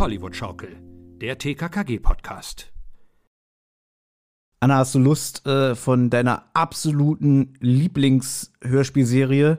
[0.00, 0.78] Hollywood-Schaukel,
[1.20, 2.72] der TKKG-Podcast.
[4.58, 9.58] Anna, hast du Lust, äh, von deiner absoluten Lieblingshörspielserie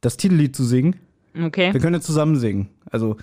[0.00, 1.00] das Titellied zu singen?
[1.36, 1.72] Okay.
[1.72, 2.68] Wir können ja zusammen singen.
[2.88, 3.16] Also,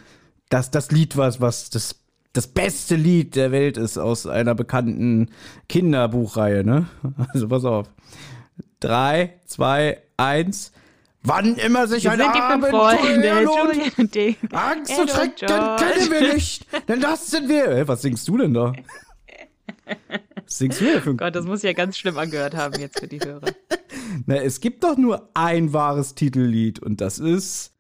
[0.50, 5.30] das, das Lied, was, was das, das beste Lied der Welt ist aus einer bekannten
[5.70, 6.88] Kinderbuchreihe, ne?
[7.34, 7.90] Also, pass auf.
[8.82, 10.74] Drei, zwei, eins.
[11.24, 14.54] Wann immer sich Wir ein Abenteuer lohnt.
[14.54, 17.76] Angst und Schrecken kennen wir nicht, denn das sind wir.
[17.76, 18.74] Hä, was singst du denn da?
[20.46, 23.08] Was singst du denn für Gott, das muss ja ganz schlimm angehört haben jetzt für
[23.08, 23.52] die Hörer.
[24.26, 27.74] Na, es gibt doch nur ein wahres Titellied und das ist.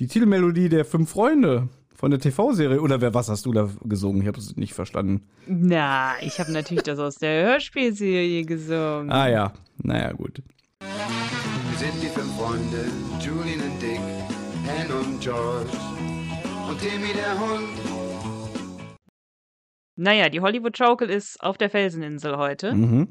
[0.00, 2.80] Die Titelmelodie der Fünf Freunde von der TV-Serie.
[2.80, 4.22] Oder wer, was hast du da gesungen?
[4.22, 5.28] Ich habe es nicht verstanden.
[5.46, 9.10] Na, ich habe natürlich das aus der Hörspielserie gesungen.
[9.12, 10.42] Ah ja, naja, gut.
[10.80, 12.86] Wir sind die fünf Freunde,
[13.20, 15.68] Julian und Dick, Ann und George
[16.70, 17.68] und Timmy der Hund.
[19.96, 23.08] Naja, die Hollywood Schaukel ist auf der Felseninsel heute Mhm.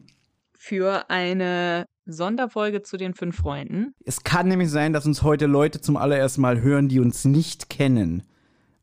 [0.57, 3.93] für eine Sonderfolge zu den fünf Freunden.
[4.05, 7.69] Es kann nämlich sein, dass uns heute Leute zum allerersten Mal hören, die uns nicht
[7.69, 8.23] kennen.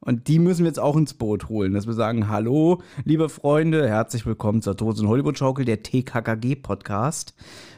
[0.00, 3.88] Und die müssen wir jetzt auch ins Boot holen, dass wir sagen, hallo, liebe Freunde,
[3.88, 7.34] herzlich willkommen zur Tosen Hollywood Schaukel, der TKKG-Podcast.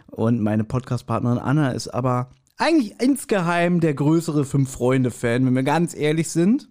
[0.09, 6.29] Und meine Podcastpartnerin Anna ist aber eigentlich insgeheim der größere Fünf-Freunde-Fan, wenn wir ganz ehrlich
[6.29, 6.69] sind.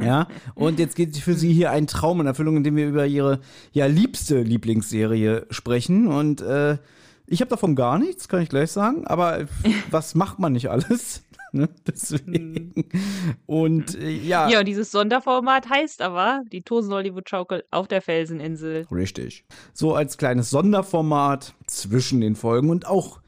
[0.00, 3.40] Ja, und jetzt geht für sie hier ein Traum in Erfüllung, indem wir über ihre
[3.72, 6.08] ja liebste Lieblingsserie sprechen.
[6.08, 6.78] Und äh,
[7.32, 9.06] ich habe davon gar nichts, kann ich gleich sagen.
[9.06, 9.46] Aber
[9.90, 11.24] was macht man nicht alles?
[11.52, 11.68] ne?
[11.86, 12.74] Deswegen.
[13.46, 18.02] Und äh, ja, Ja, und dieses Sonderformat heißt aber die Tosen Hollywood Schaukel auf der
[18.02, 18.86] Felseninsel.
[18.92, 19.44] richtig.
[19.72, 23.20] So als kleines Sonderformat zwischen den Folgen und auch,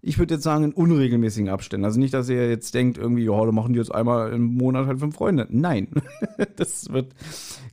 [0.00, 1.84] ich würde jetzt sagen, in unregelmäßigen Abständen.
[1.84, 4.88] Also nicht, dass ihr jetzt denkt, irgendwie, ja, da machen die jetzt einmal im Monat
[4.88, 5.46] halt fünf Freunde.
[5.50, 5.86] Nein,
[6.56, 7.12] das wird,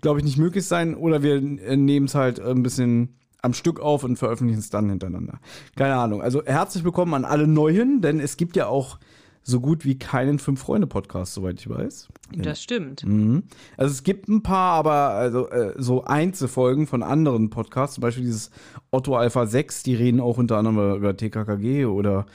[0.01, 0.93] glaube ich, nicht möglich sein.
[0.93, 4.89] Oder wir äh, nehmen es halt ein bisschen am Stück auf und veröffentlichen es dann
[4.89, 5.39] hintereinander.
[5.75, 6.21] Keine Ahnung.
[6.21, 8.99] Also herzlich willkommen an alle Neuen, denn es gibt ja auch
[9.43, 12.09] so gut wie keinen Fünf-Freunde-Podcast, soweit ich weiß.
[12.35, 13.05] Das stimmt.
[13.05, 13.43] Mhm.
[13.77, 18.25] Also es gibt ein paar, aber also, äh, so Einzelfolgen von anderen Podcasts, zum Beispiel
[18.25, 18.51] dieses
[18.91, 22.25] Otto Alpha 6, die reden auch unter anderem über TKKG oder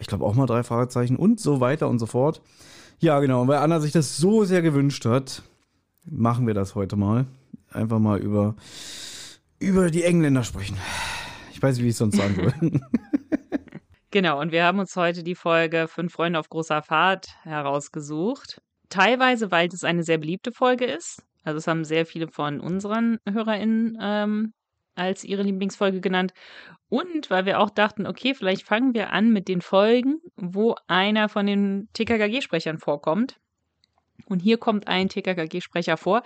[0.00, 2.40] ich glaube auch mal drei Fragezeichen und so weiter und so fort.
[2.98, 3.42] Ja, genau.
[3.42, 5.42] Und weil Anna sich das so sehr gewünscht hat,
[6.04, 7.26] machen wir das heute mal.
[7.70, 8.54] Einfach mal über,
[9.58, 10.76] über die Engländer sprechen.
[11.52, 12.80] Ich weiß nicht, wie ich es sonst sagen soll.
[14.14, 18.62] Genau, und wir haben uns heute die Folge Fünf Freunde auf großer Fahrt herausgesucht.
[18.88, 21.24] Teilweise, weil es eine sehr beliebte Folge ist.
[21.42, 24.52] Also es haben sehr viele von unseren HörerInnen ähm,
[24.94, 26.32] als ihre Lieblingsfolge genannt.
[26.88, 31.28] Und weil wir auch dachten, okay, vielleicht fangen wir an mit den Folgen, wo einer
[31.28, 33.40] von den TKKG-Sprechern vorkommt.
[34.26, 36.22] Und hier kommt ein TKKG-Sprecher vor,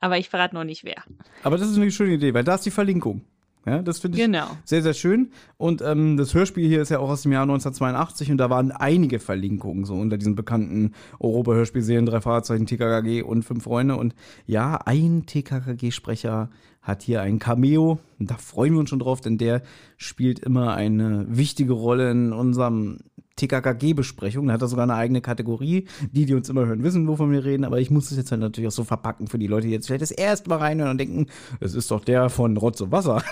[0.00, 1.02] aber ich verrate noch nicht wer.
[1.42, 3.22] Aber das ist eine schöne Idee, weil da ist die Verlinkung.
[3.66, 4.46] Ja, das finde ich Genau.
[4.64, 5.30] sehr, sehr schön.
[5.56, 8.72] Und ähm, das Hörspiel hier ist ja auch aus dem Jahr 1982 und da waren
[8.72, 13.96] einige Verlinkungen so unter diesen bekannten Europa-Hörspielserien, drei Fahrzeichen, TKKG und fünf Freunde.
[13.96, 14.14] Und
[14.46, 16.50] ja, ein TKKG-Sprecher
[16.84, 17.98] hat hier ein Cameo.
[18.20, 19.62] Und da freuen wir uns schon drauf, denn der
[19.96, 22.98] spielt immer eine wichtige Rolle in unserem
[23.36, 24.46] TKKG-Besprechung.
[24.46, 25.86] Da hat er sogar eine eigene Kategorie.
[26.12, 27.64] Die, die uns immer hören, wissen, wovon wir reden.
[27.64, 29.86] Aber ich muss es jetzt halt natürlich auch so verpacken für die Leute, die jetzt
[29.86, 31.26] vielleicht das erste Mal reinhören und denken,
[31.58, 33.22] es ist doch der von Rotz und Wasser.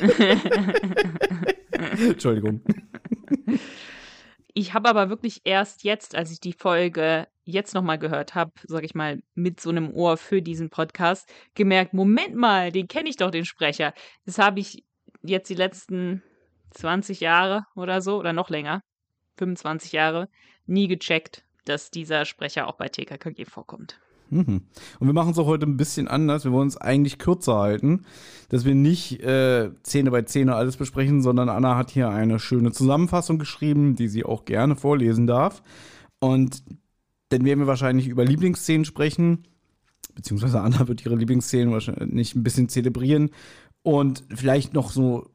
[2.08, 2.60] Entschuldigung.
[4.58, 8.84] Ich habe aber wirklich erst jetzt, als ich die Folge jetzt nochmal gehört habe, sag
[8.84, 13.16] ich mal, mit so einem Ohr für diesen Podcast, gemerkt, Moment mal, den kenne ich
[13.16, 13.92] doch, den Sprecher.
[14.24, 14.82] Das habe ich
[15.20, 16.22] jetzt die letzten
[16.70, 18.80] 20 Jahre oder so, oder noch länger,
[19.36, 20.30] 25 Jahre,
[20.64, 24.00] nie gecheckt, dass dieser Sprecher auch bei TKKG vorkommt.
[24.30, 24.62] Mhm.
[24.98, 26.44] Und wir machen es auch heute ein bisschen anders.
[26.44, 28.04] Wir wollen es eigentlich kürzer halten,
[28.48, 32.72] dass wir nicht äh, Szene bei Szene alles besprechen, sondern Anna hat hier eine schöne
[32.72, 35.62] Zusammenfassung geschrieben, die sie auch gerne vorlesen darf.
[36.18, 36.62] Und
[37.28, 39.44] dann werden wir wahrscheinlich über Lieblingsszenen sprechen,
[40.14, 43.30] beziehungsweise Anna wird ihre Lieblingsszenen wahrscheinlich ein bisschen zelebrieren
[43.82, 45.30] und vielleicht noch so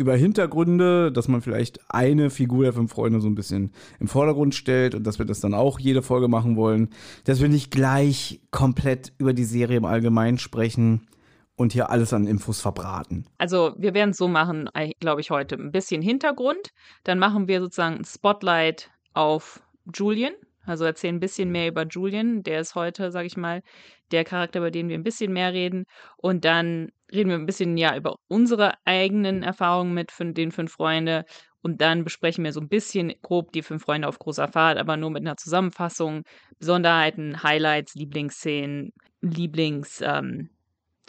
[0.00, 4.54] über Hintergründe, dass man vielleicht eine Figur der fünf Freunde so ein bisschen im Vordergrund
[4.54, 6.88] stellt und dass wir das dann auch jede Folge machen wollen,
[7.24, 11.06] dass wir nicht gleich komplett über die Serie im Allgemeinen sprechen
[11.54, 13.26] und hier alles an Infos verbraten.
[13.36, 16.70] Also wir werden es so machen, glaube ich, heute ein bisschen Hintergrund.
[17.04, 19.60] Dann machen wir sozusagen ein Spotlight auf
[19.94, 20.32] Julian,
[20.64, 22.42] Also erzählen ein bisschen mehr über Julian.
[22.42, 23.62] Der ist heute, sage ich mal,
[24.10, 25.84] der Charakter, über den wir ein bisschen mehr reden.
[26.16, 31.24] Und dann reden wir ein bisschen ja über unsere eigenen Erfahrungen mit den fünf Freunde.
[31.62, 34.96] Und dann besprechen wir so ein bisschen grob die fünf Freunde auf großer Fahrt, aber
[34.96, 36.22] nur mit einer Zusammenfassung,
[36.58, 40.50] Besonderheiten, Highlights, Lieblingsszenen, Lieblingssätzen.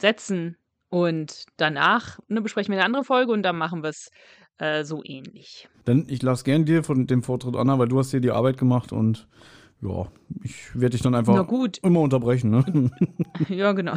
[0.01, 0.55] Ähm,
[0.89, 4.09] und danach ne, besprechen wir eine andere Folge und dann machen wir es
[4.57, 5.69] äh, so ähnlich.
[5.85, 8.57] Dann, ich lasse gern dir von dem Vortritt, Anna, weil du hast dir die Arbeit
[8.57, 9.27] gemacht und
[9.81, 10.07] ja,
[10.43, 11.47] ich werde dich dann einfach
[11.81, 12.91] immer unterbrechen, ne?
[13.49, 13.95] Ja, genau.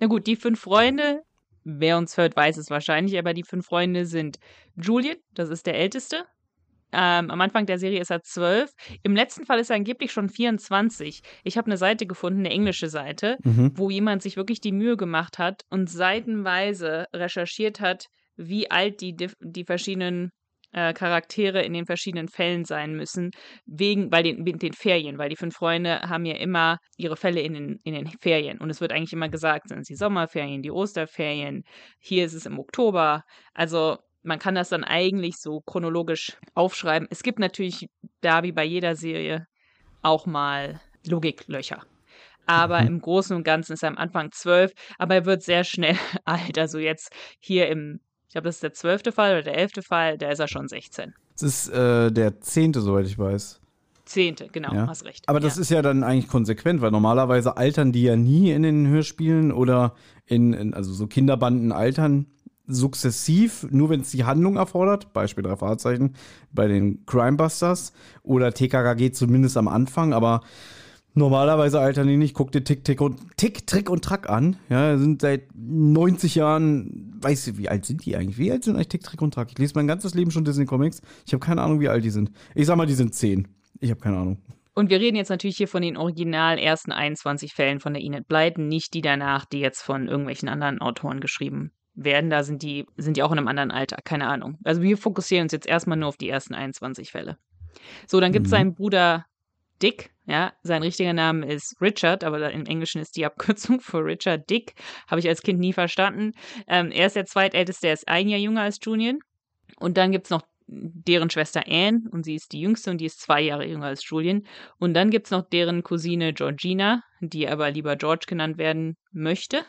[0.00, 1.22] Na gut, die fünf Freunde,
[1.64, 4.38] wer uns hört, weiß es wahrscheinlich, aber die fünf Freunde sind
[4.76, 6.24] Julian, das ist der Älteste.
[6.92, 8.72] Ähm, am Anfang der Serie ist er zwölf.
[9.02, 11.20] Im letzten Fall ist er angeblich schon 24.
[11.42, 13.72] Ich habe eine Seite gefunden, eine englische Seite, mhm.
[13.74, 18.06] wo jemand sich wirklich die Mühe gemacht hat und seitenweise recherchiert hat,
[18.36, 20.30] wie alt die, die verschiedenen
[20.76, 23.30] äh, Charaktere in den verschiedenen Fällen sein müssen,
[23.64, 27.40] wegen, weil den, wegen den Ferien, weil die fünf Freunde haben ja immer ihre Fälle
[27.40, 28.58] in den, in den Ferien.
[28.58, 31.62] Und es wird eigentlich immer gesagt, sind es die Sommerferien, die Osterferien,
[31.98, 33.22] hier ist es im Oktober.
[33.54, 37.08] Also man kann das dann eigentlich so chronologisch aufschreiben.
[37.10, 37.86] Es gibt natürlich
[38.20, 39.46] da wie bei jeder Serie
[40.02, 41.82] auch mal Logiklöcher.
[42.46, 42.86] Aber Mhm.
[42.86, 45.96] im Großen und Ganzen ist er am Anfang zwölf, aber er wird sehr schnell
[46.26, 46.58] alt.
[46.58, 50.18] Also jetzt hier im, ich glaube, das ist der zwölfte Fall oder der elfte Fall,
[50.18, 51.14] da ist er schon 16.
[51.36, 53.60] Es ist äh, der zehnte, soweit ich weiß.
[54.04, 54.86] Zehnte, genau, Ja.
[54.86, 55.28] hast recht.
[55.28, 55.62] Aber das ja.
[55.62, 59.94] ist ja dann eigentlich konsequent, weil normalerweise altern die ja nie in den Hörspielen oder
[60.26, 62.26] in, in also so Kinderbanden altern
[62.68, 66.14] sukzessiv, nur wenn es die Handlung erfordert, Beispiel drei Fahrzeichen,
[66.52, 70.40] bei den Crimebusters oder TKKG zumindest am Anfang, aber
[71.16, 72.34] normalerweise altern die nicht.
[72.34, 74.56] Guck dir Tick, Tick und Tick, Trick und Track an.
[74.68, 78.38] Ja, sind seit 90 Jahren, weißt du, wie alt sind die eigentlich?
[78.38, 79.48] Wie alt sind eigentlich Tick, Trick und Track?
[79.50, 81.02] Ich lese mein ganzes Leben schon Disney Comics.
[81.26, 82.30] Ich habe keine Ahnung, wie alt die sind.
[82.54, 83.48] Ich sag mal, die sind 10.
[83.80, 84.38] Ich habe keine Ahnung.
[84.74, 88.28] Und wir reden jetzt natürlich hier von den original ersten 21 Fällen von der Enid
[88.28, 92.28] Blyton, nicht die danach, die jetzt von irgendwelchen anderen Autoren geschrieben werden.
[92.28, 94.58] Da sind die, sind die auch in einem anderen Alter, keine Ahnung.
[94.64, 97.38] Also wir fokussieren uns jetzt erstmal nur auf die ersten 21 Fälle.
[98.06, 98.56] So, dann gibt es Mhm.
[98.56, 99.24] seinen Bruder
[99.82, 104.48] Dick, ja, sein richtiger Name ist Richard, aber im Englischen ist die Abkürzung für Richard
[104.50, 104.74] Dick.
[105.06, 106.32] Habe ich als Kind nie verstanden.
[106.66, 109.18] Ähm, er ist der zweitälteste, er ist ein Jahr jünger als Julian.
[109.78, 113.06] Und dann gibt es noch deren Schwester Anne und sie ist die jüngste und die
[113.06, 114.42] ist zwei Jahre jünger als Julian.
[114.78, 119.64] Und dann gibt es noch deren Cousine Georgina, die aber lieber George genannt werden möchte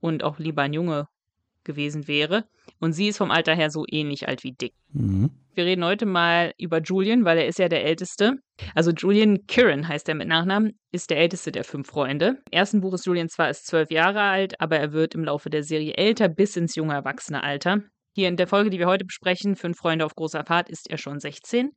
[0.00, 1.08] und auch lieber ein Junge
[1.64, 2.44] gewesen wäre.
[2.78, 4.72] Und sie ist vom Alter her so ähnlich alt wie Dick.
[4.92, 5.30] Mhm.
[5.60, 8.38] Wir reden heute mal über Julian, weil er ist ja der Älteste.
[8.74, 12.38] Also Julian Kieran heißt er mit Nachnamen, ist der älteste der fünf Freunde.
[12.50, 15.50] Im ersten Buch ist Julian zwar erst zwölf Jahre alt, aber er wird im Laufe
[15.50, 17.82] der Serie älter bis ins junge Erwachsene-Alter.
[18.14, 20.96] Hier in der Folge, die wir heute besprechen, Fünf Freunde auf großer Fahrt, ist er
[20.96, 21.72] schon 16.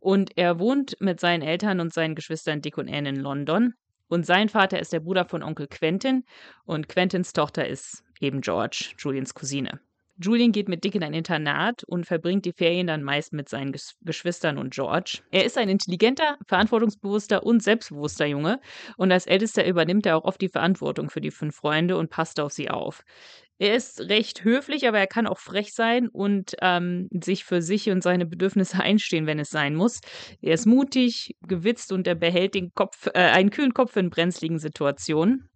[0.00, 3.74] Und er wohnt mit seinen Eltern und seinen Geschwistern Dick und Anne in London.
[4.08, 6.24] Und sein Vater ist der Bruder von Onkel Quentin
[6.64, 9.78] und Quentins Tochter ist eben George, Julians Cousine.
[10.20, 13.70] Julian geht mit Dick in ein Internat und verbringt die Ferien dann meist mit seinen
[13.70, 15.20] Ges Geschwistern und George.
[15.30, 18.60] Er ist ein intelligenter, verantwortungsbewusster und selbstbewusster Junge
[18.96, 22.40] und als Ältester übernimmt er auch oft die Verantwortung für die fünf Freunde und passt
[22.40, 23.04] auf sie auf.
[23.60, 27.90] Er ist recht höflich, aber er kann auch frech sein und ähm, sich für sich
[27.90, 30.00] und seine Bedürfnisse einstehen, wenn es sein muss.
[30.40, 34.58] Er ist mutig, gewitzt und er behält den Kopf, äh, einen kühlen Kopf in brenzligen
[34.58, 35.48] Situationen.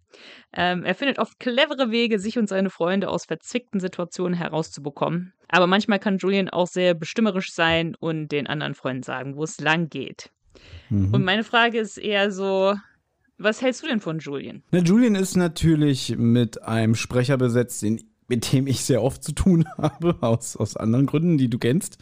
[0.53, 5.33] Ähm, er findet oft clevere Wege, sich und seine Freunde aus verzwickten Situationen herauszubekommen.
[5.47, 9.59] Aber manchmal kann Julian auch sehr bestimmerisch sein und den anderen Freunden sagen, wo es
[9.59, 10.31] lang geht.
[10.89, 11.13] Mhm.
[11.13, 12.75] Und meine Frage ist eher so,
[13.37, 14.63] was hältst du denn von Julian?
[14.71, 19.31] Na, Julian ist natürlich mit einem Sprecher besetzt, den, mit dem ich sehr oft zu
[19.33, 21.97] tun habe, aus, aus anderen Gründen, die du kennst.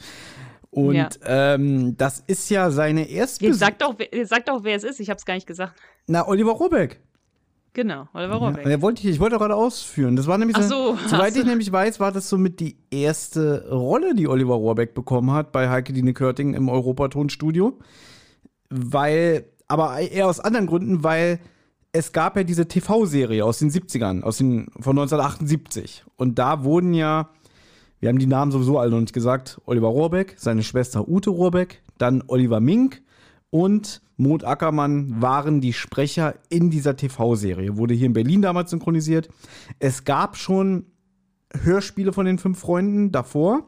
[0.69, 1.09] Und Ja.
[1.25, 3.45] ähm, das ist ja seine erste.
[3.45, 4.99] Jetzt sag doch, wer- sag doch, wer es ist.
[5.01, 5.77] Ich habe es gar nicht gesagt.
[6.07, 7.01] Na, Oliver Robeck.
[7.73, 8.63] Genau, Oliver Ja, Rohrbeck.
[8.65, 10.17] der wollte ich, ich wollte gerade ausführen.
[10.17, 13.69] Das war nämlich Ach so, so, soweit ich nämlich weiß, war das somit die erste
[13.71, 17.79] Rolle, die Oliver Rohrbeck bekommen hat bei Heike Dine Körting im Europatonstudio.
[18.69, 21.39] Weil, aber eher aus anderen Gründen, weil
[21.93, 26.03] es gab ja diese TV-Serie aus den 70ern, aus den, von 1978.
[26.17, 27.29] Und da wurden ja,
[27.99, 31.81] wir haben die Namen sowieso alle noch nicht gesagt, Oliver Rohrbeck, seine Schwester Ute Rohrbeck,
[31.97, 33.01] dann Oliver Mink
[33.49, 37.77] und Maud Ackermann waren die Sprecher in dieser TV-Serie.
[37.77, 39.29] Wurde hier in Berlin damals synchronisiert.
[39.79, 40.85] Es gab schon
[41.63, 43.67] Hörspiele von den fünf Freunden davor.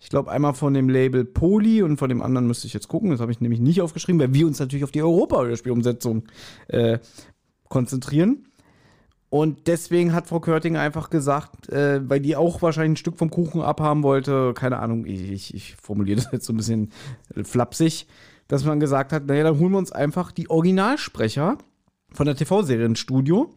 [0.00, 3.10] Ich glaube einmal von dem Label Poli und von dem anderen müsste ich jetzt gucken.
[3.10, 6.24] Das habe ich nämlich nicht aufgeschrieben, weil wir uns natürlich auf die Europa-Hörspielumsetzung
[6.68, 6.98] äh,
[7.68, 8.48] konzentrieren.
[9.28, 13.30] Und deswegen hat Frau Körting einfach gesagt, äh, weil die auch wahrscheinlich ein Stück vom
[13.30, 16.90] Kuchen abhaben wollte, keine Ahnung, ich, ich, ich formuliere das jetzt so ein bisschen
[17.42, 18.06] flapsig,
[18.48, 21.58] dass man gesagt hat, naja, dann holen wir uns einfach die Originalsprecher
[22.12, 23.50] von der TV-Serie ins Studio,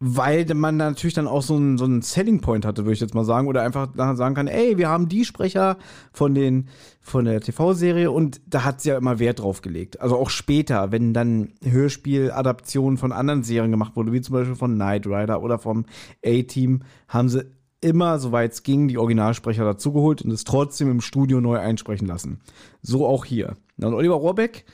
[0.00, 3.14] weil man natürlich dann auch so einen, so einen Selling Point hatte, würde ich jetzt
[3.14, 5.76] mal sagen, oder einfach sagen kann, ey, wir haben die Sprecher
[6.12, 6.68] von den
[7.00, 10.00] von der TV-Serie und da hat sie ja immer Wert drauf gelegt.
[10.00, 14.74] Also auch später, wenn dann Hörspieladaptionen von anderen Serien gemacht wurde, wie zum Beispiel von
[14.74, 15.86] Knight Rider oder vom
[16.24, 17.44] A-Team, haben sie
[17.80, 22.40] immer, soweit es ging, die Originalsprecher dazugeholt und es trotzdem im Studio neu einsprechen lassen.
[22.82, 23.56] So auch hier.
[23.76, 24.64] Und Oliver Rohrbeck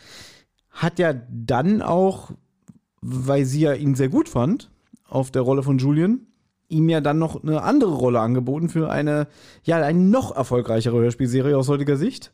[0.71, 2.33] hat ja dann auch,
[3.01, 4.71] weil sie ja ihn sehr gut fand,
[5.09, 6.27] auf der Rolle von Julian,
[6.69, 9.29] ihm ja dann noch eine andere Rolle angeboten für eine,
[9.63, 12.33] ja, eine noch erfolgreichere Hörspielserie aus heutiger Sicht,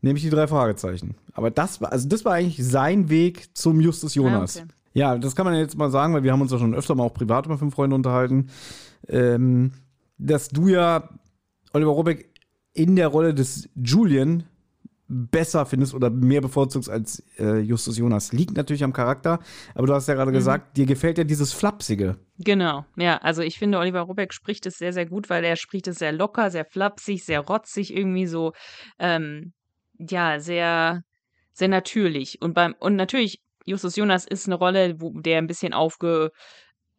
[0.00, 1.16] nämlich die drei Fragezeichen.
[1.32, 4.58] Aber das war, also das war eigentlich sein Weg zum Justus Jonas.
[4.58, 4.72] Ah, okay.
[4.94, 7.04] Ja, das kann man jetzt mal sagen, weil wir haben uns ja schon öfter mal
[7.04, 8.48] auch privat über fünf Freunde unterhalten,
[9.08, 9.72] ähm,
[10.18, 11.08] dass du ja
[11.72, 12.30] Oliver Robeck
[12.72, 14.44] in der Rolle des Julian
[15.12, 18.32] besser findest oder mehr bevorzugst als äh, Justus Jonas.
[18.32, 19.40] Liegt natürlich am Charakter,
[19.74, 22.16] aber du hast ja gerade gesagt, dir gefällt ja dieses Flapsige.
[22.38, 25.86] Genau, ja, also ich finde, Oliver Robeck spricht es sehr, sehr gut, weil er spricht
[25.86, 28.52] es sehr locker, sehr flapsig, sehr rotzig, irgendwie so,
[28.98, 29.52] ähm,
[29.98, 31.02] ja, sehr,
[31.52, 32.40] sehr natürlich.
[32.40, 36.32] Und beim, und natürlich, Justus Jonas ist eine Rolle, wo der ein bisschen aufge,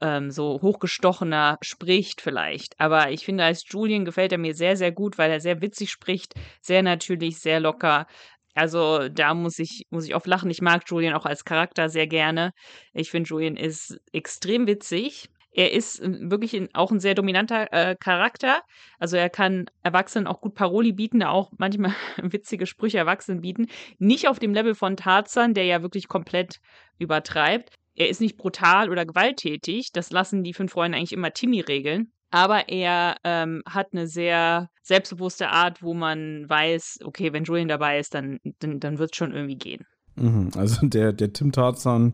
[0.03, 2.79] ähm, so hochgestochener spricht vielleicht.
[2.79, 5.91] Aber ich finde, als Julian gefällt er mir sehr, sehr gut, weil er sehr witzig
[5.91, 8.05] spricht, sehr natürlich, sehr locker.
[8.53, 10.51] Also da muss ich, muss ich oft lachen.
[10.51, 12.51] Ich mag Julian auch als Charakter sehr gerne.
[12.93, 15.29] Ich finde, Julian ist extrem witzig.
[15.53, 18.61] Er ist äh, wirklich auch ein sehr dominanter äh, Charakter.
[18.99, 23.67] Also er kann Erwachsenen auch gut Paroli bieten, auch manchmal witzige Sprüche Erwachsenen bieten.
[23.99, 26.59] Nicht auf dem Level von Tarzan, der ja wirklich komplett
[26.99, 27.73] übertreibt.
[27.95, 29.91] Er ist nicht brutal oder gewalttätig.
[29.93, 32.11] Das lassen die fünf Freunde eigentlich immer Timmy regeln.
[32.31, 37.99] Aber er ähm, hat eine sehr selbstbewusste Art, wo man weiß, okay, wenn Julian dabei
[37.99, 39.85] ist, dann, dann, dann wird es schon irgendwie gehen.
[40.15, 42.13] Mhm, also der, der Tim Tarzan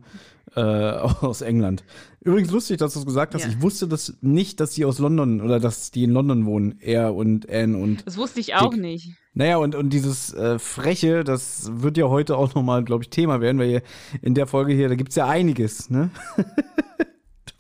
[0.55, 1.83] äh, aus England.
[2.21, 3.43] Übrigens lustig, dass du es gesagt hast.
[3.43, 3.49] Ja.
[3.49, 6.77] Ich wusste das nicht, dass die aus London oder dass die in London wohnen.
[6.79, 8.05] Er und Anne und.
[8.05, 8.81] Das wusste ich auch Dick.
[8.81, 9.13] nicht.
[9.33, 13.41] Naja, und, und dieses äh, Freche, das wird ja heute auch nochmal, glaube ich, Thema
[13.41, 13.83] werden, weil
[14.21, 16.09] in der Folge hier, da gibt es ja einiges, ne?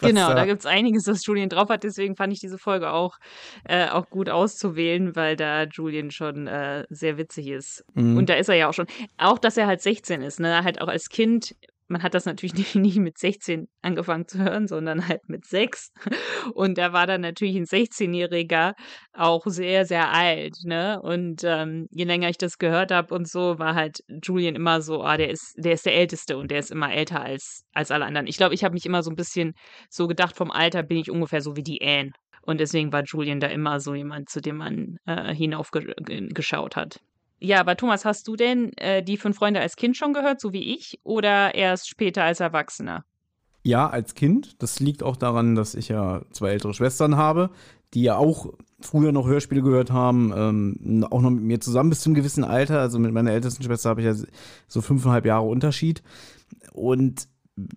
[0.01, 1.83] Genau, da gibt es einiges, was Julian drauf hat.
[1.83, 3.17] Deswegen fand ich diese Folge auch,
[3.65, 7.83] äh, auch gut auszuwählen, weil da Julian schon äh, sehr witzig ist.
[7.95, 8.17] Mhm.
[8.17, 8.87] Und da ist er ja auch schon.
[9.17, 10.63] Auch, dass er halt 16 ist, ne?
[10.63, 11.55] Halt auch als Kind.
[11.89, 15.91] Man hat das natürlich nicht, mit 16 angefangen zu hören, sondern halt mit 6.
[16.53, 18.73] Und da war dann natürlich ein 16-Jähriger
[19.13, 21.01] auch sehr, sehr alt, ne?
[21.01, 25.03] Und ähm, je länger ich das gehört habe und so, war halt Julian immer so,
[25.03, 28.05] ah, der ist, der ist der Älteste und der ist immer älter als, als alle
[28.05, 28.27] anderen.
[28.27, 29.53] Ich glaube, ich habe mich immer so ein bisschen
[29.89, 32.11] so gedacht, vom Alter bin ich ungefähr so wie die Anne.
[32.43, 36.99] Und deswegen war Julian da immer so jemand, zu dem man äh, hinaufgeschaut hat.
[37.39, 40.51] Ja, aber Thomas, hast du denn äh, die fünf Freunde als Kind schon gehört, so
[40.51, 43.05] wie ich, oder erst später als Erwachsener?
[43.63, 44.61] Ja, als Kind.
[44.61, 47.49] Das liegt auch daran, dass ich ja zwei ältere Schwestern habe,
[47.93, 52.01] die ja auch früher noch Hörspiele gehört haben, ähm, auch noch mit mir zusammen bis
[52.01, 52.79] zum gewissen Alter.
[52.79, 54.27] Also mit meiner ältesten Schwester habe ich ja
[54.67, 56.03] so fünfeinhalb Jahre Unterschied.
[56.73, 57.27] Und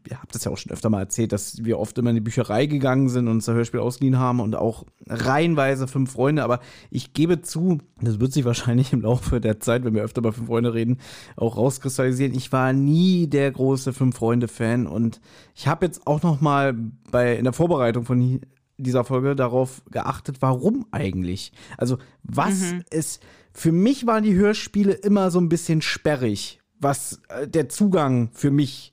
[0.07, 2.21] ich habe das ja auch schon öfter mal erzählt, dass wir oft immer in die
[2.21, 6.45] Bücherei gegangen sind und uns ein Hörspiel ausgeliehen haben und auch reihenweise fünf Freunde.
[6.45, 6.61] Aber
[6.91, 10.33] ich gebe zu, das wird sich wahrscheinlich im Laufe der Zeit, wenn wir öfter über
[10.33, 10.99] fünf Freunde reden,
[11.37, 12.35] auch rauskristallisieren.
[12.35, 15.21] Ich war nie der große fünf Freunde Fan und
[15.55, 16.75] ich habe jetzt auch noch mal
[17.11, 18.41] bei in der Vorbereitung von
[18.79, 21.53] dieser Folge darauf geachtet, warum eigentlich?
[21.77, 23.23] Also was ist
[23.53, 28.51] für mich waren die Hörspiele immer so ein bisschen sperrig, was äh, der Zugang für
[28.51, 28.92] mich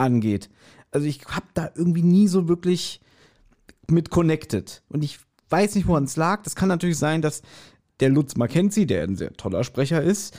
[0.00, 0.50] angeht.
[0.90, 3.00] Also ich habe da irgendwie nie so wirklich
[3.88, 4.82] mit connected.
[4.88, 6.42] Und ich weiß nicht, woran es lag.
[6.42, 7.42] Das kann natürlich sein, dass
[8.00, 10.36] der Lutz Mackenzie, der ein sehr toller Sprecher ist,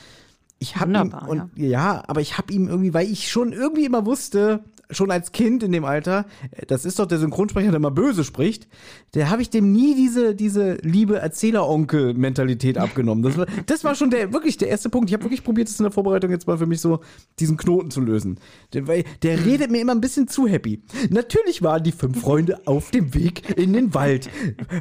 [0.61, 2.03] ich habe ihm und ja.
[2.07, 5.71] aber ich habe ihm irgendwie, weil ich schon irgendwie immer wusste, schon als Kind in
[5.71, 8.67] dem Alter, äh, das ist doch der Synchronsprecher, der mal böse spricht,
[9.13, 13.23] der habe ich dem nie diese diese liebe Erzähleronkel-Mentalität abgenommen.
[13.23, 15.09] Das war, das war schon der wirklich der erste Punkt.
[15.09, 16.99] Ich habe wirklich probiert, das in der Vorbereitung jetzt mal für mich so
[17.39, 18.39] diesen Knoten zu lösen.
[18.73, 20.81] Der, weil der redet mir immer ein bisschen zu happy.
[21.09, 24.29] Natürlich waren die fünf Freunde auf dem Weg in den Wald.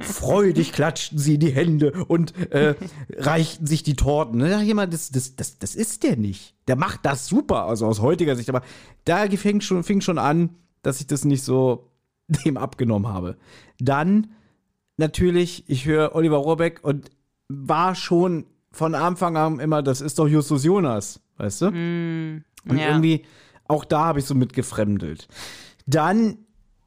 [0.03, 2.75] Freudig klatschten sie in die Hände und äh,
[3.17, 4.41] reichten sich die Torten.
[4.41, 6.55] Da dachte ich immer, das, das, das, das ist der nicht.
[6.71, 8.49] Der macht das super, also aus heutiger Sicht.
[8.49, 8.63] Aber
[9.05, 10.51] da fing schon, fing schon an,
[10.83, 11.91] dass ich das nicht so
[12.29, 13.37] dem abgenommen habe.
[13.81, 14.31] Dann
[14.97, 17.11] natürlich, ich höre Oliver Rohrbeck und
[17.49, 21.67] war schon von Anfang an immer, das ist doch Justus Jonas, weißt du?
[22.69, 22.87] Und ja.
[22.87, 23.25] irgendwie,
[23.67, 25.27] auch da habe ich so mit gefremdelt.
[25.87, 26.39] Dann,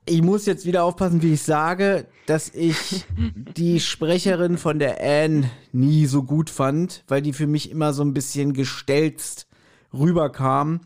[0.05, 3.03] ich muss jetzt wieder aufpassen, wie ich sage, dass ich
[3.57, 8.01] die Sprecherin von der Anne nie so gut fand, weil die für mich immer so
[8.01, 9.45] ein bisschen gestelzt
[9.93, 10.81] rüberkam,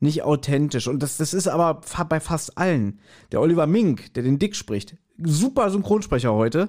[0.00, 0.88] nicht authentisch.
[0.88, 3.00] Und das, das ist aber bei fast allen.
[3.30, 6.68] Der Oliver Mink, der den Dick spricht, super Synchronsprecher heute.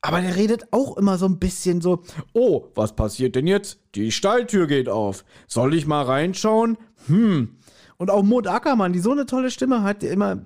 [0.00, 3.78] Aber der redet auch immer so ein bisschen so, oh, was passiert denn jetzt?
[3.94, 5.24] Die Stalltür geht auf.
[5.46, 6.76] Soll ich mal reinschauen?
[7.06, 7.56] Hm.
[7.98, 10.42] Und auch Maud Ackermann, die so eine tolle Stimme hat, der immer,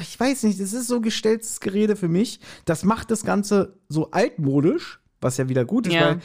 [0.00, 2.40] ich weiß nicht, das ist so gestelltes Gerede für mich.
[2.64, 6.00] Das macht das Ganze so altmodisch, was ja wieder gut ist, Ja.
[6.06, 6.18] weil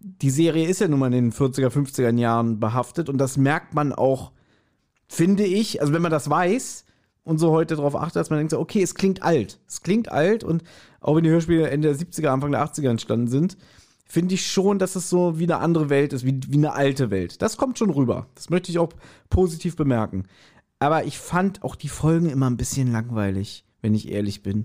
[0.00, 3.74] die Serie ist ja nun mal in den 40er, 50er Jahren behaftet und das merkt
[3.74, 4.32] man auch,
[5.08, 6.84] finde ich, also wenn man das weiß
[7.24, 9.60] und so heute darauf achtet, dass man denkt, so, okay, es klingt alt.
[9.68, 10.64] Es klingt alt und
[11.00, 13.58] auch wenn die Hörspiele Ende der 70er, Anfang der 80er entstanden sind,
[14.06, 17.10] finde ich schon, dass es so wie eine andere Welt ist, wie, wie eine alte
[17.10, 17.42] Welt.
[17.42, 18.26] Das kommt schon rüber.
[18.34, 18.92] Das möchte ich auch
[19.28, 20.24] positiv bemerken.
[20.78, 24.62] Aber ich fand auch die Folgen immer ein bisschen langweilig, wenn ich ehrlich bin.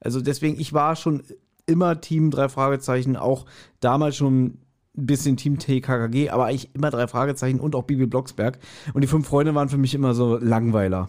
[0.00, 1.22] Also deswegen, ich war schon
[1.66, 3.44] immer Team drei Fragezeichen, auch
[3.80, 4.58] damals schon
[4.98, 8.58] ein bisschen Team TKKG, aber eigentlich immer drei Fragezeichen und auch Bibi Blocksberg.
[8.92, 11.08] Und die fünf Freunde waren für mich immer so Langweiler.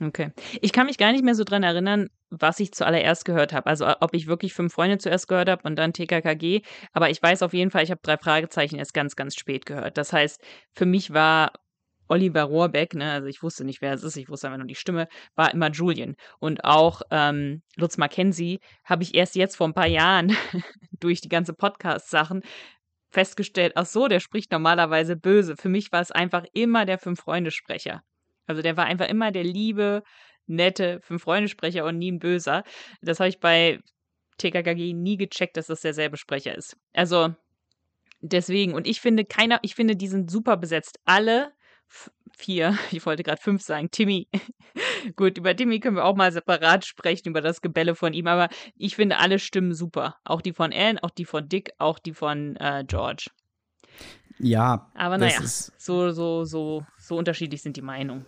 [0.00, 0.30] Okay.
[0.62, 3.66] Ich kann mich gar nicht mehr so dran erinnern, was ich zuallererst gehört habe.
[3.66, 6.62] Also ob ich wirklich fünf Freunde zuerst gehört habe und dann TKKG.
[6.92, 9.98] Aber ich weiß auf jeden Fall, ich habe drei Fragezeichen erst ganz, ganz spät gehört.
[9.98, 10.40] Das heißt,
[10.72, 11.52] für mich war
[12.08, 14.74] Oliver Rohrbeck, ne, also ich wusste nicht, wer es ist, ich wusste einfach nur die
[14.74, 16.16] Stimme, war immer Julian.
[16.38, 20.36] Und auch ähm, Lutz Mackenzie habe ich erst jetzt vor ein paar Jahren
[21.00, 22.42] durch die ganze Podcast-Sachen
[23.10, 25.56] festgestellt, ach so, der spricht normalerweise böse.
[25.56, 28.02] Für mich war es einfach immer der Fünf-Freunde-Sprecher.
[28.46, 30.02] Also der war einfach immer der liebe,
[30.46, 32.64] nette Fünf-Freunde-Sprecher und nie ein böser.
[33.00, 33.80] Das habe ich bei
[34.38, 36.76] TKKG nie gecheckt, dass das derselbe Sprecher ist.
[36.92, 37.34] Also
[38.20, 40.98] deswegen, und ich finde keiner, ich finde, die sind super besetzt.
[41.04, 41.52] Alle
[42.36, 44.28] vier, ich wollte gerade fünf sagen, Timmy.
[45.16, 48.48] Gut, über Timmy können wir auch mal separat sprechen, über das Gebälle von ihm, aber
[48.76, 50.16] ich finde alle Stimmen super.
[50.24, 53.26] Auch die von Anne, auch die von Dick, auch die von äh, George.
[54.38, 58.26] Ja, Aber naja, so, so, so, so unterschiedlich sind die Meinungen.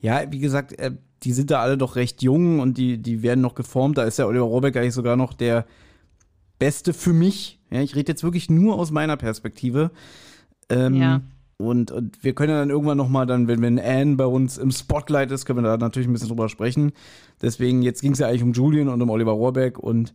[0.00, 3.40] Ja, wie gesagt, äh, die sind da alle doch recht jung und die, die werden
[3.40, 3.96] noch geformt.
[3.98, 5.66] Da ist ja Oliver Rohrbeck eigentlich sogar noch der
[6.58, 7.58] Beste für mich.
[7.70, 9.90] Ja, ich rede jetzt wirklich nur aus meiner Perspektive.
[10.68, 11.22] Ähm, Ja.
[11.60, 14.58] Und, und wir können ja dann irgendwann noch mal dann, wenn, wenn Anne bei uns
[14.58, 16.92] im Spotlight ist, können wir da natürlich ein bisschen drüber sprechen.
[17.42, 20.12] Deswegen, jetzt ging es ja eigentlich um Julian und um Oliver Rohrbeck und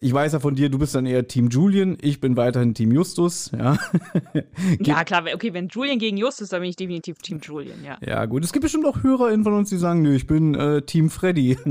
[0.00, 2.92] ich weiß ja von dir, du bist dann eher Team Julian, ich bin weiterhin Team
[2.92, 3.78] Justus, ja.
[4.80, 7.96] Ja, klar, okay, wenn Julian gegen Justus, dann bin ich definitiv Team Julian, ja.
[8.04, 10.82] Ja, gut, es gibt bestimmt auch HörerInnen von uns, die sagen, nö, ich bin äh,
[10.82, 11.56] Team Freddy.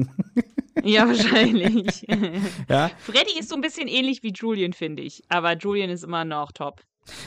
[0.83, 2.05] Ja, wahrscheinlich.
[2.67, 2.89] ja.
[2.97, 5.21] Freddy ist so ein bisschen ähnlich wie Julian, finde ich.
[5.29, 6.81] Aber Julian ist immer noch top.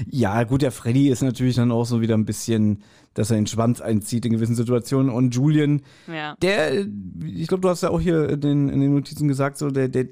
[0.09, 2.83] Ja, gut, der Freddy ist natürlich dann auch so wieder ein bisschen,
[3.15, 5.11] dass er den Schwanz einzieht in gewissen Situationen.
[5.11, 6.35] Und Julian, Ja.
[6.43, 6.87] der,
[7.25, 9.89] ich glaube, du hast ja auch hier in den, in den Notizen gesagt, so, der,
[9.89, 10.07] der,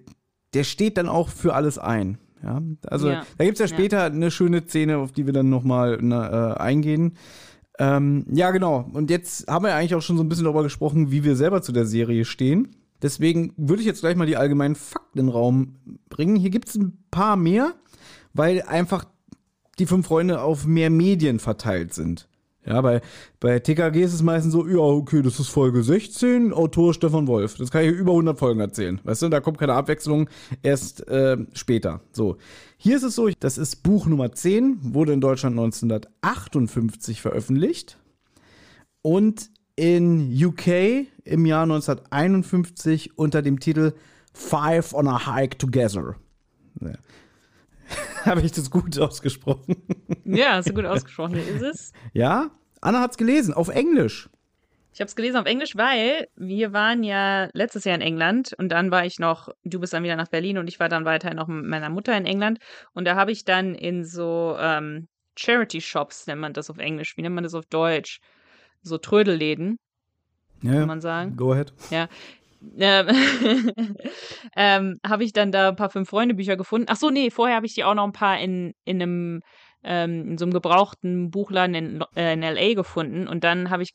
[0.54, 2.18] der steht dann auch für alles ein.
[2.42, 3.24] Ja, also Ja.
[3.38, 3.72] da gibt's ja Ja.
[3.74, 7.14] später eine schöne Szene, auf die wir dann nochmal äh, eingehen.
[7.78, 8.88] Ähm, ja, genau.
[8.92, 11.36] Und jetzt haben wir ja eigentlich auch schon so ein bisschen darüber gesprochen, wie wir
[11.36, 12.68] selber zu der Serie stehen.
[13.02, 15.74] Deswegen würde ich jetzt gleich mal die allgemeinen Fakten in den Raum
[16.08, 16.36] bringen.
[16.36, 17.72] Hier gibt's ein paar mehr,
[18.32, 19.04] weil einfach
[19.78, 22.28] die fünf Freunde auf mehr Medien verteilt sind.
[22.66, 23.02] Ja, bei,
[23.40, 27.56] bei TKG ist es meistens so, ja, okay, das ist Folge 16, Autor Stefan Wolf.
[27.56, 29.00] Das kann ich über 100 Folgen erzählen.
[29.04, 30.30] Weißt du, da kommt keine Abwechslung,
[30.62, 32.00] erst äh, später.
[32.12, 32.38] So,
[32.78, 37.98] hier ist es so, das ist Buch Nummer 10, wurde in Deutschland 1958 veröffentlicht
[39.02, 43.92] und in UK im Jahr 1951 unter dem Titel
[44.32, 46.16] Five on a Hike Together.
[48.24, 49.76] Habe ich das gut ausgesprochen?
[50.26, 51.34] Ja, hast du gut ausgesprochen.
[51.34, 51.92] Ist es.
[52.14, 52.50] Ja?
[52.80, 54.30] Anna hat's gelesen, auf Englisch.
[54.94, 58.70] Ich habe es gelesen auf Englisch, weil wir waren ja letztes Jahr in England und
[58.70, 61.36] dann war ich noch, du bist dann wieder nach Berlin und ich war dann weiterhin
[61.36, 62.58] noch mit meiner Mutter in England
[62.94, 67.16] und da habe ich dann in so ähm, Charity Shops, nennt man das auf Englisch,
[67.16, 68.20] wie nennt man das auf Deutsch?
[68.82, 69.76] So Trödelläden,
[70.62, 71.36] Ja, kann man sagen.
[71.36, 71.72] Go ahead.
[71.90, 72.08] Ja.
[72.78, 73.08] Ähm,
[74.56, 76.86] ähm, habe ich dann da ein paar Fünf-Freunde-Bücher gefunden.
[76.88, 79.42] Ach so, nee, vorher habe ich die auch noch ein paar in, in einem
[79.84, 82.74] ähm, in so einem gebrauchten Buchladen in, äh, in L.A.
[82.74, 83.28] gefunden.
[83.28, 83.92] Und dann habe ich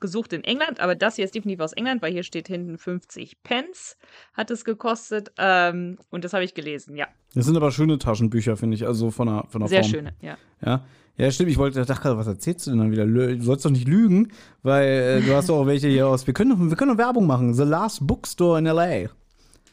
[0.00, 3.42] gesucht in England, aber das hier ist definitiv aus England, weil hier steht hinten 50
[3.42, 3.96] Pence
[4.34, 5.30] hat es gekostet.
[5.38, 7.06] Ähm, und das habe ich gelesen, ja.
[7.34, 9.90] Das sind aber schöne Taschenbücher, finde ich, also von der, von der Sehr Form.
[9.90, 10.36] schöne, ja.
[10.64, 10.84] Ja.
[11.18, 11.50] Ja, stimmt.
[11.50, 13.06] Ich wollte, dachte gerade, was erzählst du denn dann wieder?
[13.06, 14.28] Du sollst doch nicht lügen,
[14.62, 16.26] weil äh, du hast doch auch welche hier aus.
[16.26, 17.54] Wir können doch, wir können doch Werbung machen.
[17.54, 19.08] The Last Bookstore in L.A.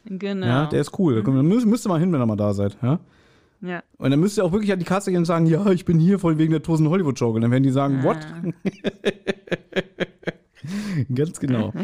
[0.05, 0.45] Genau.
[0.45, 1.15] Ja, der ist cool.
[1.15, 2.77] Da kommt- müsst, müsst ihr mal hin, wenn ihr mal da seid.
[2.81, 2.99] Ja?
[3.61, 3.83] ja.
[3.97, 5.99] Und dann müsst ihr auch wirklich an die Kasse gehen und sagen, ja, ich bin
[5.99, 7.31] hier voll wegen der Tosen Hollywood Show.
[7.31, 8.17] Und dann werden die sagen, what?
[11.13, 11.73] Ganz genau.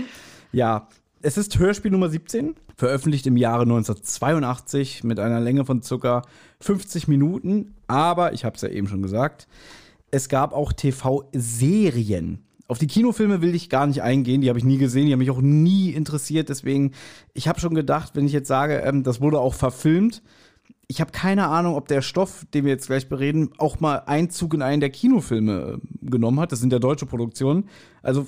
[0.54, 0.89] Ja,
[1.23, 6.23] es ist Hörspiel Nummer 17, veröffentlicht im Jahre 1982 mit einer Länge von circa
[6.60, 7.75] 50 Minuten.
[7.88, 9.47] Aber, ich habe es ja eben schon gesagt,
[10.12, 12.43] es gab auch TV-Serien.
[12.67, 15.19] Auf die Kinofilme will ich gar nicht eingehen, die habe ich nie gesehen, die haben
[15.19, 16.49] mich auch nie interessiert.
[16.49, 16.91] Deswegen,
[17.34, 20.21] ich habe schon gedacht, wenn ich jetzt sage, ähm, das wurde auch verfilmt,
[20.88, 24.53] ich habe keine Ahnung, ob der Stoff, den wir jetzt gleich bereden, auch mal Einzug
[24.53, 26.51] in einen der Kinofilme äh, genommen hat.
[26.51, 27.69] Das sind ja deutsche Produktionen.
[28.03, 28.27] Also,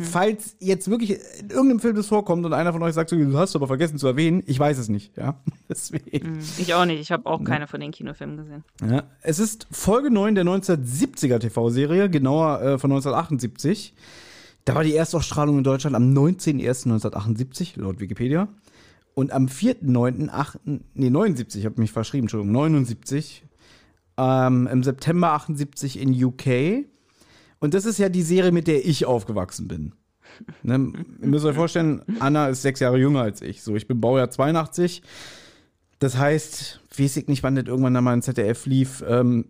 [0.00, 3.36] falls jetzt wirklich in irgendeinem Film das vorkommt und einer von euch sagt, so, du
[3.36, 5.40] hast aber vergessen zu erwähnen, ich weiß es nicht, ja.
[5.68, 6.38] Deswegen.
[6.58, 7.00] Ich auch nicht.
[7.00, 8.64] Ich habe auch keine von den Kinofilmen gesehen.
[8.88, 13.94] Ja, es ist Folge 9 der 1970er TV-Serie, genauer äh, von 1978.
[14.64, 18.48] Da war die Erstausstrahlung in Deutschland am 19.01.1978, laut Wikipedia.
[19.14, 23.44] Und am 4.9., nee, 79, ich habe mich verschrieben, Entschuldigung, 79,
[24.16, 26.86] ähm, im September 78 in UK.
[27.64, 29.94] Und das ist ja die Serie, mit der ich aufgewachsen bin.
[30.62, 30.92] Ne?
[31.22, 33.62] Ihr müsst euch vorstellen, Anna ist sechs Jahre jünger als ich.
[33.62, 35.00] So, ich bin Baujahr 82.
[35.98, 39.02] Das heißt, weiß ich nicht, wann das irgendwann mal in ZDF lief.
[39.08, 39.46] Ähm,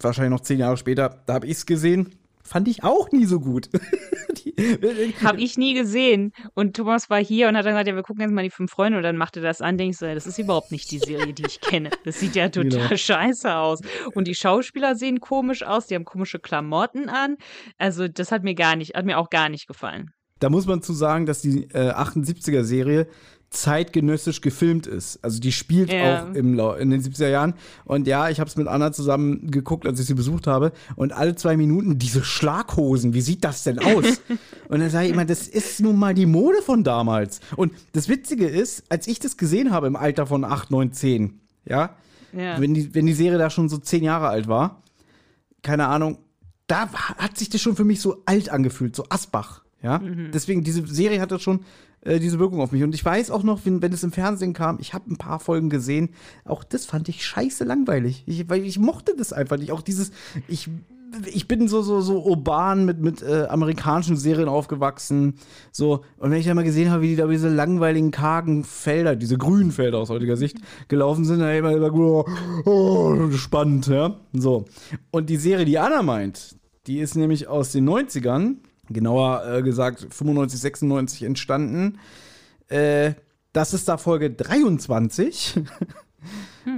[0.00, 2.08] wahrscheinlich noch zehn Jahre später, da habe ich es gesehen.
[2.50, 3.68] Fand ich auch nie so gut.
[5.22, 6.32] Habe ich nie gesehen.
[6.54, 8.72] Und Thomas war hier und hat dann gesagt, ja, wir gucken jetzt mal die fünf
[8.72, 11.32] Freunde und dann machte das an, denkst du, ja, das ist überhaupt nicht die Serie,
[11.32, 11.90] die ich kenne.
[12.04, 12.96] Das sieht ja total Genau.
[12.96, 13.78] scheiße aus.
[14.14, 17.36] Und die Schauspieler sehen komisch aus, die haben komische Klamotten an.
[17.78, 20.10] Also, das hat mir gar nicht, hat mir auch gar nicht gefallen.
[20.40, 23.06] Da muss man zu sagen, dass die äh, 78er-Serie
[23.50, 25.18] zeitgenössisch gefilmt ist.
[25.22, 26.22] Also die spielt Ja.
[26.22, 27.54] auch im, in den 70er Jahren.
[27.84, 30.72] Und ja, ich habe es mit Anna zusammen geguckt, als ich sie besucht habe.
[30.96, 34.20] Und alle zwei Minuten diese Schlaghosen, wie sieht das denn aus?
[34.68, 37.40] und dann sage ich immer, das ist nun mal die Mode von damals.
[37.56, 41.40] Und das Witzige ist, als ich das gesehen habe im Alter von 8, 9, 10,
[41.64, 41.96] ja,
[42.32, 42.60] Ja.
[42.60, 44.82] wenn, die, wenn die Serie da schon so zehn Jahre alt war,
[45.62, 46.18] keine Ahnung,
[46.68, 49.62] da hat sich das schon für mich so alt angefühlt, so Asbach.
[49.82, 49.98] Ja,
[50.32, 51.60] deswegen, diese Serie hatte schon
[52.02, 52.82] äh, diese Wirkung auf mich.
[52.82, 55.40] Und ich weiß auch noch, wenn, wenn es im Fernsehen kam, ich habe ein paar
[55.40, 56.10] Folgen gesehen,
[56.44, 58.24] auch das fand ich scheiße langweilig.
[58.26, 59.72] Ich, weil ich mochte das einfach nicht.
[59.72, 60.10] Auch dieses,
[60.48, 60.68] ich,
[61.26, 65.34] ich bin so, so, so urban mit, mit äh, amerikanischen Serien aufgewachsen.
[65.72, 69.16] So, und wenn ich dann mal gesehen habe, wie die da diese langweiligen, kargen Felder,
[69.16, 70.58] diese grünen Felder aus heutiger Sicht,
[70.88, 72.26] gelaufen sind, dann immer gesagt, oh,
[72.64, 74.16] oh, spannend, ja.
[74.32, 74.64] So.
[75.10, 78.56] Und die Serie, die Anna meint, die ist nämlich aus den 90ern,
[78.90, 81.98] genauer äh, gesagt 95, 96 entstanden.
[82.68, 83.14] Äh,
[83.52, 85.60] das ist da Folge 23.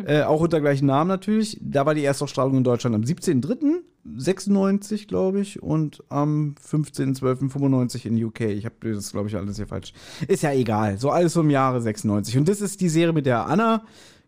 [0.07, 1.59] Äh, auch unter gleichen Namen natürlich.
[1.61, 8.41] Da war die Erstausstrahlung in Deutschland am 17.03.96, glaube ich, und am 15.12.95 in UK.
[8.43, 9.93] Ich habe das, glaube ich, alles hier falsch.
[10.29, 10.99] Ist ja egal.
[10.99, 12.39] So alles im Jahre 96.
[12.39, 13.83] Und das ist die Serie, mit der Anna,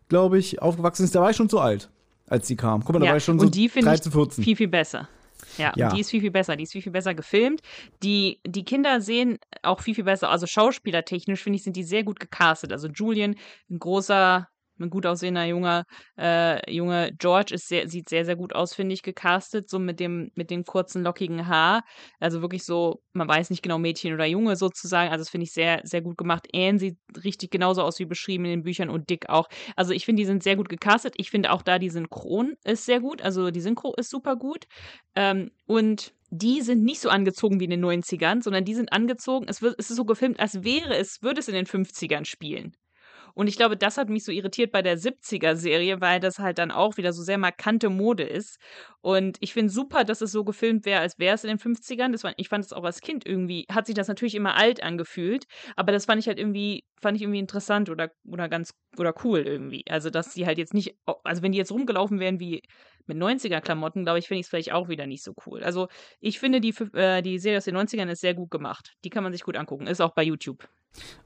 [0.09, 1.15] glaube ich, aufgewachsen ist.
[1.15, 1.89] Da war ich schon zu alt,
[2.27, 2.83] als sie kam.
[2.83, 4.43] Guck mal, da war ich schon so und die finde 13, ich 14.
[4.43, 5.07] viel, viel besser.
[5.57, 5.89] Ja, Ja.
[5.89, 6.55] Die ist viel, viel besser.
[6.55, 7.61] Die ist viel, viel besser gefilmt.
[8.03, 10.29] Die, die Kinder sehen auch viel, viel besser.
[10.29, 12.71] Also schauspielertechnisch, finde ich, sind die sehr gut gecastet.
[12.71, 13.35] Also Julian,
[13.69, 14.47] ein großer,
[14.79, 15.85] ein gut aussehender junger
[16.17, 17.11] äh, Junge.
[17.17, 19.69] George ist sehr, sieht sehr, sehr gut aus, finde ich, gecastet.
[19.69, 21.83] So mit dem, mit dem kurzen, lockigen Haar.
[22.19, 25.11] Also wirklich so, man weiß nicht genau, Mädchen oder Junge sozusagen.
[25.11, 26.47] Also das finde ich sehr, sehr gut gemacht.
[26.53, 29.47] Anne sieht richtig genauso aus wie beschrieben in den Büchern und Dick auch.
[29.75, 31.15] Also ich finde, die sind sehr gut gecastet.
[31.17, 33.21] Ich finde auch da die Synchron ist sehr gut.
[33.21, 34.65] Also die Synchro ist super gut.
[35.15, 39.45] Ähm, und die sind nicht so angezogen wie in den 90ern, sondern die sind angezogen,
[39.47, 42.75] es, wird, es ist so gefilmt, als wäre es, würde es in den 50ern spielen.
[43.35, 46.71] Und ich glaube, das hat mich so irritiert bei der 70er-Serie, weil das halt dann
[46.71, 48.57] auch wieder so sehr markante Mode ist.
[49.01, 52.11] Und ich finde super, dass es so gefilmt wäre, als wäre es in den 50ern.
[52.11, 54.81] Das war, ich fand es auch als Kind irgendwie, hat sich das natürlich immer alt
[54.81, 55.45] angefühlt,
[55.75, 59.41] aber das fand ich halt irgendwie, fand ich irgendwie interessant oder, oder ganz, oder cool
[59.41, 59.83] irgendwie.
[59.89, 62.61] Also, dass die halt jetzt nicht, also wenn die jetzt rumgelaufen wären wie
[63.05, 65.61] mit 90er-Klamotten, glaube ich, finde ich es vielleicht auch wieder nicht so cool.
[65.63, 65.89] Also,
[66.21, 68.93] ich finde, die, äh, die Serie aus den 90ern ist sehr gut gemacht.
[69.03, 69.87] Die kann man sich gut angucken.
[69.87, 70.67] Ist auch bei YouTube.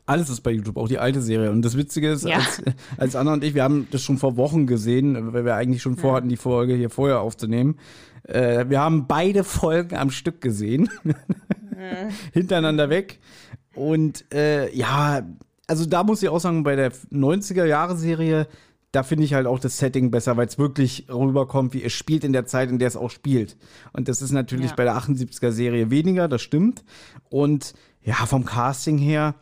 [0.05, 1.51] Alles ist bei YouTube, auch die alte Serie.
[1.51, 2.37] Und das Witzige ist, Ja.
[2.37, 2.61] als,
[2.97, 5.97] als Anna und ich, wir haben das schon vor Wochen gesehen, weil wir eigentlich schon
[5.97, 7.77] vorhatten, die Folge hier vorher aufzunehmen.
[8.23, 10.89] Äh, wir haben beide Folgen am Stück gesehen.
[12.33, 13.19] Hintereinander weg.
[13.75, 15.21] Und äh, ja,
[15.67, 18.47] also da muss ich auch sagen, bei der 90er-Jahre-Serie,
[18.91, 22.23] da finde ich halt auch das Setting besser, weil es wirklich rüberkommt, wie es spielt
[22.23, 23.55] in der Zeit, in der es auch spielt.
[23.93, 24.75] Und das ist natürlich Ja.
[24.75, 26.83] bei der 78er-Serie weniger, das stimmt.
[27.29, 29.35] Und ja, vom Casting her,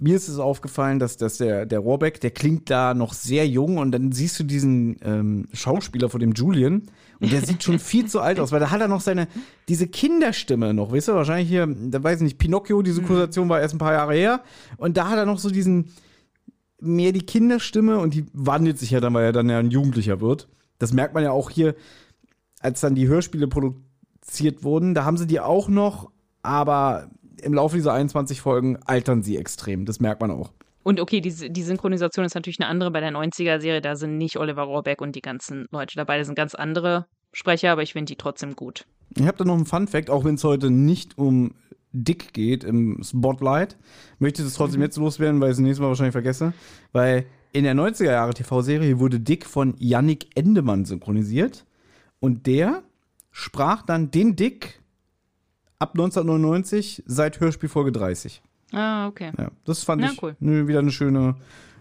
[0.00, 3.76] mir ist es aufgefallen, dass, dass der, der Rohrbeck, der klingt da noch sehr jung
[3.76, 6.84] und dann siehst du diesen ähm, Schauspieler von dem Julian
[7.20, 9.28] und der sieht schon viel zu alt aus, weil da hat er noch seine,
[9.68, 13.60] diese Kinderstimme noch, weißt du, wahrscheinlich hier, da weiß ich nicht, Pinocchio, diese Kursation war
[13.60, 14.42] erst ein paar Jahre her
[14.78, 15.90] und da hat er noch so diesen,
[16.80, 20.22] mehr die Kinderstimme und die wandelt sich ja dann, weil er dann ja ein Jugendlicher
[20.22, 20.48] wird.
[20.78, 21.74] Das merkt man ja auch hier,
[22.60, 26.10] als dann die Hörspiele produziert wurden, da haben sie die auch noch,
[26.42, 27.10] aber
[27.40, 29.84] im Laufe dieser 21 Folgen altern sie extrem.
[29.84, 30.50] Das merkt man auch.
[30.82, 33.80] Und okay, die, die Synchronisation ist natürlich eine andere bei der 90er-Serie.
[33.80, 36.18] Da sind nicht Oliver Rohrbeck und die ganzen Leute dabei.
[36.18, 38.86] Da sind ganz andere Sprecher, aber ich finde die trotzdem gut.
[39.16, 41.54] Ich habe da noch einen Fun-Fact, auch wenn es heute nicht um
[41.92, 43.76] Dick geht im Spotlight,
[44.18, 46.52] möchte ich das trotzdem jetzt loswerden, weil ich es nächstes Mal wahrscheinlich vergesse.
[46.92, 51.66] Weil in der 90er Jahre TV-Serie wurde Dick von Yannick Endemann synchronisiert.
[52.20, 52.82] Und der
[53.32, 54.79] sprach dann den Dick
[55.80, 58.42] ab 1999 seit Hörspielfolge 30.
[58.72, 59.32] Ah, okay.
[59.36, 60.36] Ja, das fand Na, ich cool.
[60.38, 61.34] ne, wieder eine schöne,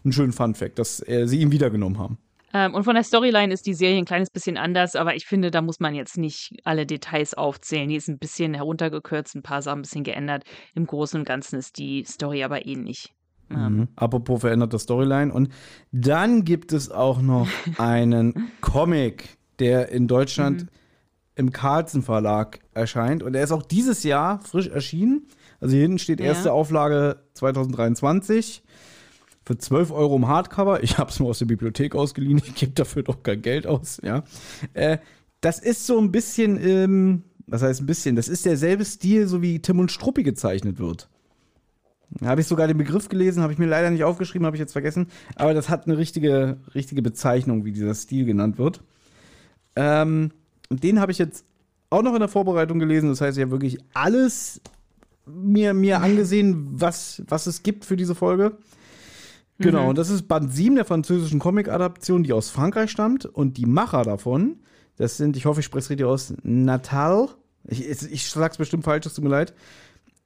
[0.04, 2.18] einen schönen Fun-Fact, dass äh, sie ihn wiedergenommen haben.
[2.52, 5.52] Ähm, und von der Storyline ist die Serie ein kleines bisschen anders, aber ich finde,
[5.52, 7.90] da muss man jetzt nicht alle Details aufzählen.
[7.90, 10.46] Die ist ein bisschen heruntergekürzt, ein paar Sachen ein bisschen geändert.
[10.74, 13.14] Im Großen und Ganzen ist die Story aber ähnlich.
[13.52, 13.88] Ähm, Mhm.
[13.96, 15.32] Apropos veränderte Storyline.
[15.32, 15.50] Und
[15.92, 20.68] dann gibt es auch noch einen Comic, der in Deutschland
[21.39, 23.23] im Carlsen Verlag erscheint.
[23.23, 25.23] Und er ist auch dieses Jahr frisch erschienen.
[25.60, 26.28] Also hier hinten steht Ja.
[26.28, 28.62] erste Auflage 2023
[29.45, 30.84] für 12 Euro im Hardcover.
[30.84, 32.38] Ich habe es mir aus der Bibliothek ausgeliehen.
[32.45, 33.99] Ich gebe dafür doch kein Geld aus.
[34.04, 34.23] Ja.
[34.73, 34.97] Äh,
[35.41, 38.15] das ist so ein bisschen, ähm, was heißt ein bisschen?
[38.15, 41.08] Das ist derselbe Stil, so wie Tim und Struppi gezeichnet wird.
[42.19, 44.60] Da habe ich sogar den Begriff gelesen, habe ich mir leider nicht aufgeschrieben, habe ich
[44.60, 45.08] jetzt vergessen.
[45.36, 48.82] Aber das hat eine richtige, richtige Bezeichnung, wie dieser Stil genannt wird.
[49.75, 50.32] Ähm,
[50.69, 51.45] und den habe ich jetzt
[51.89, 53.10] auch noch in der Vorbereitung gelesen.
[53.10, 54.62] Das heißt, ich habe wirklich alles
[55.25, 58.58] mir, mir angesehen, was, was es gibt für diese Folge.
[59.58, 63.25] Genau, und das ist Band 7 der französischen Comic-Adaption, die aus Frankreich stammt.
[63.25, 64.60] Und die Macher davon,
[64.95, 67.27] das sind, ich hoffe, ich spreche es richtig aus, Natal.
[67.67, 69.53] Ich, ich, ich sag's bestimmt falsch, es tut mir leid.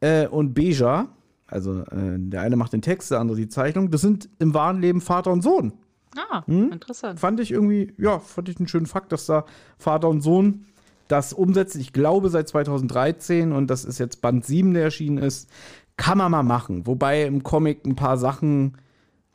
[0.01, 1.07] Äh, und Beja.
[1.47, 3.89] Also äh, der eine macht den Text, der andere die Zeichnung.
[3.89, 5.73] Das sind im wahren Leben Vater und Sohn.
[6.17, 6.71] Ah, Hm?
[6.71, 7.19] interessant.
[7.19, 9.45] Fand ich irgendwie, ja, fand ich einen schönen Fakt, dass da
[9.77, 10.65] Vater und Sohn
[11.07, 11.81] das umsetzen.
[11.81, 15.49] Ich glaube seit 2013 und das ist jetzt Band 7, der erschienen ist.
[15.97, 16.87] Kann man mal machen.
[16.87, 18.77] Wobei im Comic ein paar Sachen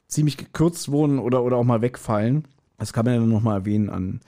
[0.08, 2.44] ziemlich gekürzt wurden oder, oder auch mal wegfallen.
[2.78, 4.20] Das kann man ja noch mal erwähnen an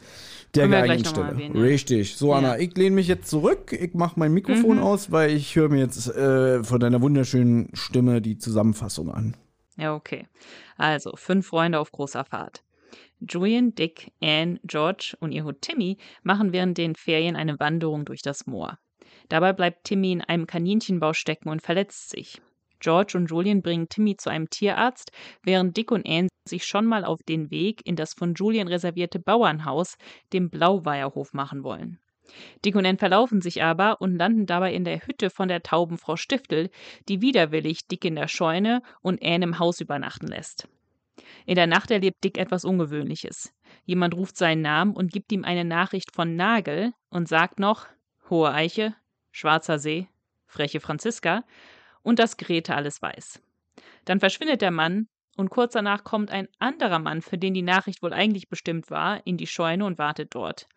[0.55, 1.43] der Können wir geeigneten gleich noch mal Stelle.
[1.45, 1.63] erwähnen, ja.
[1.63, 2.17] Richtig.
[2.17, 2.55] So, Anna, Ja.
[2.57, 2.61] Mhm.
[2.69, 3.73] ich lehne mich jetzt zurück.
[3.73, 8.21] Ich mache mein Mikrofon aus, weil ich höre mir jetzt äh, von deiner wunderschönen Stimme
[8.21, 9.37] die Zusammenfassung an.
[9.77, 10.27] Ja, okay.
[10.81, 12.65] Also, fünf Freunde auf großer Fahrt.
[13.21, 18.23] Julian, Dick, Anne, George und ihr Hund Timmy machen während den Ferien eine Wanderung durch
[18.23, 18.79] das Moor.
[19.29, 22.41] Dabei bleibt Timmy in einem Kaninchenbau stecken und verletzt sich.
[22.79, 25.13] George und Julian bringen Timmy zu einem Tierarzt,
[25.43, 29.19] während Dick und Anne sich schon mal auf den Weg in das von Julian reservierte
[29.19, 29.99] Bauernhaus,
[30.33, 31.99] dem Blauweierhof, machen wollen.
[32.65, 35.99] Dick und Anne verlaufen sich aber und landen dabei in der Hütte von der tauben
[35.99, 36.71] Frau Stiftel,
[37.09, 40.69] die widerwillig Dick in der Scheune und Anne im Haus übernachten lässt.
[41.47, 43.53] In der Nacht erlebt Dick etwas Ungewöhnliches.
[43.85, 47.87] Jemand ruft seinen Namen und gibt ihm eine Nachricht von Nagel und sagt noch
[48.29, 48.95] Hohe Eiche,
[49.33, 50.09] Schwarzer See,
[50.47, 51.45] freche Franziska
[52.03, 53.43] und dass Grete alles weiß.
[54.05, 58.03] Dann verschwindet der Mann und kurz danach kommt ein anderer Mann, für den die Nachricht
[58.03, 60.69] wohl eigentlich bestimmt war, in die Scheune und wartet dort.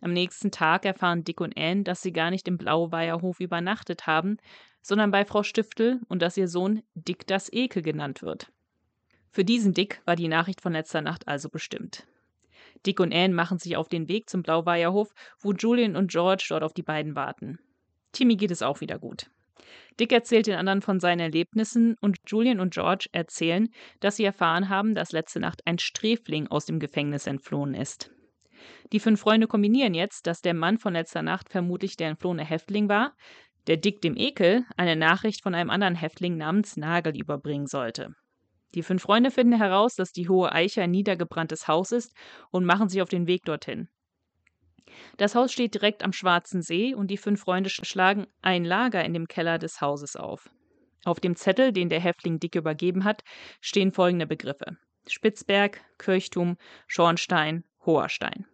[0.00, 4.38] Am nächsten Tag erfahren Dick und Anne, dass sie gar nicht im Blauweierhof übernachtet haben,
[4.82, 8.50] sondern bei Frau Stiftel und dass ihr Sohn Dick das Ekel genannt wird.
[9.30, 12.06] Für diesen Dick war die Nachricht von letzter Nacht also bestimmt.
[12.86, 16.62] Dick und Anne machen sich auf den Weg zum Blauweierhof, wo Julian und George dort
[16.62, 17.58] auf die beiden warten.
[18.12, 19.30] Timmy geht es auch wieder gut.
[20.00, 23.68] Dick erzählt den anderen von seinen Erlebnissen und Julian und George erzählen,
[24.00, 28.10] dass sie erfahren haben, dass letzte Nacht ein Sträfling aus dem Gefängnis entflohen ist.
[28.92, 32.88] Die fünf Freunde kombinieren jetzt, dass der Mann von letzter Nacht vermutlich der entflohene Häftling
[32.88, 33.14] war,
[33.66, 38.14] der Dick dem Ekel eine Nachricht von einem anderen Häftling namens Nagel überbringen sollte.
[38.74, 42.14] Die fünf Freunde finden heraus, dass die hohe Eiche ein niedergebranntes Haus ist
[42.50, 43.88] und machen sich auf den Weg dorthin.
[45.16, 49.04] Das Haus steht direkt am Schwarzen See und die fünf Freunde sch- schlagen ein Lager
[49.04, 50.48] in dem Keller des Hauses auf.
[51.04, 53.22] Auf dem Zettel, den der Häftling Dick übergeben hat,
[53.60, 54.76] stehen folgende Begriffe:
[55.08, 58.46] Spitzberg, Kirchtum, Schornstein, Hoherstein.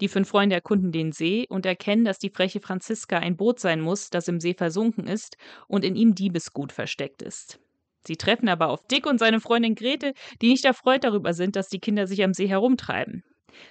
[0.00, 3.80] Die fünf Freunde erkunden den See und erkennen, dass die freche Franziska ein Boot sein
[3.80, 5.36] muss, das im See versunken ist
[5.68, 7.58] und in ihm Diebesgut versteckt ist.
[8.04, 11.68] Sie treffen aber auf Dick und seine Freundin Grete, die nicht erfreut darüber sind, dass
[11.68, 13.22] die Kinder sich am See herumtreiben.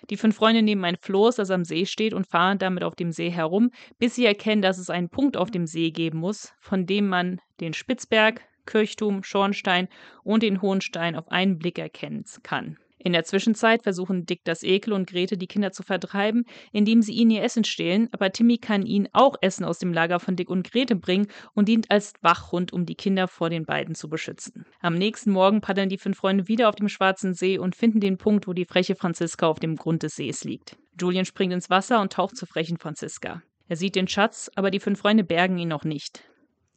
[0.10, 3.12] Die fünf Freunde nehmen ein Floß, das am See steht, und fahren damit auf dem
[3.12, 6.86] See herum, bis sie erkennen, dass es einen Punkt auf dem See geben muss, von
[6.86, 9.90] dem man den Spitzberg, Kirchturm, Schornstein
[10.24, 12.78] und den Hohenstein auf einen Blick erkennen kann.
[13.04, 17.14] In der Zwischenzeit versuchen Dick das Ekel und Grete die Kinder zu vertreiben, indem sie
[17.14, 20.50] ihnen ihr Essen stehlen, aber Timmy kann ihnen auch Essen aus dem Lager von Dick
[20.50, 24.66] und Grete bringen und dient als Wachhund, um die Kinder vor den beiden zu beschützen.
[24.82, 28.18] Am nächsten Morgen paddeln die fünf Freunde wieder auf dem Schwarzen See und finden den
[28.18, 30.78] Punkt, wo die freche Franziska auf dem Grund des Sees liegt.
[31.00, 33.42] Julian springt ins Wasser und taucht zur frechen Franziska.
[33.68, 36.24] Er sieht den Schatz, aber die fünf Freunde bergen ihn noch nicht.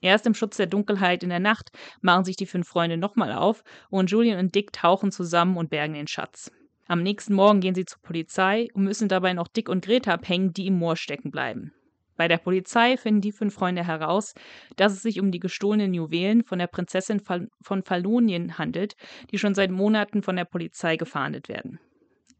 [0.04, 1.70] Erst im Schutz der Dunkelheit in der Nacht
[2.02, 5.94] machen sich die fünf Freunde nochmal auf und Julian und Dick tauchen zusammen und bergen
[5.94, 6.52] den Schatz.
[6.86, 10.52] Am nächsten Morgen gehen sie zur Polizei und müssen dabei noch Dick und Greta abhängen,
[10.52, 11.72] die im Moor stecken bleiben.
[12.18, 14.34] Bei der Polizei finden die fünf Freunde heraus,
[14.76, 18.96] dass es sich um die gestohlenen Juwelen von der Prinzessin von Fallonien handelt,
[19.30, 21.80] die schon seit Monaten von der Polizei gefahndet werden.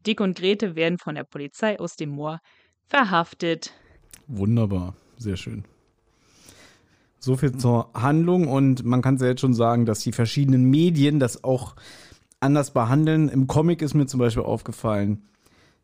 [0.05, 2.41] Dick und Grete werden von der Polizei aus dem Moor
[2.85, 3.73] verhaftet.
[4.27, 5.65] Wunderbar, sehr schön.
[7.25, 10.65] So viel zur Handlung und man kann es ja jetzt schon sagen, dass die verschiedenen
[10.65, 11.75] Medien das auch
[12.39, 13.29] anders behandeln.
[13.29, 15.23] Im Comic ist mir zum Beispiel aufgefallen,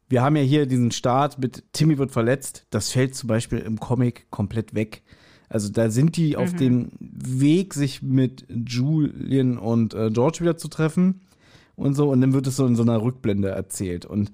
[0.08, 2.68] wir haben ja hier diesen Start mit Timmy wird verletzt.
[2.70, 5.02] Das fällt zum Beispiel im Comic komplett weg.
[5.50, 10.68] Also da sind die auf dem Weg, sich mit Julian und äh, George wieder zu
[10.68, 11.22] treffen
[11.76, 12.12] und so.
[12.12, 14.06] Und dann wird es so in so einer Rückblende erzählt.
[14.06, 14.32] Und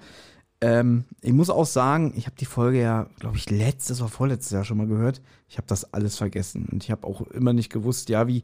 [0.62, 4.52] ähm, ich muss auch sagen, ich habe die Folge ja, glaube ich, letztes oder vorletztes
[4.52, 5.22] Jahr schon mal gehört.
[5.48, 6.68] Ich habe das alles vergessen.
[6.72, 8.44] Und ich habe auch immer nicht gewusst, ja, wie,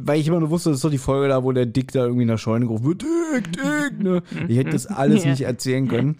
[0.00, 2.04] weil ich immer nur wusste, das ist doch die Folge da, wo der Dick da
[2.04, 4.22] irgendwie in der Scheune gerufen wird, Dick, Dick, ne?
[4.48, 5.30] Ich hätte das alles Ja.
[5.30, 6.16] nicht erzählen können.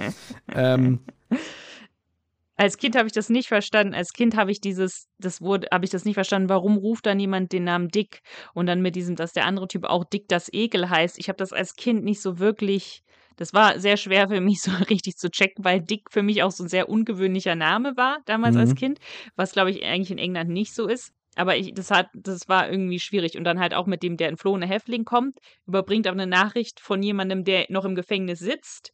[0.55, 1.01] Ähm,
[2.57, 3.95] Als Kind habe ich das nicht verstanden.
[3.95, 6.49] Als Kind habe ich dieses, das wurde, habe ich das nicht verstanden.
[6.49, 9.85] Warum ruft dann jemand den Namen Dick und dann mit diesem, dass der andere Typ
[9.85, 11.19] auch Dick das Ekel heißt.
[11.19, 13.03] Ich habe das als Kind nicht so wirklich.
[13.37, 16.51] Das war sehr schwer für mich so richtig zu checken, weil Dick für mich auch
[16.51, 18.61] so ein sehr ungewöhnlicher Name war damals Mhm.
[18.61, 18.99] als Kind,
[19.37, 21.13] was glaube ich eigentlich in England nicht so ist.
[21.37, 23.37] Aber ich, das hat, das war irgendwie schwierig.
[23.37, 27.03] Und dann halt auch mit dem, der entflohene Häftling kommt, überbringt auch eine Nachricht von
[27.03, 28.93] jemandem, der noch im Gefängnis sitzt.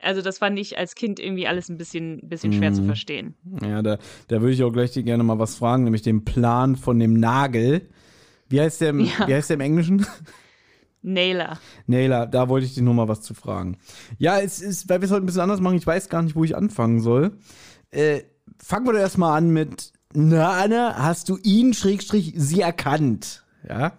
[0.00, 2.86] Also das fand ich als Kind irgendwie alles ein bisschen, bisschen schwer zu Mhm.
[2.86, 3.34] verstehen.
[3.62, 3.98] ja, da,
[4.28, 7.14] da würde ich auch gleich dir gerne mal was fragen, nämlich den Plan von dem
[7.14, 7.88] Nagel.
[8.50, 9.26] Wie heißt der, im- Ja.
[9.26, 10.06] wie heißt der im Englischen?
[11.02, 11.58] Nailer.
[11.86, 13.78] Naila, da wollte ich dich nur mal was zu fragen.
[14.18, 16.34] Ja, es ist, weil wir es heute ein bisschen anders machen, ich weiß gar nicht,
[16.36, 17.38] wo ich anfangen soll.
[17.90, 18.22] Äh,
[18.62, 23.44] fangen wir doch erstmal an mit, na Anna, hast du ihn, Schrägstrich, sie erkannt?
[23.68, 23.92] Ja?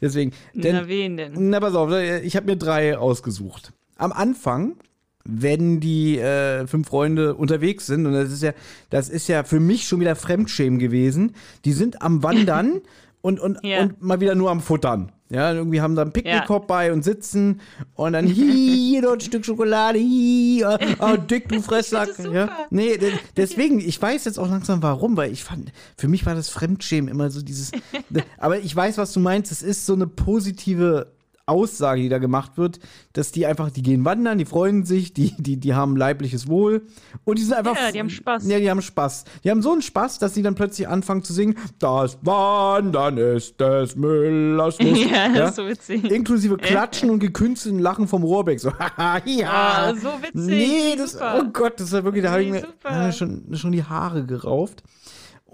[0.00, 1.32] Deswegen, denn, Na, wen denn?
[1.50, 3.72] na, pass auf, ich habe mir drei ausgesucht.
[3.96, 4.76] Am Anfang,
[5.24, 8.52] wenn die äh, fünf Freunde unterwegs sind, und das ist ja,
[8.90, 12.80] das ist ja für mich schon wieder Fremdschämen gewesen, die sind am Wandern
[13.22, 13.82] und, und, Ja.
[13.82, 15.12] und mal wieder nur am Futtern.
[15.34, 17.60] Ja, irgendwie haben da einen Picknickkorb bei und sitzen
[17.94, 22.10] und dann hier noch ein Stück Schokolade, hier, oh, dick, du Fresssack.
[22.32, 26.24] Ja, nee, de- deswegen, ich weiß jetzt auch langsam warum, weil ich fand, für mich
[26.24, 27.72] war das Fremdschämen immer so dieses,
[28.38, 31.08] aber ich weiß, was du meinst, es ist so eine positive
[31.46, 32.78] Aussage, die da gemacht wird,
[33.12, 36.86] dass die einfach, die gehen wandern, die freuen sich, die, die, die haben leibliches Wohl
[37.24, 37.76] und die sind einfach.
[37.76, 38.48] Ja, die haben Spaß.
[38.48, 39.24] Ja, die haben Spaß.
[39.44, 43.60] Die haben so einen Spaß, dass sie dann plötzlich anfangen zu singen, das Wandern ist
[43.60, 45.04] des Müllers Lust.
[45.04, 46.10] Ja, das ist so witzig.
[46.10, 48.60] Inklusive Klatschen und gekünstelten Lachen vom Rohrbeck.
[48.60, 49.50] So, haha, ja.
[49.50, 50.32] Ah, so witzig.
[50.34, 51.40] Nee, das, Super.
[51.40, 54.82] oh Gott, das war wirklich, da habe ich mir äh, schon, schon die Haare gerauft.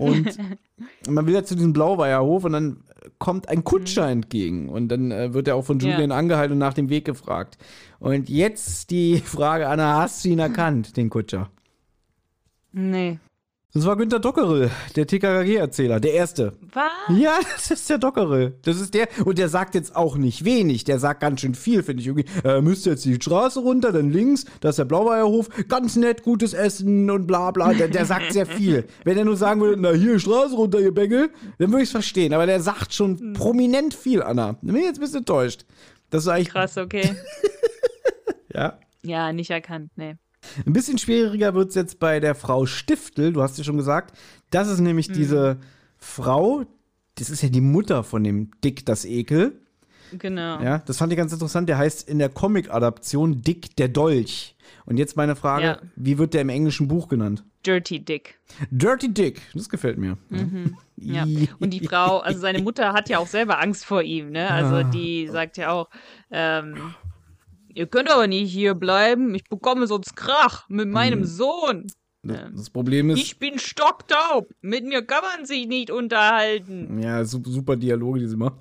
[0.01, 0.39] Und
[1.09, 2.85] man will ja zu diesem Blauweierhof und dann
[3.19, 4.69] kommt ein Kutscher entgegen.
[4.69, 5.85] Und dann äh, wird er auch von Mhm.
[5.85, 5.91] Ja.
[5.93, 7.59] Julian angehalten und nach dem Weg gefragt.
[7.99, 11.51] Und jetzt die Frage, Anna, hast du ihn erkannt, den Kutscher?
[12.73, 13.19] Nee.
[13.73, 16.55] Das war Günter Dockerel, der TKKG-Erzähler, der Erste.
[16.73, 16.91] Was?
[17.17, 18.59] Ja, das ist der Dockerel.
[18.63, 19.07] Das ist der.
[19.25, 20.83] Und der sagt jetzt auch nicht wenig.
[20.83, 22.27] Der sagt ganz schön viel, finde ich irgendwie.
[22.43, 25.49] Er müsste jetzt die Straße runter, dann links, da ist der Blauweierhof.
[25.69, 27.73] Ganz nett, gutes Essen und bla bla.
[27.73, 28.87] Der, der sagt sehr viel.
[29.05, 31.93] Wenn er nur sagen würde, na hier, Straße runter, ihr Bengel, dann würde ich es
[31.93, 32.35] verstehen.
[32.35, 34.55] Aber der sagt schon prominent viel, Anna.
[34.55, 35.65] Da bin ich jetzt ein bisschen enttäuscht.
[36.11, 36.49] Das ist eigentlich.
[36.49, 37.15] Krass, okay.
[38.53, 38.79] Ja.
[39.03, 40.17] Ja, nicht erkannt, nee.
[40.67, 44.17] Ein bisschen schwieriger wird es jetzt bei der Frau Stiftel, du hast ja schon gesagt.
[44.51, 45.59] Das ist nämlich diese
[45.99, 46.65] Frau,
[47.17, 49.61] das ist ja die Mutter von dem Dick das Ekel.
[50.13, 50.61] Genau.
[50.61, 51.69] Ja, das fand ich ganz interessant.
[51.69, 54.57] Der heißt in der Comic-Adaption Dick der Dolch.
[54.85, 55.79] Und jetzt meine Frage: Ja.
[55.95, 57.45] Wie wird der im englischen Buch genannt?
[57.65, 58.41] Dirty Dick.
[58.73, 59.41] Dirty Dick.
[59.55, 60.19] Das gefällt mir.
[60.31, 60.77] Mhm.
[60.97, 61.25] Ja.
[61.61, 64.51] Und die Frau, also seine Mutter hat ja auch selber Angst vor ihm, ne?
[64.51, 64.83] Also Ah.
[64.83, 65.89] die sagt ja auch,
[66.33, 66.95] ähm,
[67.75, 71.87] ihr könnt aber nicht hier bleiben, ich bekomme sonst Krach mit meinem Sohn.
[72.23, 74.47] Das, das Problem ist, Ich bin stocktaub.
[74.61, 77.01] Mit mir kann man sich nicht unterhalten.
[77.01, 78.57] ja, su- super Dialoge, die sie macht.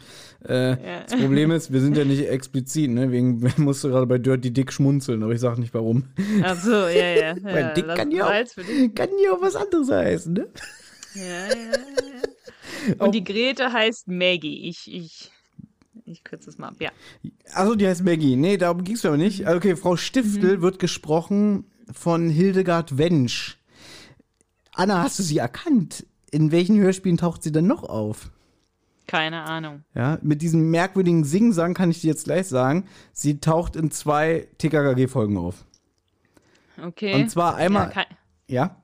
[0.47, 1.03] Äh, Ja.
[1.03, 3.11] Das Problem ist, wir sind ja nicht explizit, ne?
[3.11, 6.05] Wegen musst du gerade bei Dirty Dick schmunzeln, aber ich sag nicht warum.
[6.41, 7.35] Ach so, ja, ja.
[7.43, 10.47] Weil ja Dick kann ja, auch, kann ja auch was anderes heißen, ne?
[11.15, 11.47] Ja, ja,
[12.87, 12.95] ja.
[13.05, 14.69] Und die Grete heißt Maggie.
[14.69, 15.31] Ich, ich,
[16.09, 16.89] ich kürze es mal ab, ja.
[17.53, 18.35] Achso, die heißt Maggie.
[18.35, 19.45] Nee, darum ging es aber nicht.
[19.45, 20.61] Also, Okay, Frau Stiftel Mhm.
[20.61, 23.57] wird gesprochen von Hildegard Wensch.
[24.73, 26.05] Anna, hast du sie erkannt?
[26.31, 28.29] In welchen Hörspielen taucht sie denn noch auf?
[29.07, 29.83] Keine Ahnung.
[29.95, 32.85] Ja, mit diesem merkwürdigen Singsang kann ich dir jetzt gleich sagen.
[33.11, 35.65] Sie taucht in zwei TKKG-Folgen auf.
[36.81, 37.15] Okay.
[37.15, 38.05] Und zwar einmal, Ja,
[38.47, 38.75] ja,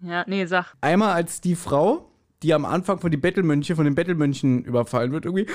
[0.00, 0.74] ja nee, sag.
[0.80, 2.07] einmal als die Frau,
[2.42, 5.46] die am Anfang von die Bettelmönche, von den Bettelmönchen überfallen wird, irgendwie,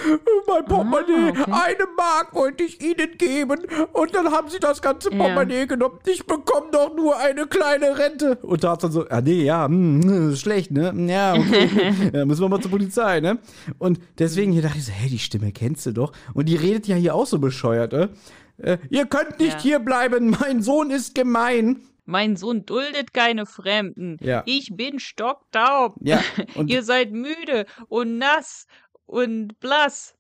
[0.48, 1.44] mein Portemonnaie, okay.
[1.52, 3.60] eine Mark wollte ich ihnen geben
[3.94, 5.18] und dann haben sie das ganze Ja.
[5.18, 6.00] Portemonnaie genommen.
[6.06, 8.36] Ich bekomme doch nur eine kleine Rente.
[8.42, 10.94] Und da hat dann so, ah nee, ja, hm, hm, schlecht, ne?
[11.08, 11.70] Ja, okay.
[12.14, 13.40] ja, müssen wir mal zur Polizei, ne?
[13.78, 16.12] Und deswegen hier dachte ich so, hey, die Stimme kennst du doch.
[16.34, 18.10] Und die redet ja hier auch so bescheuert, ne?
[18.58, 19.60] Äh, ihr könnt nicht Ja.
[19.62, 21.78] hier bleiben, mein Sohn ist gemein.
[22.06, 24.18] Mein Sohn duldet keine Fremden.
[24.22, 24.43] Ja.
[24.45, 25.95] Ich bin stocktaub.
[26.01, 26.22] Ja,
[26.56, 28.68] und- Ihr seid müde und nass
[29.06, 30.16] und blass.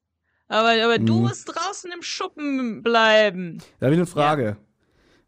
[0.47, 1.21] Aber, aber du Mhm.
[1.23, 3.57] musst draußen im Schuppen bleiben.
[3.79, 4.57] Da habe ich eine Frage.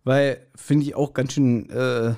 [0.03, 2.14] Weil, finde ich auch ganz schön, äh,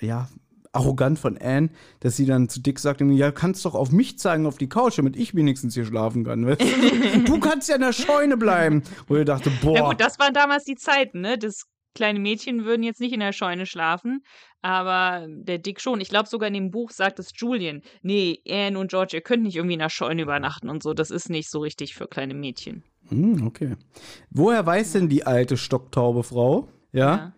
[0.00, 0.28] ja,
[0.74, 1.70] arrogant von Anne,
[2.00, 4.96] dass sie dann zu Dick sagt, ja, kannst doch auf mich zeigen, auf die Couch,
[4.96, 6.46] damit ich wenigstens hier schlafen kann.
[6.46, 6.64] weißt du?
[7.24, 8.82] du kannst ja in der Scheune bleiben.
[9.08, 9.76] Wo ich dachte, boah.
[9.76, 11.36] Ja gut, das waren damals die Zeiten, ne?
[11.36, 11.64] Das
[11.94, 14.22] kleine Mädchen würden jetzt nicht in der Scheune schlafen,
[14.60, 16.00] aber der Dick schon.
[16.00, 17.82] Ich glaube sogar in dem Buch sagt es Julian.
[18.02, 20.94] Nee, Anne und George, ihr könnt nicht irgendwie in der Scheune übernachten und so.
[20.94, 22.84] Das ist nicht so richtig für kleine Mädchen.
[23.08, 23.76] Hm, okay.
[24.30, 26.68] Woher weiß denn die alte stocktaube Frau?
[26.92, 27.32] Ja.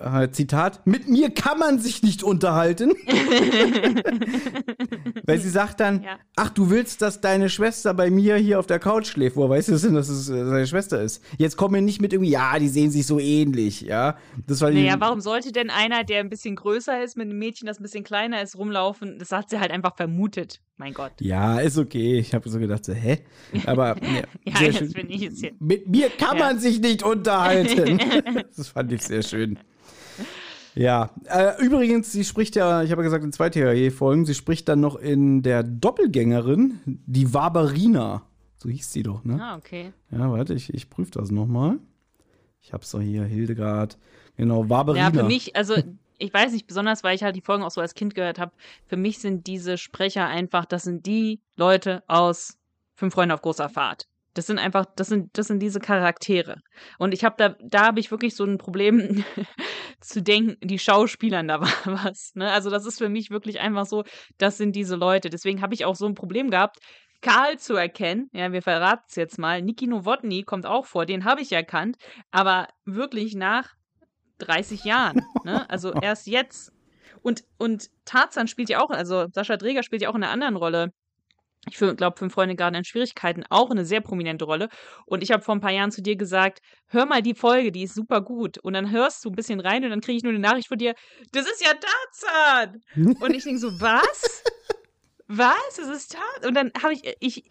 [0.00, 2.92] Äh, Zitat, mit mir kann man sich nicht unterhalten.
[5.26, 6.18] Weil sie sagt dann, Ja.
[6.36, 9.34] ach, du willst, dass deine Schwester bei mir hier auf der Couch schläft.
[9.36, 11.22] Woher weißt du das denn, dass es äh, seine Schwester ist?
[11.36, 14.16] Jetzt komm mir nicht mit irgendwie, ja, die sehen sich so ähnlich, ja.
[14.46, 17.66] Das war Naja, warum sollte denn einer, der ein bisschen größer ist, mit einem Mädchen,
[17.66, 19.18] das ein bisschen kleiner ist, rumlaufen?
[19.18, 20.60] Das hat sie halt einfach vermutet.
[20.76, 21.12] Mein Gott.
[21.20, 22.18] Ja, ist okay.
[22.20, 23.18] Ich habe so gedacht, so, hä?
[23.66, 24.90] Aber ja, Ja, jetzt schön.
[24.90, 25.50] finde ich es hier.
[25.58, 26.44] Mit mir kann Ja.
[26.44, 27.98] man sich nicht unterhalten.
[28.56, 29.58] das fand ich sehr schön.
[30.78, 34.68] Ja, äh, übrigens, sie spricht ja, ich habe ja gesagt, in zwei THE-Folgen, sie spricht
[34.68, 38.22] dann noch in der Doppelgängerin, die Barbarina.
[38.58, 39.42] So hieß sie doch, ne?
[39.42, 39.92] Ah, okay.
[40.12, 41.78] Ja, warte, ich, ich prüfe das nochmal.
[42.60, 43.98] Ich hab's doch hier, Hildegard.
[44.36, 45.10] Genau, Barbarina.
[45.10, 45.74] Ja, für mich, also
[46.18, 48.52] ich weiß nicht, besonders weil ich halt die Folgen auch so als Kind gehört habe,
[48.86, 52.56] für mich sind diese Sprecher einfach, das sind die Leute aus
[52.94, 54.07] Fünf Freunde auf großer Fahrt.
[54.34, 56.56] Das sind einfach, das sind, das sind diese Charaktere.
[56.98, 59.24] Und ich habe da, da habe ich wirklich so ein Problem
[60.00, 62.32] zu denken, die Schauspielern da war was.
[62.34, 62.50] Ne?
[62.50, 64.04] Also das ist für mich wirklich einfach so,
[64.38, 65.30] das sind diese Leute.
[65.30, 66.78] Deswegen habe ich auch so ein Problem gehabt,
[67.20, 68.28] Karl zu erkennen.
[68.32, 69.62] Ja, wir verraten es jetzt mal.
[69.62, 71.96] Niki Nowotny kommt auch vor, den habe ich erkannt,
[72.30, 73.74] aber wirklich nach
[74.38, 75.22] 30 Jahren.
[75.44, 75.68] Ne?
[75.68, 76.72] Also erst jetzt.
[77.22, 80.56] Und, und Tarzan spielt ja auch, also Sascha Dreger spielt ja auch in einer anderen
[80.56, 80.92] Rolle.
[81.66, 84.68] Ich glaube, Fünf Freunde gerade in Schwierigkeiten auch eine sehr prominente Rolle.
[85.06, 87.82] Und ich habe vor ein paar Jahren zu dir gesagt, hör mal die Folge, die
[87.82, 88.58] ist super gut.
[88.58, 90.78] Und dann hörst du ein bisschen rein und dann kriege ich nur eine Nachricht von
[90.78, 90.94] dir,
[91.32, 92.80] das ist ja Tarzan.
[93.20, 94.44] Und ich denke so, was?
[95.26, 95.76] Was?
[95.76, 96.48] Das ist Tarzan?
[96.48, 97.50] Und dann habe ich, ich,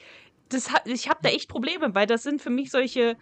[0.49, 3.17] das, ich habe da echt Probleme, weil das sind für mich solche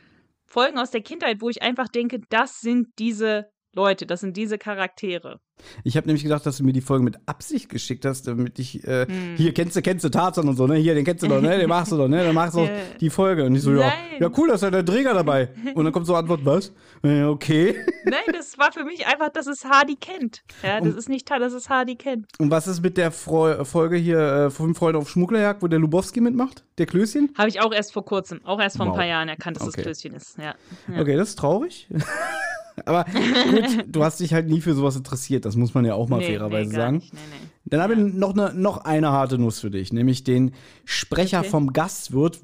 [0.45, 4.57] Folgen aus der Kindheit, wo ich einfach denke, das sind diese Leute, das sind diese
[4.57, 5.39] Charaktere.
[5.85, 8.83] Ich habe nämlich gedacht, dass du mir die Folge mit Absicht geschickt hast, damit ich,
[8.85, 9.35] äh, Hm.
[9.37, 10.75] hier kennst du, kennst du Tarzan und so, ne?
[10.75, 11.57] Hier, den kennst du doch, ne?
[11.57, 12.23] Den machst du doch, ne?
[12.25, 12.67] Dann machst du
[12.99, 13.45] die Folge.
[13.45, 13.93] Und ich so, ja, Nein.
[14.19, 15.49] ja, cool, da ist ja der Träger dabei.
[15.73, 16.73] Und dann kommt so Antwort, was?
[17.03, 17.75] Äh, okay.
[18.05, 20.43] Nein, das war für mich einfach, das ist Hardy Kent.
[20.61, 22.27] Ja, das ist nicht, das ist Hardy Kent.
[22.37, 25.79] Und was ist mit der Freu Folge hier, äh, Fünf Freunde auf Schmugglerjagd, wo der
[25.79, 26.63] Lubowski mitmacht?
[26.77, 27.33] Der Klößchen?
[27.37, 28.93] Habe ich auch erst vor kurzem, auch erst vor Wow.
[28.93, 29.77] ein paar Jahren erkannt, dass Okay.
[29.77, 30.37] das Klößchen ist.
[30.37, 30.55] Ja.
[30.93, 31.01] ja.
[31.01, 31.87] Okay, das ist traurig.
[32.85, 36.09] Aber gut, du hast dich halt nie für sowas interessiert, das muss man ja auch
[36.09, 36.97] mal Nee, fairerweise nee, sagen.
[36.97, 37.13] Nicht.
[37.13, 37.47] Nee, nee.
[37.67, 40.51] Dann habe ich noch eine, noch eine harte Nuss für dich, nämlich den
[40.83, 41.49] Sprecher Okay.
[41.49, 42.39] vom Gastwirt.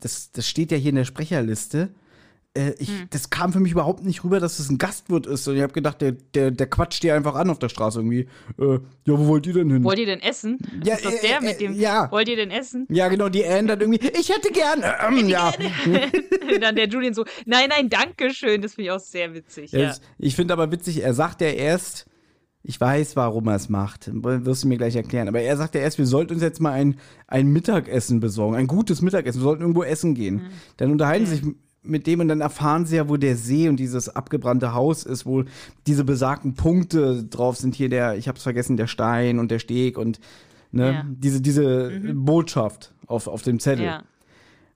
[0.00, 1.90] Das, das steht ja hier in der Sprecherliste.
[2.56, 3.06] Äh, ich, Hm.
[3.10, 5.46] Das kam für mich überhaupt nicht rüber, dass es ein Gastwirt ist.
[5.48, 8.28] Und ich habe gedacht, der, der, der quatscht dir einfach an auf der Straße irgendwie.
[8.58, 8.74] Äh,
[9.04, 9.82] ja, wo wollt ihr denn hin?
[9.84, 10.58] Wollt ihr denn essen?
[10.84, 11.74] Ja, ist das äh, der äh, mit dem?
[11.74, 12.10] ja.
[12.12, 12.86] Wollt ihr denn essen?
[12.90, 14.82] ja, genau, die dann irgendwie, ich hätte gern.
[15.08, 15.52] Ähm, ja.
[16.60, 18.60] Dann der Julian so, nein, nein, danke schön.
[18.62, 19.72] Das finde ich auch sehr witzig.
[19.72, 19.90] Ja.
[19.90, 22.06] Es- Ich finde aber witzig, er sagt ja erst,
[22.62, 25.80] ich weiß, warum er es macht, wirst du mir gleich erklären, aber er sagt ja
[25.82, 26.96] erst, wir sollten uns jetzt mal ein,
[27.26, 30.42] ein Mittagessen besorgen, ein gutes Mittagessen, wir sollten irgendwo essen gehen.
[30.78, 31.44] Dann unterhalten sie sich
[31.84, 35.26] mit dem und dann erfahren sie ja, wo der See und dieses abgebrannte Haus ist,
[35.26, 35.44] wo
[35.86, 37.74] diese besagten Punkte drauf sind.
[37.74, 40.18] Hier der, ich hab's vergessen, der Stein und der Steg und
[40.72, 41.04] ne, Ja.
[41.06, 43.84] diese, diese Botschaft auf, auf dem Zettel.
[43.86, 44.02] ja.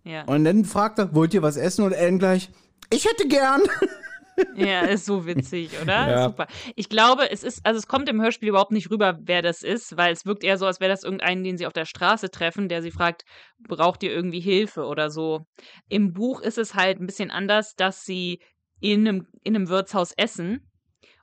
[0.04, 0.24] Ja.
[0.24, 1.84] Und dann fragt er, wollt ihr was essen?
[1.84, 2.50] Und Anne gleich,
[2.90, 3.60] ich hätte gern.
[4.54, 6.08] Ja, ist so witzig, oder?
[6.08, 6.24] Ja.
[6.28, 6.46] Super.
[6.76, 9.96] Ich glaube, es ist, also es kommt im Hörspiel überhaupt nicht rüber, wer das ist,
[9.96, 12.68] weil es wirkt eher so, als wäre das irgendeinen, den sie auf der Straße treffen,
[12.68, 13.22] der sie fragt,
[13.58, 15.46] braucht ihr irgendwie Hilfe oder so.
[15.88, 18.40] Im Buch ist es halt ein bisschen anders, dass sie
[18.80, 20.60] in einem, in einem Wirtshaus essen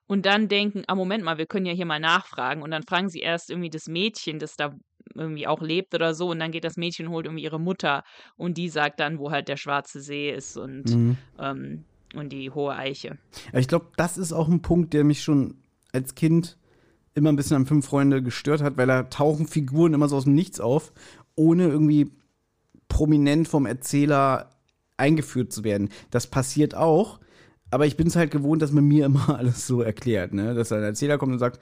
[0.07, 2.61] und dann denken, ah, Moment mal, wir können ja hier mal nachfragen.
[2.61, 4.74] Und dann fragen sie erst irgendwie das Mädchen, das da
[5.16, 6.30] irgendwie auch lebt oder so.
[6.30, 8.03] Und dann geht das Mädchen holt irgendwie ihre Mutter
[8.36, 11.18] und die sagt dann, wo halt der schwarze See ist und, Mhm.
[11.39, 11.86] ähm,
[12.16, 13.18] und die hohe Eiche.
[13.49, 15.55] Aber ich glaube, das ist auch ein Punkt, der mich schon
[15.91, 16.57] als Kind
[17.13, 20.26] immer ein bisschen an Fünf Freunde gestört hat, weil da tauchen Figuren immer so aus
[20.26, 20.93] dem Nichts auf,
[21.36, 22.11] ohne irgendwie
[22.88, 24.49] prominent vom Erzähler
[24.97, 25.89] eingeführt zu werden.
[26.11, 27.20] Das passiert auch,
[27.72, 30.53] aber ich bin es halt gewohnt, dass man mir immer alles so erklärt, ne?
[30.53, 31.59] Dass ein Erzähler kommt und sagt,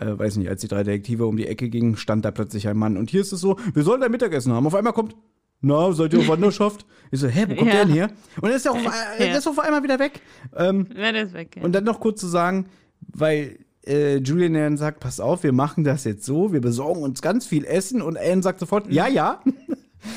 [0.00, 2.76] äh, weiß nicht, als die drei Detektive um die Ecke gingen, stand da plötzlich ein
[2.76, 2.96] Mann.
[2.96, 4.66] Und hier ist es so, wir sollen ein Mittagessen haben.
[4.66, 5.14] Auf einmal kommt,
[5.62, 6.84] na, seid ihr auf Wanderschaft?
[7.10, 7.74] Ich so, hä, wo kommt Ja.
[7.76, 8.08] der denn her?
[8.36, 8.84] Und dann ist er auf,
[9.18, 9.36] äh, Ja.
[9.38, 10.20] ist auf einmal wieder weg.
[10.56, 11.56] Ähm, Ja, der ist weg.
[11.56, 11.62] Ja.
[11.62, 12.68] und dann noch kurz zu sagen,
[13.14, 17.20] weil äh, Julian dann sagt, pass auf, wir machen das jetzt so, wir besorgen uns
[17.22, 19.40] ganz viel Essen und Anne sagt sofort, ja, ja.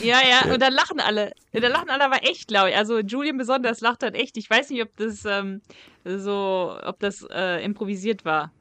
[0.04, 1.32] Ja, ja, und dann lachen alle.
[1.52, 2.76] Ja, dann lachen alle aber echt, glaube ich.
[2.76, 4.36] Also Julian besonders lacht dann echt.
[4.38, 5.62] Ich weiß nicht, ob das ähm,
[6.04, 8.52] so, ob das äh, improvisiert war.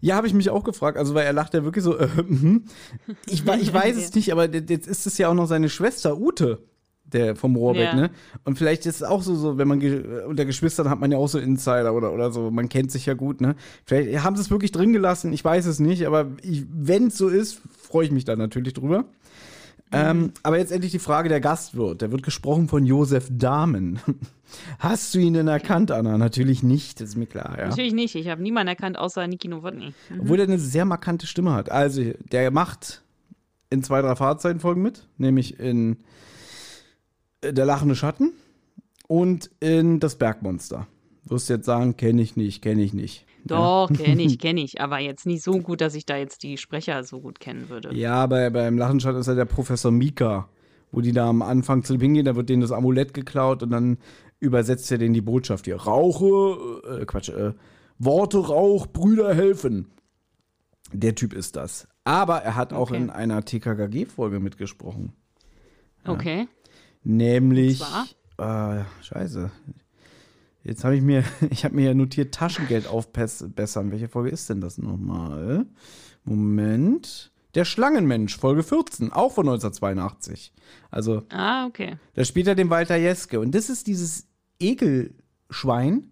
[0.00, 0.98] Ja, habe ich mich auch gefragt.
[0.98, 2.64] Also, weil er lacht ja wirklich so, äh, mhm.
[3.26, 6.58] ich, ich weiß es nicht, aber jetzt ist es ja auch noch seine Schwester Ute,
[7.04, 7.94] der vom Rohrbeck, Ja.
[7.94, 8.10] ne?
[8.44, 11.18] Und vielleicht ist es auch so, so wenn man ge unter Geschwistern hat man ja
[11.18, 13.56] auch so Insider oder, oder so, man kennt sich ja gut, ne?
[13.84, 17.28] Vielleicht haben sie es wirklich drin gelassen, ich weiß es nicht, aber wenn es so
[17.28, 19.04] ist, freue ich mich da natürlich drüber.
[19.92, 22.02] Ähm, aber jetzt endlich die Frage der Gastwirt.
[22.02, 24.00] Der wird gesprochen von Josef Dahmen.
[24.78, 26.18] Hast du ihn denn erkannt, Anna?
[26.18, 27.68] Natürlich nicht, ist mir klar, ja.
[27.68, 28.14] Natürlich nicht.
[28.14, 29.94] Ich habe niemanden erkannt, außer Niki Nowotny.
[30.18, 31.70] Obwohl er eine sehr markante Stimme hat.
[31.70, 33.02] Also, der macht
[33.70, 35.98] in zwei, drei Fahrzeitenfolgen mit, nämlich in
[37.40, 38.32] äh, Der lachende Schatten
[39.06, 40.86] und in Das Bergmonster.
[41.24, 43.26] Wirst jetzt sagen, kenne ich nicht, kenne ich nicht.
[43.44, 44.80] Doch, kenne ich, kenne ich.
[44.80, 47.94] Aber jetzt nicht so gut, dass ich da jetzt die Sprecher so gut kennen würde.
[47.94, 50.48] Ja, bei, beim Lachenden Schatten ist er der Professor Mika,
[50.92, 53.70] wo die da am Anfang zu ihm hingehen, da wird denen das Amulett geklaut und
[53.70, 53.98] dann
[54.40, 55.76] übersetzt er denen die Botschaft hier.
[55.76, 57.52] Rauche, äh, Quatsch, äh,
[57.98, 59.86] Worte Rauch, Brüder helfen.
[60.92, 61.88] Der Typ ist das.
[62.04, 62.96] Aber er hat auch Okay.
[62.96, 65.12] in einer TKKG-Folge mitgesprochen.
[66.06, 66.48] Okay.
[67.02, 67.82] Nämlich.
[68.38, 69.50] Äh, scheiße.
[70.64, 73.92] Jetzt habe ich mir, ich habe mir ja notiert, Taschengeld aufbessern.
[73.92, 75.66] Welche Folge ist denn das nochmal?
[76.24, 77.30] Moment.
[77.54, 80.52] Der Schlangenmensch, Folge 14, auch von 1982.
[80.90, 81.96] Also, Ah, okay.
[82.14, 83.38] da spielt er den Walter Jeske.
[83.38, 84.26] Und das ist dieses
[84.58, 86.10] Ekelschwein,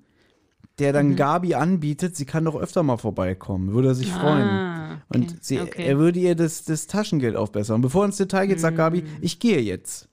[0.79, 0.95] der Mhm.
[0.95, 3.73] dann Gabi anbietet, sie kann doch öfter mal vorbeikommen.
[3.73, 4.49] Würde er sich freuen.
[4.49, 5.19] Ah, okay.
[5.19, 5.85] Und sie, okay.
[5.85, 7.77] er würde ihr das, das Taschengeld aufbessern.
[7.77, 9.07] Und bevor er ins Detail geht, sagt Gabi, Mm.
[9.21, 10.09] ich gehe jetzt.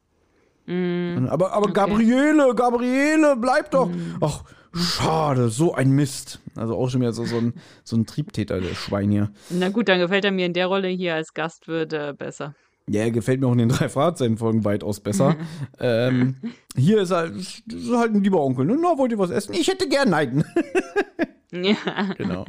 [0.69, 3.87] Und, aber aber Gabriele, Gabriele, bleib doch.
[3.87, 4.17] Mm.
[4.21, 4.43] Ach,
[4.73, 6.39] schade, so ein Mist.
[6.55, 7.53] Also auch schon wieder so, so, ein,
[7.83, 9.31] so ein Triebtäter, der Schwein hier.
[9.49, 12.53] Na gut, dann gefällt er mir in der Rolle hier als Gastwirt äh, besser.
[12.87, 15.35] Ja, er gefällt mir auch in den drei Fahrzeitenfolgen weitaus besser.
[15.79, 16.35] ähm,
[16.75, 18.65] hier ist er ist halt ein lieber Onkel.
[18.65, 18.77] Ne?
[18.79, 19.53] Na, wollt ihr was essen?
[19.53, 20.43] Ich hätte gern Nein.
[21.51, 22.13] Ja.
[22.15, 22.45] genau.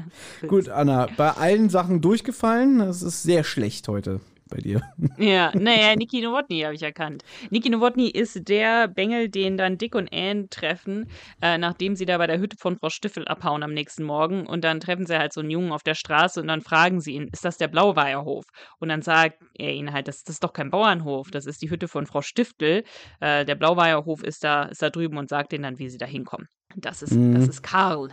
[0.47, 2.81] Gut, Anna, bei allen Sachen durchgefallen.
[2.81, 4.81] Das ist sehr schlecht heute bei dir.
[5.19, 7.25] Ja, naja, Niki Nowotny habe ich erkannt.
[7.51, 11.11] Niki Nowotny ist der Bengel, den dann Dick und Anne treffen,
[11.43, 14.47] äh, nachdem sie da bei der Hütte von Frau Stiffel abhauen am nächsten Morgen.
[14.47, 17.13] Und dann treffen sie halt so einen Jungen auf der Straße und dann fragen sie
[17.13, 18.45] ihn, ist das der Blauweierhof?
[18.79, 21.71] Und dann sagt er ihnen halt, das, das ist doch kein Bauernhof, das ist die
[21.71, 22.85] Hütte von Frau Stiftel.
[23.21, 26.07] Äh, der Blauweierhof ist da, ist da drüben und sagt ihnen dann, wie sie da
[26.07, 26.49] hinkommen.
[26.77, 27.35] Das ist, Mhm.
[27.35, 28.11] das ist Karl.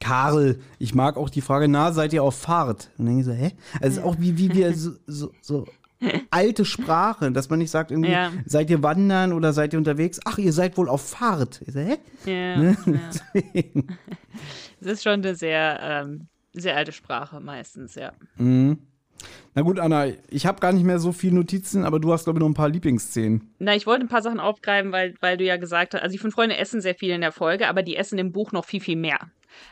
[0.00, 2.90] Karl, ich mag auch die Frage, na, seid ihr auf Fahrt?
[2.98, 3.52] Und dann denke ich so, hä?
[3.80, 5.66] Also auch wie, wie wir so, so, so
[6.30, 8.30] alte Sprache, dass man nicht sagt, irgendwie, Ja.
[8.46, 10.20] seid ihr wandern oder seid ihr unterwegs?
[10.24, 11.60] Ach, ihr seid wohl auf Fahrt.
[11.66, 11.96] Ich so, hä?
[12.24, 12.76] Ja, Ne?
[13.34, 13.42] ja.
[14.80, 18.12] Es ist schon eine sehr, ähm, sehr alte Sprache meistens, ja.
[18.36, 18.78] Mhm.
[19.54, 22.38] Na gut, Anna, ich habe gar nicht mehr so viele Notizen, aber du hast, glaube
[22.38, 23.54] ich, noch ein paar Lieblingsszenen.
[23.58, 26.18] Na, ich wollte ein paar Sachen aufgreifen, weil, weil du ja gesagt hast, also die
[26.18, 28.80] fünf Freunde essen sehr viel in der Folge, aber die essen im Buch noch viel,
[28.80, 29.18] viel mehr.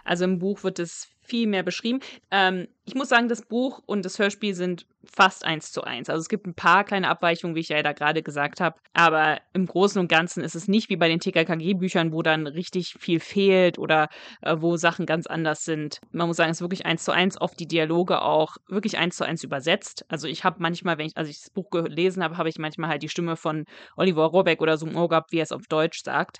[0.05, 2.01] Also im Buch wird es viel mehr beschrieben.
[2.31, 6.09] Ähm, ich muss sagen, das Buch und das Hörspiel sind fast eins zu eins.
[6.09, 9.41] Also es gibt ein paar kleine Abweichungen, wie ich ja da gerade gesagt habe, aber
[9.53, 13.21] im Großen und Ganzen ist es nicht wie bei den TKKG-Büchern, wo dann richtig viel
[13.21, 14.09] fehlt oder
[14.43, 16.01] äh, wo Sachen ganz anders sind.
[16.13, 19.17] Man muss sagen, es ist wirklich eins zu eins, oft die Dialoge auch wirklich eins
[19.17, 20.05] zu eins übersetzt.
[20.09, 22.91] Also ich habe manchmal, wenn ich, als ich das Buch gelesen habe, habe ich manchmal
[22.91, 23.65] halt die Stimme von
[23.97, 26.39] Oliver Rohrbeck oder so im Ohr gehabt, wie er es auf Deutsch sagt.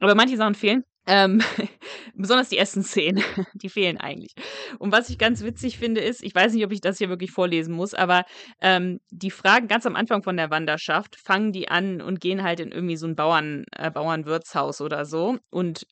[0.00, 0.84] Aber manche Sachen fehlen.
[1.06, 1.40] Ähm,
[2.14, 3.22] besonders die Essensszenen,
[3.54, 4.34] die fehlen eigentlich.
[4.78, 7.30] Und was ich ganz witzig finde, ist, ich weiß nicht, ob ich das hier wirklich
[7.30, 8.24] vorlesen muss, aber
[8.60, 12.60] ähm, die Fragen ganz am Anfang von der Wanderschaft fangen die an und gehen halt
[12.60, 15.86] in irgendwie so ein Bauern, äh, Bauernwirtshaus oder so und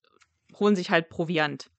[0.58, 1.70] holen sich halt Proviant.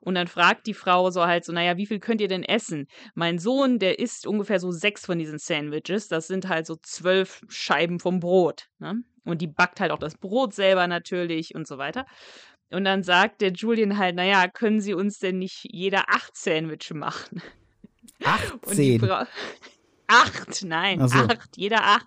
[0.00, 2.86] Und dann fragt die Frau so halt so, naja, wie viel könnt ihr denn essen?
[3.14, 6.08] Mein Sohn, der isst ungefähr so sechs von diesen Sandwiches.
[6.08, 8.68] Das sind halt so zwölf Scheiben vom Brot.
[8.78, 9.02] Ne?
[9.24, 12.06] Und die backt halt auch das Brot selber natürlich und so weiter.
[12.72, 16.94] Und dann sagt der Julian halt, naja, können Sie uns denn nicht jeder acht Sandwiches
[16.96, 17.42] machen?
[18.66, 19.00] Und die 18.
[19.00, 19.24] Frau.
[20.06, 21.18] Acht, nein, so.
[21.18, 22.06] acht, jeder acht.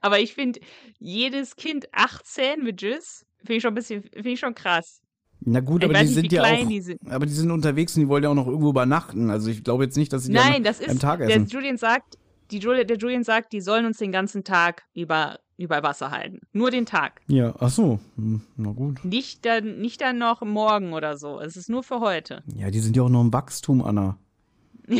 [0.00, 0.60] Aber ich finde,
[0.98, 5.00] jedes Kind acht Sandwiches, finde ich schon ein bisschen, finde ich schon krass.
[5.40, 7.00] Na gut, Ich aber die nicht, sind ja auch, die sind.
[7.06, 9.28] aber die sind unterwegs und die wollen ja auch noch irgendwo übernachten.
[9.30, 11.46] Also ich glaube jetzt nicht, dass sie Nein, da das am ist, Tag der essen.
[11.48, 12.16] Julian sagt,
[12.50, 16.40] die Julia, der Julian sagt, die sollen uns den ganzen Tag über, über Wasser halten.
[16.52, 17.20] Nur den Tag.
[17.26, 18.00] Ja, ach so.
[18.16, 19.04] Hm, Na gut.
[19.04, 21.40] Nicht dann, nicht dann noch morgen oder so.
[21.40, 22.42] Es ist nur für heute.
[22.54, 24.18] Ja, die sind ja auch noch im Wachstum, Anna.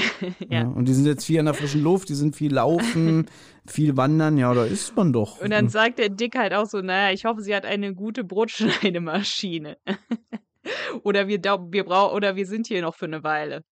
[0.48, 0.62] Ja.
[0.62, 3.26] Und die sind jetzt viel an der frischen Luft, die sind viel laufen,
[3.66, 4.38] viel wandern.
[4.38, 5.40] Ja, da ist man doch.
[5.40, 8.24] Und dann sagt der Dick halt auch so, naja, ich hoffe, sie hat eine gute
[8.24, 9.76] Brotschneidemaschine.
[11.02, 13.62] oder wir, wir brauchen, oder wir sind hier noch für eine Weile.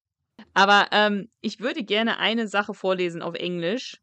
[0.55, 3.99] Aber ähm, ich würde gerne eine Sache vorlesen auf Englisch,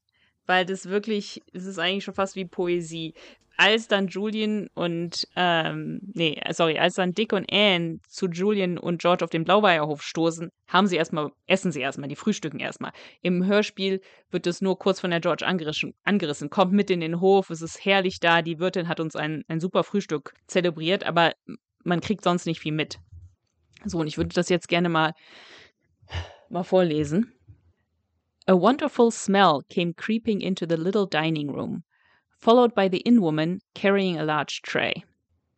[0.49, 3.13] weil das wirklich, es ist eigentlich schon fast wie Poesie.
[3.55, 8.99] Als dann Julian und, ähm, nee, sorry, als dann Dick und Anne zu Julian und
[8.99, 12.93] George auf den Blaubeerhof stoßen, haben sie erstmal, essen sie erstmal, die frühstücken erstmal.
[13.21, 16.49] Im Hörspiel wird es nur kurz von der George angerissen, angerissen.
[16.49, 19.59] Kommt mit in den Hof, es ist herrlich da, die Wirtin hat uns ein, ein
[19.59, 21.33] super Frühstück zelebriert, aber
[21.83, 22.97] man kriegt sonst nicht viel mit.
[23.85, 25.13] So, und ich würde das jetzt gerne mal,
[26.49, 27.38] mal vorlesen.
[28.49, 31.83] A wonderful smell came creeping into the little dining room,
[32.31, 35.03] followed by the inn woman carrying a large tray.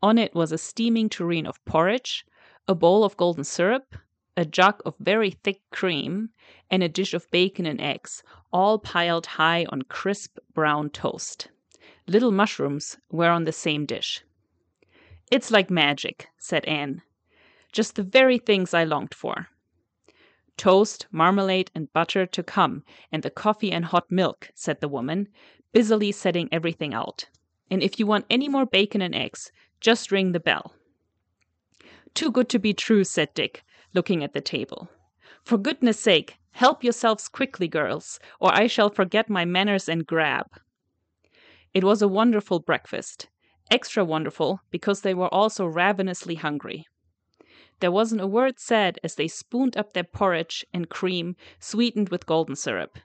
[0.03, 2.25] On it was a steaming tureen of porridge,
[2.67, 3.95] a bowl of golden syrup,
[4.35, 6.31] a jug of very thick cream,
[6.69, 11.47] and a dish of bacon and eggs, all piled high on crisp brown toast.
[12.07, 14.21] Little mushrooms were on the same dish.
[15.31, 17.03] It's like magic, said Anne.
[17.71, 19.47] Just the very things I longed for.
[20.62, 25.28] Toast, marmalade, and butter to come, and the coffee and hot milk, said the woman,
[25.74, 27.26] busily setting everything out.
[27.72, 30.76] And if you want any more bacon and eggs, just ring the bell.
[32.14, 33.64] Too good to be true, said Dick,
[33.95, 34.88] looking at the table.
[35.43, 40.45] For goodness sake, help yourselves quickly, girls, or I shall forget my manners and grab.
[41.74, 43.30] It was a wonderful breakfast,
[43.72, 46.86] extra wonderful because they were all so ravenously hungry.
[47.82, 52.27] There wasn't a word said as they spooned up their porridge and cream sweetened with
[52.27, 52.99] golden syrup.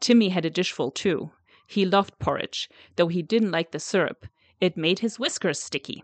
[0.00, 1.30] Timmy had a dishful too.
[1.66, 4.26] He loved porridge, though he didn't like the syrup.
[4.62, 6.02] It made his whiskers sticky.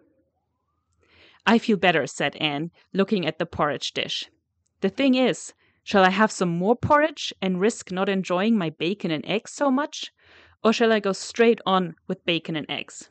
[1.46, 4.28] I feel better, said Anne, looking at the porridge dish.
[4.82, 9.11] The thing is, shall I have some more porridge and risk not enjoying my bacon
[9.11, 10.12] and eggs so much?
[10.62, 13.09] Or shall I go straight on with bacon and eggs?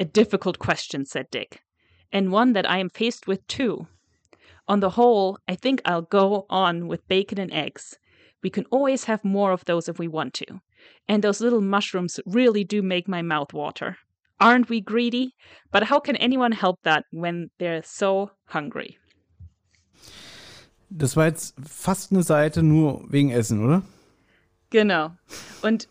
[0.00, 1.62] A difficult question, said Dick,
[2.12, 3.86] and one that I am faced with too.
[4.68, 7.98] On the whole, I think I'll go on with bacon and eggs.
[8.42, 10.60] We can always have more of those if we want to.
[11.08, 13.96] And those little mushrooms really do make my mouth water.
[14.40, 15.34] Aren't we greedy?
[15.70, 18.98] But how can anyone help that when they're so hungry?
[20.90, 23.82] Das war jetzt fast eine Seite nur wegen Essen, oder?
[24.70, 25.12] Genau.
[25.62, 25.88] Und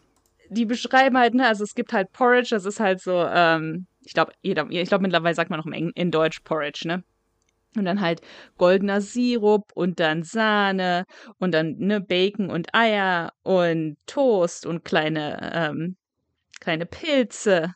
[0.49, 4.13] die beschreiben halt, ne, also es gibt halt Porridge, das ist halt so, ähm, ich
[4.13, 7.03] glaube, ich glaube mittlerweile sagt man noch Eng in Deutsch Porridge, ne?
[7.77, 8.19] Und dann halt
[8.57, 11.05] goldener Sirup und dann Sahne
[11.39, 15.95] und dann ne Bacon und Eier und Toast und kleine ähm,
[16.59, 17.73] kleine Pilze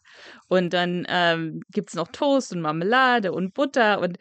[0.49, 4.17] und dann ähm, gibt's noch Toast und Marmelade und Butter und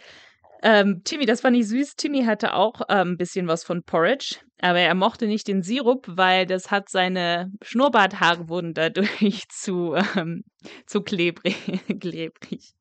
[0.64, 1.96] ähm, Timmy, das fand ich süß.
[1.96, 6.06] Timmy hatte auch ähm, ein bisschen was von Porridge, aber er mochte nicht den Sirup,
[6.08, 10.42] weil das hat seine Schnurrbarthaare wurden dadurch zu, ähm,
[10.86, 11.54] zu klebrig.
[12.00, 12.72] klebrig.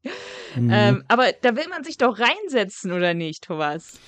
[0.56, 0.70] Mhm.
[0.72, 4.00] Ähm, aber da will man sich doch reinsetzen, oder nicht, Thomas?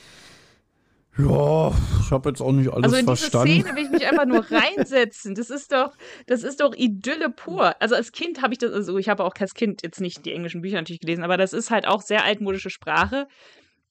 [1.18, 3.62] Ja, ich habe jetzt auch nicht alles Also in diese verstanden.
[3.62, 5.36] Szene will ich mich einfach nur reinsetzen.
[5.36, 5.92] Das ist doch,
[6.28, 7.76] das ist doch Idylle pur.
[7.82, 10.32] Also als Kind habe ich das, also ich habe auch als Kind jetzt nicht die
[10.32, 13.28] englischen Bücher natürlich gelesen, aber das ist halt auch sehr altmodische Sprache.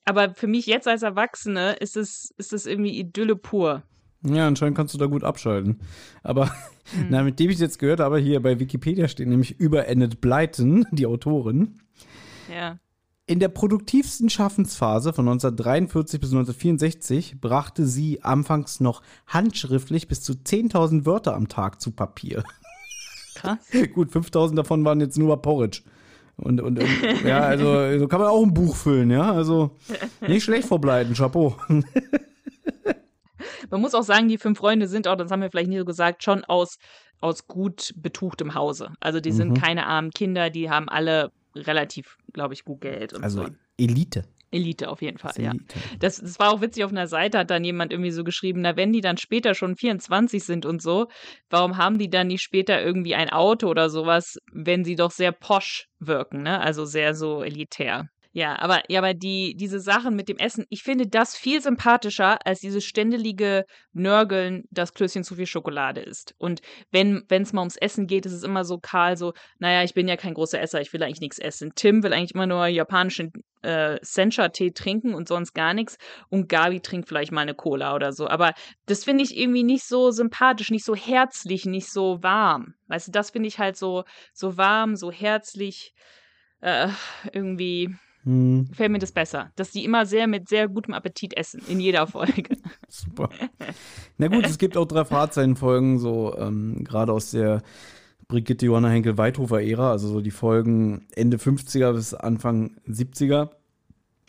[0.05, 3.83] Aber für mich jetzt als Erwachsene ist es, ist es irgendwie Idylle pur.
[4.27, 5.81] Ja, anscheinend kannst du da gut abschalten.
[6.23, 6.51] Aber,
[6.95, 7.07] Hm.
[7.11, 10.87] na, mit dem ich jetzt gehört habe, hier bei Wikipedia steht nämlich über Enid Blyton,
[10.93, 11.81] die Autorin.
[12.53, 12.79] Ja.
[13.27, 20.35] In der produktivsten Schaffensphase von 1943 bis 1964 brachte sie anfangs noch handschriftlich bis zu
[20.35, 22.45] 10.000 Wörter am Tag zu Papier.
[23.35, 23.59] Krass.
[23.95, 25.81] Gut, 5.000 davon waren jetzt nur bei Porridge.
[26.37, 26.89] Und, und, und
[27.25, 29.33] ja, also so kann man auch ein Buch füllen, ja.
[29.33, 29.77] Also
[30.27, 31.57] nicht schlecht verbleiten, Chapeau.
[33.71, 35.85] Man muss auch sagen, die fünf Freunde sind auch, das haben wir vielleicht nie so
[35.85, 36.79] gesagt, schon aus,
[37.21, 38.93] aus gut betuchtem Hause.
[39.01, 39.55] Also die sind Mhm.
[39.55, 43.49] keine armen Kinder, die haben alle relativ, glaube ich, gut Geld und Also so.
[43.79, 44.25] Elite.
[44.55, 45.53] Elite auf jeden Fall, Das ja.
[45.99, 48.77] Das, das war auch witzig, auf einer Seite hat dann jemand irgendwie so geschrieben, na,
[48.77, 51.09] wenn die dann später schon 24 sind und so,
[51.51, 55.33] warum haben die dann nicht später irgendwie ein Auto oder sowas, wenn sie doch sehr
[55.33, 56.61] posch wirken, ne?
[56.61, 58.09] Also sehr so elitär.
[58.37, 62.45] Ja, aber, ja, aber die, diese Sachen mit dem Essen, ich finde das viel sympathischer
[62.45, 66.35] als dieses ständelige Nörgeln, dass Klößchen zu viel Schokolade ist.
[66.37, 66.61] Und
[66.91, 70.09] wenn es mal ums Essen geht, ist es immer so Karl so, naja, ich bin
[70.09, 71.75] ja kein großer Esser, ich will eigentlich nichts essen.
[71.77, 73.33] Tim will eigentlich immer nur japanischen
[73.63, 75.97] äh, Sencha-Tee trinken und sonst gar nichts.
[76.29, 78.27] Und Gabi trinkt vielleicht mal eine Cola oder so.
[78.27, 78.53] Aber
[78.87, 82.75] das finde ich irgendwie nicht so sympathisch, nicht so herzlich, nicht so warm.
[82.89, 85.95] Weißt du, das finde ich halt so, so warm, so herzlich,
[86.63, 86.89] äh,
[87.33, 87.95] irgendwie
[88.25, 91.79] Hm, gefällt mir das besser, dass die immer sehr mit sehr gutem Appetit essen, in
[91.81, 92.57] jeder Folge.
[92.89, 93.29] super.
[94.19, 97.63] Na gut, es gibt auch drei Fahrzeitenfolgen, so ähm, gerade aus der
[98.29, 103.51] Brigitte Johanna Henkel-Weithofer-Ära, also so die Folgen Ende 50er bis Anfang 70er.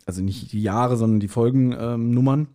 [0.06, 2.48] Also nicht die Jahre, sondern die Folgennummern.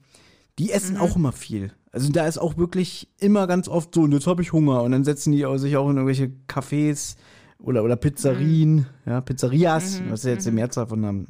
[0.58, 1.72] die essen auch immer viel.
[1.90, 4.82] Also da ist auch wirklich immer ganz oft so, und jetzt habe ich Hunger.
[4.82, 7.16] Und dann setzen die sich auch in irgendwelche Cafés
[7.62, 11.26] oder, oder Pizzerien, ja, Pizzerias, was ist jetzt die Mehrzahl von einem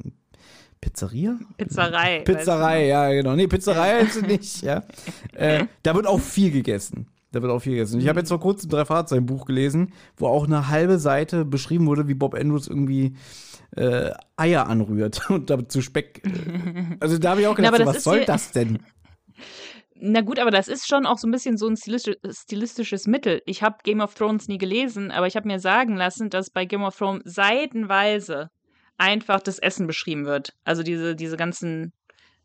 [0.81, 1.37] Pizzeria?
[1.57, 2.21] Pizzerei.
[2.21, 3.35] Pizzerei, ja, genau.
[3.35, 4.83] Nee, Pizzerei ist sie nicht, ja.
[5.33, 7.07] Äh, da wird auch viel gegessen.
[7.31, 7.99] Da wird auch viel gegessen.
[8.01, 11.87] Ich habe jetzt vor kurzem drei Fahrzeugen Buch gelesen, wo auch eine halbe Seite beschrieben
[11.87, 13.15] wurde, wie Bob Andrews irgendwie
[13.75, 16.21] äh, Eier anrührt und damit zu Speck.
[16.25, 18.79] Äh, also da habe ich auch gedacht, aber so, was soll das denn?
[20.03, 23.43] Na gut, aber das ist schon auch so ein bisschen so ein stilistisch, stilistisches Mittel.
[23.45, 26.65] Ich habe Game of Thrones nie gelesen, aber ich habe mir sagen lassen, dass bei
[26.65, 28.49] Game of Thrones seitenweise
[28.97, 30.55] einfach das Essen beschrieben wird.
[30.63, 31.93] Also diese, diese ganzen,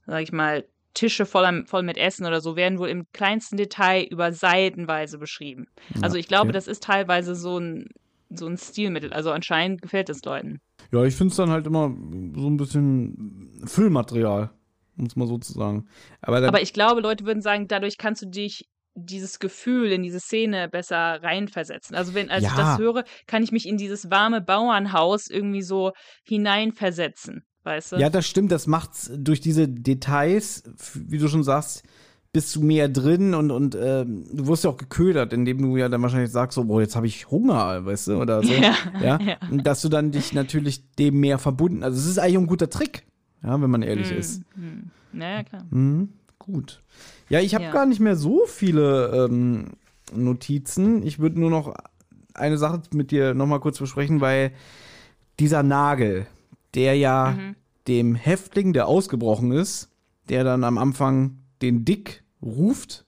[0.06, 4.04] sag ich mal, Tische voll, voll mit Essen oder so werden wohl im kleinsten Detail
[4.04, 5.66] über seitenweise beschrieben.
[6.02, 6.52] Also ich glaube, okay.
[6.52, 7.88] das ist teilweise so ein,
[8.28, 9.14] so ein Stilmittel.
[9.14, 10.60] Also anscheinend gefällt es Leuten.
[10.92, 11.94] Ja, ich finde es dann halt immer
[12.34, 14.50] so ein bisschen Füllmaterial,
[14.98, 15.86] um es mal so zu sagen.
[16.20, 18.64] Aber, dann, Aber ich glaube, Leute würden sagen, dadurch kannst du dich
[18.98, 21.94] dieses Gefühl in diese Szene besser reinversetzen.
[21.94, 22.56] Also wenn als ich Ja.
[22.56, 25.92] das höre, kann ich mich in dieses warme Bauernhaus irgendwie so
[26.24, 27.96] hineinversetzen, weißt du?
[27.96, 30.62] ja, das stimmt, das macht's durch diese Details,
[30.94, 31.82] wie du schon sagst,
[32.32, 35.88] bist du mehr drin und, und ähm, du wirst ja auch geködert, indem du ja
[35.88, 38.52] dann wahrscheinlich sagst, so, boah, jetzt habe ich Hunger, weißt du, oder so.
[38.62, 39.18] Ja, ja?
[39.20, 39.36] ja.
[39.50, 42.68] Und dass du dann dich natürlich dem mehr verbunden, also es ist eigentlich ein guter
[42.68, 43.06] Trick,
[43.42, 44.42] ja, wenn man ehrlich ist.
[44.54, 44.90] Hm.
[45.12, 45.62] Naja, klar.
[45.70, 46.82] Mhm, gut.
[47.28, 47.72] Ja, ich habe Ja.
[47.72, 49.72] gar nicht mehr so viele ähm,
[50.14, 51.02] Notizen.
[51.06, 51.74] Ich würde nur noch
[52.34, 54.52] eine Sache mit dir noch mal kurz besprechen, weil
[55.40, 56.26] dieser Nagel,
[56.74, 57.56] der ja Mhm.
[57.88, 59.88] dem Häftling, der ausgebrochen ist,
[60.28, 63.04] der dann am Anfang den Dick ruft,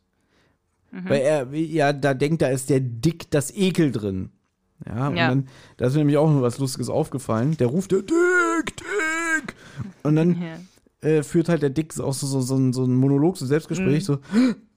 [0.90, 1.08] Mhm.
[1.08, 4.30] weil er ja da denkt, da ist der Dick das Ekel drin.
[4.86, 5.28] Ja, und Ja.
[5.28, 7.56] dann, da ist mir nämlich auch noch was Lustiges aufgefallen.
[7.58, 8.14] Der ruft der Dick.
[10.02, 11.08] Und dann Ja.
[11.08, 13.48] äh, führt halt der Dick auch so, so, so, ein, so ein Monolog, so ein
[13.48, 14.18] Selbstgespräch, so,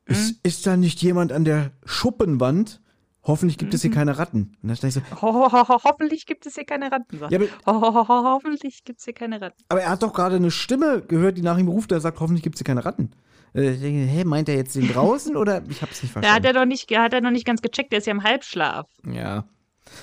[0.06, 2.82] ist, ist da nicht jemand an der Schuppenwand?
[3.24, 4.58] Hoffentlich gibt es hier keine Ratten.
[4.64, 7.20] Und dann ich so, Ho ho ho ho hoffentlich gibt es hier keine Ratten.
[7.20, 7.48] ja, er.
[7.66, 9.64] aber, Ho ho ho ho hoffentlich gibt es hier keine Ratten.
[9.70, 12.42] aber er hat doch gerade eine Stimme gehört, die nach ihm ruft, der sagt, hoffentlich
[12.42, 13.12] gibt es hier keine Ratten.
[13.54, 15.62] Äh, ich denke, hä, meint er jetzt den draußen oder?
[15.70, 16.46] Ich hab's nicht Da hat verstanden.
[16.48, 18.88] er doch nicht, hat er noch nicht ganz gecheckt, der ist ja im Halbschlaf.
[19.06, 19.46] Ja.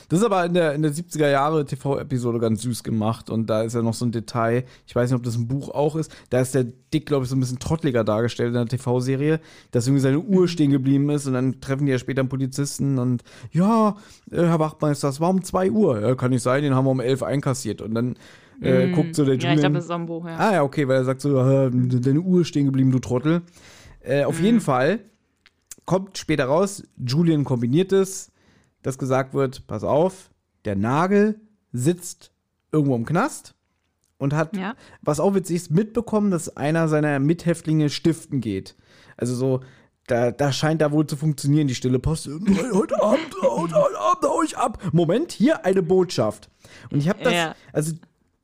[0.09, 3.63] Das ist aber in der, in der 70er Jahre TV-Episode ganz süß gemacht und da
[3.63, 6.13] ist ja noch so ein Detail, ich weiß nicht, ob das ein Buch auch ist,
[6.31, 9.87] da ist der Dick, glaube ich, so ein bisschen trottliger dargestellt in der TV-Serie, dass
[9.87, 13.23] irgendwie seine Uhr stehen geblieben ist und dann treffen die ja später einen Polizisten und
[13.53, 13.97] ja,
[14.31, 16.01] äh, Herr Wachtmeister, es war um 2 Uhr.
[16.01, 18.17] Ja, kann nicht sein, den haben wir um 11 einkassiert und dann
[18.61, 19.59] äh, guckt so der Ja, ich Julian.
[19.61, 20.37] glaube, das ist auch ein Buch, ja.
[20.37, 21.35] Ah ja, okay, weil er sagt so,
[21.71, 23.43] deine Uhr ist stehen geblieben, du Trottel.
[24.01, 25.01] Äh, auf jeden Fall
[25.85, 28.31] kommt später raus, Julian kombiniert es,
[28.83, 30.31] dass gesagt wird, pass auf,
[30.65, 31.41] der Nagel
[31.73, 32.33] sitzt
[32.73, 33.55] irgendwo im Knast
[34.19, 34.75] und hat, Ja.
[35.03, 38.75] was auch witzig ist, mitbekommen, dass einer seiner Mithäftlinge stiften geht.
[39.17, 39.61] Also so,
[40.07, 42.29] da, da scheint da wohl zu funktionieren, die stille Post.
[42.73, 44.83] Heute Abend, heute Abend hau ich ab.
[44.93, 46.49] Moment, hier eine Botschaft.
[46.91, 47.55] Und ich habe das, Ja.
[47.73, 47.93] also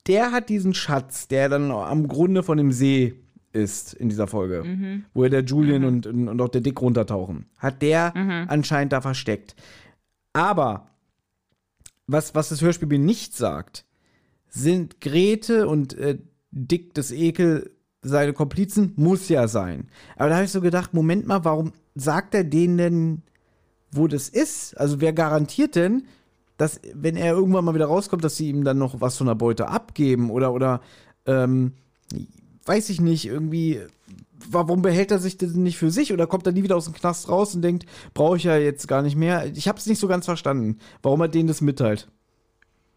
[0.06, 3.14] der hat diesen Schatz, der dann am Grunde von dem See
[3.52, 5.04] ist in dieser Folge, Mhm.
[5.14, 8.46] wo ja der Julian und, und auch der Dick runtertauchen, hat der Mhm.
[8.48, 9.54] anscheinend da versteckt.
[10.34, 10.90] Aber
[12.06, 13.86] was, was das Hörspiel mir nicht sagt,
[14.48, 16.18] sind Grete und äh,
[16.50, 17.70] Dick des Ekel
[18.02, 19.88] seine Komplizen, muss ja sein.
[20.16, 23.22] Aber da habe ich so gedacht, Moment mal, warum sagt er denen denn,
[23.90, 24.76] wo das ist?
[24.76, 26.06] Also wer garantiert denn,
[26.56, 29.34] dass, wenn er irgendwann mal wieder rauskommt, dass sie ihm dann noch was von der
[29.34, 30.80] Beute abgeben oder, oder,
[31.26, 31.72] ähm,
[32.66, 33.80] weiß ich nicht, irgendwie,
[34.50, 36.94] warum behält er sich das nicht für sich oder kommt er nie wieder aus dem
[36.94, 39.46] Knast raus und denkt, brauche ich ja jetzt gar nicht mehr?
[39.54, 42.08] Ich habe es nicht so ganz verstanden, warum er denen das mitteilt.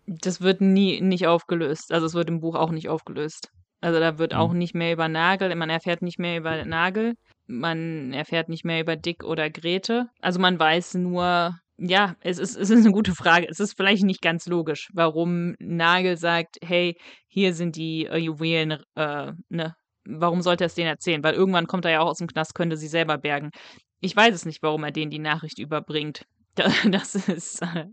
[0.06, 1.92] Das wird nie nicht aufgelöst.
[1.92, 3.50] Also es wird im Buch auch nicht aufgelöst.
[3.82, 7.14] Also da wird auch nicht mehr über Nagel, man erfährt nicht mehr über Nagel,
[7.46, 10.08] man erfährt nicht mehr über Dick oder Grete.
[10.20, 13.48] Also man weiß nur, ja, es ist, es ist eine gute Frage.
[13.50, 18.80] Es ist vielleicht nicht ganz logisch, warum Nagel sagt, hey, hier sind die äh, Juwelen,
[18.96, 19.76] äh, ne?
[20.10, 21.24] Warum sollte er es denen erzählen?
[21.24, 23.52] Weil irgendwann kommt er ja auch aus dem Knast, könnte sie selber bergen.
[24.00, 26.24] Ich weiß es nicht, warum er denen die Nachricht überbringt.
[26.56, 27.86] Da- Das ist, äh,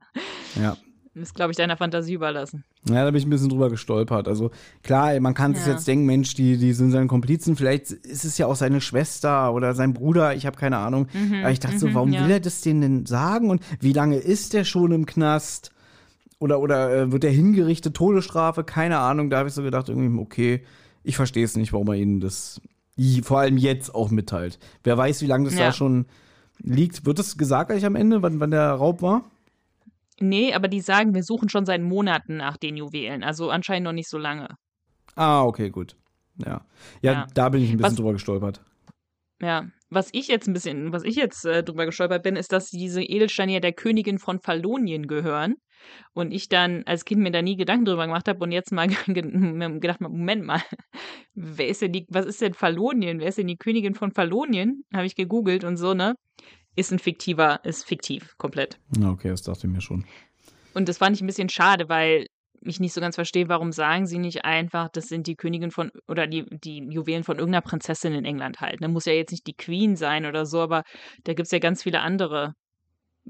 [0.59, 0.77] Ja.
[1.15, 2.65] ist glaube ich, deiner Fantasie überlassen.
[2.89, 4.27] Ja, da bin ich ein bisschen drüber gestolpert.
[4.27, 4.51] Also
[4.83, 5.73] klar, man kann sich Ja.
[5.73, 9.53] jetzt denken, Mensch, die, die sind seine Komplizen, vielleicht ist es ja auch seine Schwester
[9.53, 11.09] oder sein Bruder, ich habe keine Ahnung.
[11.43, 12.25] Aber ich dachte so, warum Mhm, ja.
[12.25, 15.71] will er das denen denn sagen und wie lange ist der schon im Knast?
[16.39, 18.65] Oder, oder äh, wird der hingerichtet, Todesstrafe?
[18.65, 19.31] Keine Ahnung.
[19.31, 20.65] Da habe ich so gedacht, irgendwie, okay,
[21.05, 22.61] ich verstehe es nicht, warum er ihnen das
[23.23, 24.59] vor allem jetzt auch mitteilt.
[24.85, 25.67] Wer weiß, wie lange das Ja.
[25.67, 26.07] da schon
[26.59, 27.05] liegt.
[27.07, 29.31] Wird das gesagt gleich am Ende, wann, wann der Raub war?
[30.21, 33.25] Nee, aber die sagen, wir suchen schon seit Monaten nach den Juwelen.
[33.25, 34.49] Also anscheinend noch nicht so lange.
[35.17, 35.97] Ah, okay, gut.
[36.45, 36.65] Ja.
[37.03, 37.27] Ja, Ja.
[37.35, 38.61] da bin ich ein bisschen Was- drüber gestolpert.
[39.43, 42.71] Ja, was ich jetzt ein bisschen, was ich jetzt äh, drüber gestolpert bin, ist, dass
[42.71, 45.57] diese Edelsteine ja der Königin von Fallonien gehören.
[46.13, 48.89] Und ich dann als Kind mir da nie Gedanken drüber gemacht habe und jetzt mal
[49.07, 50.63] gedacht Moment mal,
[51.35, 53.21] wer ist denn die, was ist denn Fallonien?
[53.21, 54.85] Wer ist denn die Königin von Fallonien?
[54.93, 56.15] Habe ich gegoogelt und so, ne?
[56.77, 58.79] Ist ein fiktiver, ist fiktiv, komplett.
[59.01, 60.05] Okay, das dachte ich mir schon.
[60.75, 62.27] Und das fand ich ein bisschen schade, weil
[62.67, 65.91] ich nicht so ganz verstehe, warum sagen sie nicht einfach, das sind die Königin von,
[66.09, 68.81] oder die, die Juwelen von irgendeiner Prinzessin in England halt.
[68.81, 68.89] Ne?
[68.89, 70.83] Muss ja jetzt nicht die Queen sein oder so, aber
[71.25, 72.55] da gibt es ja ganz viele andere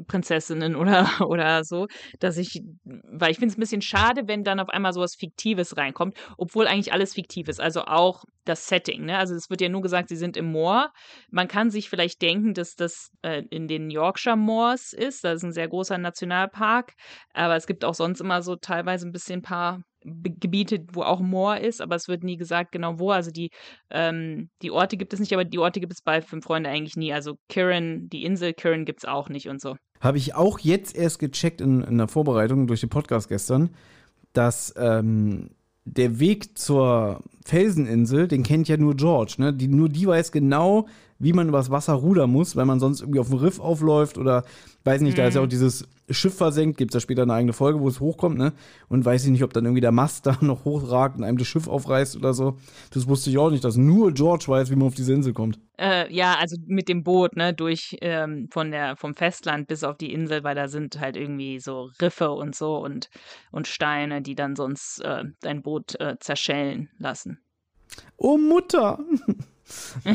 [0.07, 1.87] Prinzessinnen oder, oder so,
[2.21, 5.77] dass ich, weil ich finde es ein bisschen schade, wenn dann auf einmal sowas Fiktives
[5.77, 9.19] reinkommt, obwohl eigentlich alles fiktiv ist, also auch das Setting, ne?
[9.19, 10.93] Also es wird ja nur gesagt, sie sind im Moor.
[11.31, 15.45] Man kann sich vielleicht denken, dass das äh, in den Yorkshire Moors ist, das ist
[15.45, 16.93] ein sehr großer Nationalpark,
[17.33, 21.21] aber es gibt auch sonst immer so teilweise ein bisschen ein paar Gebiete, wo auch
[21.21, 23.11] Moor ist, aber es wird nie gesagt genau wo.
[23.11, 23.51] Also die,
[23.91, 26.97] ähm, die Orte gibt es nicht, aber die Orte gibt es bei Fünf Freunde eigentlich
[26.97, 27.13] nie.
[27.13, 29.77] Also Kirin, die Insel Kirin gibt es auch nicht und so.
[30.01, 33.71] Habe ich auch jetzt erst gecheckt in, in der Vorbereitung durch den Podcast gestern,
[34.35, 35.51] dass ähm,
[35.85, 39.53] der Weg zur Felseninsel, den kennt ja nur George, ne?
[39.53, 40.87] Die, nur die weiß genau,
[41.25, 44.45] wie man übers Wasser rudern muss, weil man sonst irgendwie auf dem Riff aufläuft oder
[44.85, 47.55] weiß nicht, da ist ja auch dieses Schiff versenkt, gibt es ja später eine eigene
[47.55, 48.53] Folge, wo es hochkommt, ne?
[48.89, 51.47] Und weiß ich nicht, ob dann irgendwie der Mast da noch hochragt und einem das
[51.47, 52.59] Schiff aufreißt oder so.
[52.93, 55.59] Das wusste ich auch nicht, dass nur George weiß, wie man auf diese Insel kommt.
[55.79, 59.97] Äh, ja, also mit dem Boot, ne, durch ähm, von der vom Festland bis auf
[59.97, 63.09] die Insel, weil da sind halt irgendwie so Riffe und so und
[63.51, 67.39] und Steine, die dann sonst äh, dein Boot äh, zerschellen lassen.
[68.19, 68.99] Oh Mutter!
[70.05, 70.15] ja.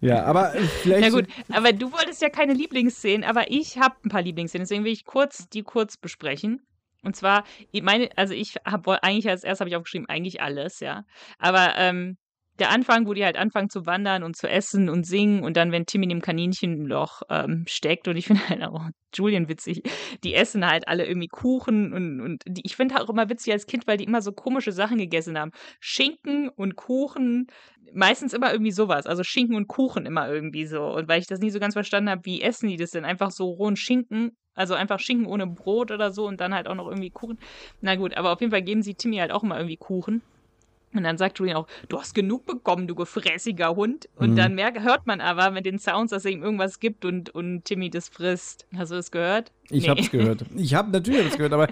[0.00, 0.50] ja, aber
[0.82, 1.02] vielleicht.
[1.02, 4.84] Na gut, aber du wolltest ja keine Lieblingsszenen, aber ich habe ein paar Lieblingsszenen, deswegen
[4.84, 6.62] will ich kurz die kurz besprechen.
[7.02, 10.80] Und zwar, ich meine, also ich habe eigentlich als erstes habe ich aufgeschrieben, eigentlich alles,
[10.80, 11.04] ja.
[11.38, 12.18] Aber ähm,
[12.60, 15.72] der Anfang, wo die halt anfangen zu wandern und zu essen und singen und dann,
[15.72, 19.82] wenn Tim in dem Kaninchenloch ähm, steckt und ich finde halt auch Julian witzig,
[20.22, 23.66] die essen halt alle irgendwie Kuchen und, und die, ich finde auch immer witzig als
[23.66, 25.50] Kind, weil die immer so komische Sachen gegessen haben.
[25.80, 27.46] Schinken und Kuchen,
[27.92, 30.84] meistens immer irgendwie sowas, also Schinken und Kuchen immer irgendwie so.
[30.84, 33.04] Und weil ich das nie so ganz verstanden habe, wie essen die das denn?
[33.04, 36.74] Einfach so rohen Schinken, also einfach Schinken ohne Brot oder so und dann halt auch
[36.74, 37.38] noch irgendwie Kuchen.
[37.80, 40.22] Na gut, aber auf jeden Fall geben sie Timmy halt auch immer irgendwie Kuchen.
[40.92, 44.08] Und dann sagt Julian auch, du hast genug bekommen, du gefräßiger Hund.
[44.16, 44.36] Und Mhm.
[44.36, 47.64] dann merkt, hört man aber mit den Sounds, dass er ihm irgendwas gibt und, und
[47.64, 48.66] Timmy das frisst.
[48.76, 49.52] Hast du das gehört?
[49.70, 49.90] Ich Nee.
[49.90, 50.44] hab's gehört.
[50.56, 51.68] Ich hab natürlich hab's gehört, aber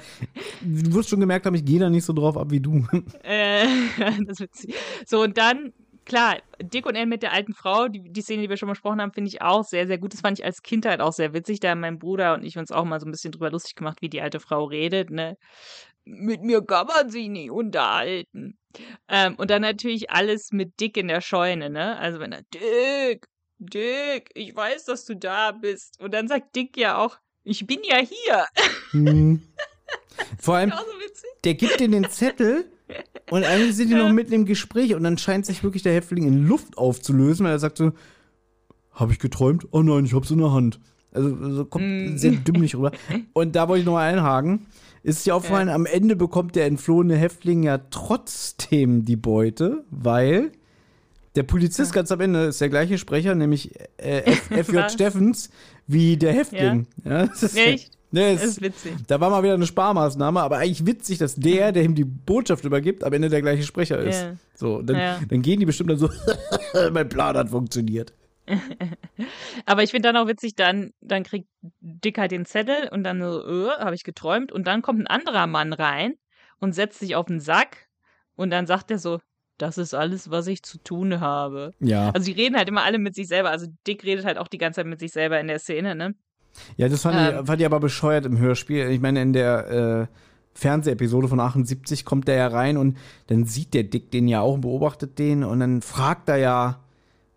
[0.61, 2.87] du wirst schon gemerkt haben, ich gehe da nicht so drauf ab wie du.
[3.25, 3.66] Äh,
[4.27, 4.51] das wird
[5.05, 5.73] so, und dann,
[6.05, 9.01] klar, Dick und Ann mit der alten Frau, die, die Szene, die wir schon besprochen
[9.01, 10.12] haben, finde ich auch sehr, sehr gut.
[10.14, 11.59] Das fand ich als Kind halt auch sehr witzig.
[11.59, 13.99] Da haben mein Bruder und ich uns auch mal so ein bisschen drüber lustig gemacht,
[14.01, 15.37] wie die alte Frau redet, ne?
[16.05, 18.57] Mit mir kann man sich nicht unterhalten.
[19.09, 21.97] Ähm, und dann natürlich alles mit Dick in der Scheune, ne?
[21.99, 23.26] Also wenn er, Dick,
[23.59, 26.01] Dick, ich weiß, dass du da bist.
[26.01, 28.47] Und dann sagt Dick ja auch, ich bin ja hier.
[28.91, 29.43] Hm.
[30.41, 30.76] Vor allem, so
[31.45, 32.70] der gibt dir den Zettel
[33.31, 36.26] und eigentlich sind die noch mitten im Gespräch und dann scheint sich wirklich der Häftling
[36.26, 37.93] in Luft aufzulösen, weil er sagt so,
[38.93, 39.66] habe ich geträumt?
[39.70, 40.81] Oh nein, ich hab's in der Hand.
[41.12, 42.16] Also so kommt Mm.
[42.16, 42.93] sehr dümmlich rüber.
[43.33, 44.66] Und da wollte ich noch mal einhaken.
[45.09, 50.53] Ist dir aufgefallen, am Ende bekommt der entflohene Häftling ja trotzdem die Beute, weil
[51.35, 54.79] der Polizist ganz am Ende ist der gleiche Sprecher, nämlich äh, FJ?
[54.91, 55.51] Steffens,
[55.87, 56.87] wie der Häftling.
[57.05, 57.93] Ja, das ist, Echt?
[58.11, 58.95] Ne, Das ist witzig.
[59.07, 62.65] da war mal wieder eine Sparmaßnahme, aber eigentlich witzig, dass der, der ihm die Botschaft
[62.65, 64.23] übergibt, am Ende der gleiche Sprecher ist.
[64.23, 64.33] Ja.
[64.55, 65.21] So, dann, Ja.
[65.29, 66.09] dann gehen die bestimmt dann so,
[66.93, 68.13] mein Plan hat funktioniert.
[69.66, 71.49] Aber ich finde dann auch witzig, dann, dann kriegt
[71.80, 74.53] Dick halt den Zettel und dann so, äh, habe ich geträumt.
[74.53, 76.14] Und dann kommt ein anderer Mann rein
[76.61, 77.88] und setzt sich auf den Sack
[78.36, 79.18] und dann sagt er so,
[79.59, 81.72] das ist alles, was ich zu tun habe.
[81.80, 82.11] Ja.
[82.11, 83.51] Also die reden halt immer alle mit sich selber.
[83.51, 86.14] Also Dick redet halt auch die ganze Zeit mit sich selber in der Szene, ne?
[86.76, 87.40] Ja, das fand, Ähm.
[87.40, 88.88] ich, fand ich aber bescheuert im Hörspiel.
[88.90, 90.14] Ich meine, in der äh,
[90.55, 92.96] Fernsehepisode von 78 kommt der ja rein und
[93.26, 96.80] dann sieht der Dick den ja auch und beobachtet den und dann fragt er ja,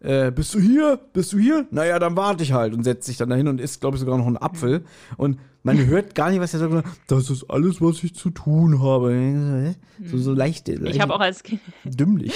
[0.01, 0.99] äh, bist du hier?
[1.13, 1.67] Bist du hier?
[1.69, 4.17] Naja, dann warte ich halt und setzt sich dann dahin und isst, glaube ich, sogar
[4.17, 4.83] noch einen Apfel.
[5.17, 6.87] Und man hört gar nicht, was er sagt.
[7.07, 9.75] Das ist alles, was ich zu tun habe.
[10.03, 12.33] So, so leicht, leicht Ich habe auch als Kind, dümmlich.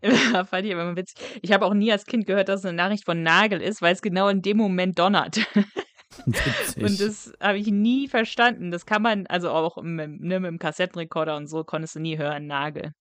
[0.00, 3.04] fand ich immer witzig, ich habe auch nie als Kind gehört, dass es eine Nachricht
[3.04, 5.38] von Nagel ist, weil es genau in dem Moment donnert.
[6.26, 6.82] Witzig.
[6.82, 8.70] Und das habe ich nie verstanden.
[8.70, 12.16] Das kann man, also auch mit, ne, mit dem Kassettenrekorder und so, konntest du nie
[12.18, 12.92] hören, Nagel.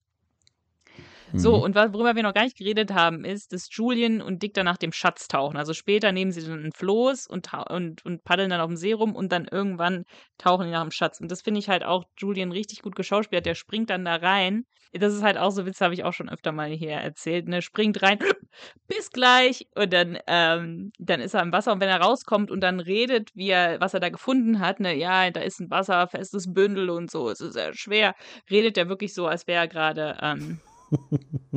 [1.33, 1.61] So, Mhm.
[1.63, 4.77] und worüber wir noch gar nicht geredet haben, ist, dass Julian und Dick dann nach
[4.77, 5.57] dem Schatz tauchen.
[5.57, 8.93] Also später nehmen sie dann ein Floß und, und, und paddeln dann auf dem See
[8.93, 10.05] rum und dann irgendwann
[10.37, 11.19] tauchen die nach dem Schatz.
[11.19, 13.45] Und das finde ich halt auch Julian richtig gut geschauspielt.
[13.45, 14.65] Der springt dann da rein.
[14.93, 17.47] Das ist halt auch so Witz, habe ich auch schon öfter mal hier erzählt.
[17.47, 17.61] Ne?
[17.61, 18.19] Springt rein,
[18.87, 19.67] bis gleich.
[19.75, 21.73] Und dann, ähm, dann ist er im Wasser.
[21.73, 24.95] Und wenn er rauskommt und dann redet, wie er, was er da gefunden hat, ne,
[24.95, 28.15] ja, da ist ein wasserfestes Bündel und so, es ist sehr schwer,
[28.49, 30.61] redet er wirklich so, als wäre er gerade, ähm,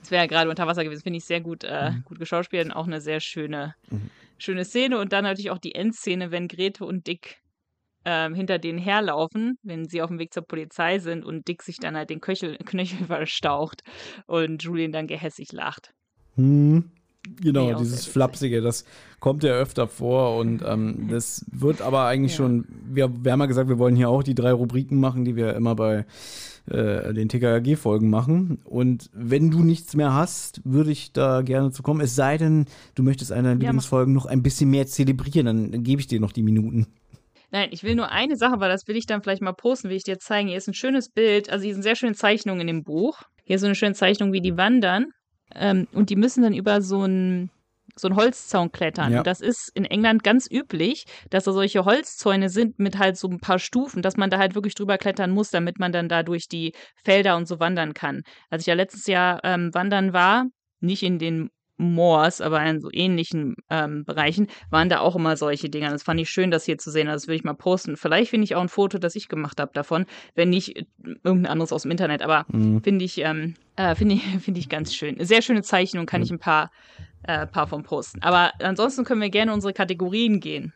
[0.00, 1.02] als wäre er gerade unter Wasser gewesen.
[1.02, 3.74] Finde ich sehr gut, äh, gut geschauspielt und auch eine sehr schöne,
[4.38, 4.98] schöne Szene.
[4.98, 7.38] Und dann natürlich auch die Endszene, wenn Grete und Dick
[8.04, 11.76] ähm, hinter denen herlaufen, wenn sie auf dem Weg zur Polizei sind und Dick sich
[11.78, 13.82] dann halt den Köchel, Knöchel verstaucht
[14.26, 15.92] und Julian dann gehässig lacht.
[16.36, 16.84] Hm,
[17.42, 18.06] genau, Nee, dieses.
[18.06, 18.84] Flapsige, das
[19.18, 22.38] kommt ja öfter vor und ähm, das wird aber eigentlich Ja.
[22.38, 25.34] schon, wir, wir haben ja gesagt, wir wollen hier auch die drei Rubriken machen, die
[25.36, 26.06] wir immer bei
[26.70, 28.58] äh, den TKG-Folgen machen.
[28.64, 32.00] Und wenn du nichts mehr hast, würde ich da gerne zu kommen.
[32.00, 33.62] Es sei denn, du möchtest eine deiner mach.
[33.62, 36.86] Lieblingsfolgen noch ein bisschen mehr zelebrieren, dann, dann gebe ich dir noch die Minuten.
[37.50, 39.96] Nein, ich will nur eine Sache, aber das will ich dann vielleicht mal posten, will
[39.96, 40.48] ich dir zeigen.
[40.48, 43.22] Hier ist ein schönes Bild, also hier sind sehr schöne Zeichnungen in dem Buch.
[43.44, 45.06] Hier ist so eine schöne Zeichnung, wie die wandern.
[45.54, 47.50] Ähm, und die müssen dann über so einen
[47.98, 49.12] so einen Holzzaun klettern.
[49.12, 49.18] Ja.
[49.18, 53.28] Und das ist in England ganz üblich, dass da solche Holzzäune sind mit halt so
[53.28, 56.22] ein paar Stufen, dass man da halt wirklich drüber klettern muss, damit man dann da
[56.22, 56.72] durch die
[57.04, 58.22] Felder und so wandern kann.
[58.50, 60.46] Als ich ja letztes Jahr ähm, wandern war,
[60.80, 65.70] nicht in den Moors, aber in so ähnlichen ähm, Bereichen, waren da auch immer solche
[65.70, 65.90] Dinger.
[65.90, 67.06] Das fand ich schön, das hier zu sehen.
[67.06, 67.96] Das will ich mal posten.
[67.96, 70.04] Vielleicht finde ich auch ein Foto, das ich gemacht habe davon,
[70.34, 70.84] wenn nicht äh,
[71.22, 72.22] irgendein anderes aus dem Internet.
[72.22, 72.82] Aber Mhm.
[72.82, 75.16] finde ich, ähm, äh, finde ich, finde ich ganz schön.
[75.24, 76.70] Sehr schöne Zeichnung, kann ich ein paar,
[77.22, 78.22] äh, paar von posten.
[78.22, 80.72] Aber ansonsten können wir gerne unsere Kategorien gehen.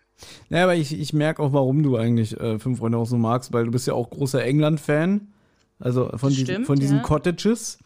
[0.50, 3.52] Ja, aber ich, ich merke auch, warum du eigentlich äh, Fünf Freunde auch so magst,
[3.52, 5.32] weil du bist ja auch großer England-Fan.
[5.80, 7.02] Also von, diesen, Stimmt, von diesen ja.
[7.02, 7.78] Cottages.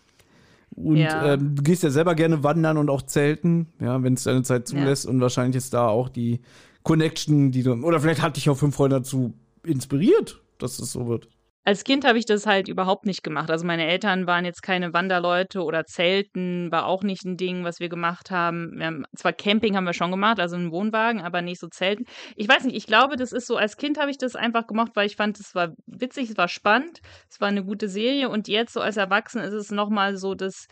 [0.77, 1.35] Und Ja.
[1.35, 4.69] ähm, du gehst ja selber gerne wandern und auch zelten, ja, wenn es deine Zeit
[4.69, 5.07] zulässt.
[5.07, 6.41] Und wahrscheinlich ist da auch die
[6.83, 7.73] Connection, die du.
[7.73, 11.29] Oder vielleicht hat dich auch Fünf Freunde dazu inspiriert, dass es so wird.
[11.67, 13.51] Als Kind habe ich das halt überhaupt nicht gemacht.
[13.51, 17.81] Also meine Eltern waren jetzt keine Wanderleute oder Zelten war auch nicht ein Ding, was
[17.81, 18.79] wir gemacht haben.
[18.79, 22.05] Wir haben zwar Camping haben wir schon gemacht, also einen Wohnwagen, aber nicht so Zelten.
[22.37, 24.93] Ich weiß nicht, ich glaube, das ist so, als Kind habe ich das einfach gemacht,
[24.95, 28.47] weil ich fand, es war witzig, es war spannend, es war eine gute Serie und
[28.47, 30.69] jetzt so als Erwachsener ist es nochmal so das,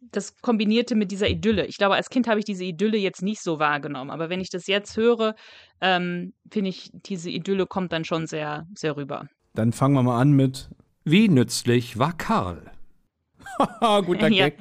[0.00, 1.66] das Kombinierte mit dieser Idylle.
[1.66, 4.48] Ich glaube, als Kind habe ich diese Idylle jetzt nicht so wahrgenommen, aber wenn ich
[4.48, 5.34] das jetzt höre,
[5.82, 9.28] ähm, finde ich, diese Idylle kommt dann schon sehr, sehr rüber.
[9.58, 10.68] Dann fangen wir mal an mit.
[11.02, 12.62] Wie nützlich war Karl?
[13.58, 14.50] Haha, guter Ja.
[14.50, 14.58] Gag.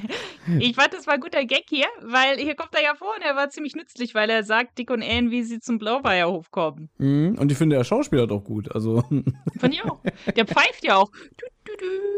[0.60, 3.22] Ich fand, das war ein guter Gag hier, weil hier kommt er ja vor und
[3.22, 6.89] er war ziemlich nützlich, weil er sagt Dick und Anne, wie sie zum Blaubeerhof kommen.
[6.98, 7.38] Mhm.
[7.38, 8.74] Und ich finde, der Schauspieler doch gut.
[8.74, 9.02] Also,
[9.60, 10.00] Fand ich auch.
[10.36, 11.12] Der pfeift ja auch.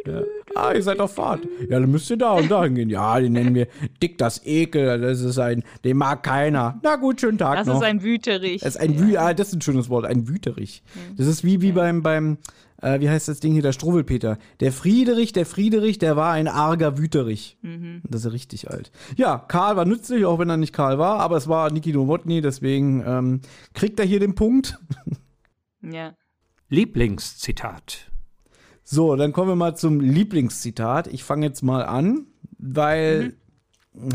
[0.06, 0.22] ja.
[0.56, 1.42] ah, ihr seid auf Fahrt.
[1.70, 2.90] Ja, dann müsst ihr da und da hingehen.
[2.90, 3.68] Ja, den nennen wir
[4.02, 5.02] Dick das Ekel.
[5.02, 6.80] Das ist ein, den mag keiner.
[6.84, 7.78] Na gut, schönen Tag Das noch.
[7.78, 8.62] ist ein Wüterich.
[8.62, 10.84] Das ist ein Wü ah, das ist ein schönes Wort, ein Wüterich.
[11.18, 12.38] Das ist wie, wie beim, beim
[12.82, 14.38] äh, wie heißt das Ding hier, der Struwwelpeter.
[14.60, 17.58] Der Friederich, der Friederich, der war ein arger Wüterich.
[18.08, 18.92] Das ist richtig alt.
[19.16, 22.42] Ja, Karl war nützlich, auch wenn er nicht Karl war, aber es war Niki Nowotny,
[22.42, 23.42] deswegen ähm,
[23.74, 24.80] kriegt er hier den Punkt.
[25.82, 26.14] ja.
[26.70, 28.12] Lieblingszitat.
[28.84, 31.08] So, dann kommen wir mal zum Lieblingszitat.
[31.08, 32.28] Ich fange jetzt mal an,
[32.58, 33.36] weil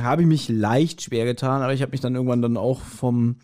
[0.00, 3.36] habe ich mich leicht schwer getan, aber ich habe mich dann irgendwann dann auch vom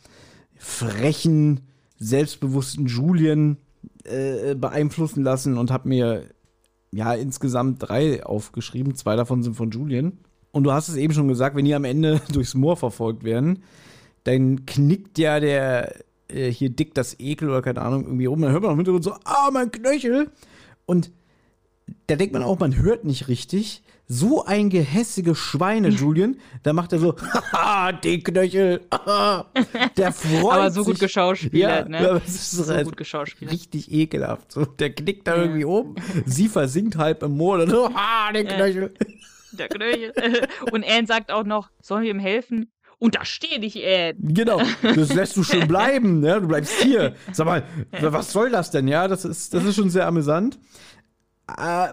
[0.56, 1.60] frechen,
[1.98, 3.58] selbstbewussten Julian
[4.04, 6.24] äh, beeinflussen lassen und habe mir
[6.92, 8.94] ja insgesamt drei aufgeschrieben.
[8.94, 10.18] Zwei davon sind von Julian.
[10.52, 13.62] Und du hast es eben schon gesagt, wenn die am Ende durchs Moor verfolgt werden,
[14.24, 15.94] dann knickt ja der
[16.28, 18.40] äh, hier dick das Ekel oder keine Ahnung irgendwie rum.
[18.40, 20.30] Dann hört man im Hintergrund so, ah, mein Knöchel.
[20.86, 21.12] Und
[22.06, 23.82] da denkt man auch, man hört nicht richtig.
[24.12, 26.36] So ein gehässige Schweine, Julian.
[26.64, 28.80] Da macht er so, haha, die Knöchel.
[28.92, 29.46] haha.
[29.96, 31.00] Der freut Aber so gut sich.
[31.02, 32.20] geschauspielert, ja, ne?
[32.26, 33.54] so halt gut geschauspielert.
[33.54, 34.50] richtig ekelhaft.
[34.50, 35.42] So, der knickt da Ja.
[35.42, 35.94] irgendwie um.
[36.26, 37.58] Sie versinkt halb im Moor.
[37.58, 38.48] Dann so, ah, den.
[38.48, 38.92] Knöchel.
[39.52, 40.12] Der Knöchel.
[40.72, 42.72] Und Anne sagt auch noch, sollen wir ihm helfen?
[42.98, 44.14] Und da stehe ich, äh.
[44.18, 46.40] Genau, das lässt du schön bleiben, ne?
[46.40, 47.14] Du bleibst hier.
[47.32, 47.62] Sag mal,
[48.00, 48.88] was soll das denn?
[48.88, 50.58] Ja, das ist, das ist schon sehr amüsant.
[51.56, 51.88] Äh,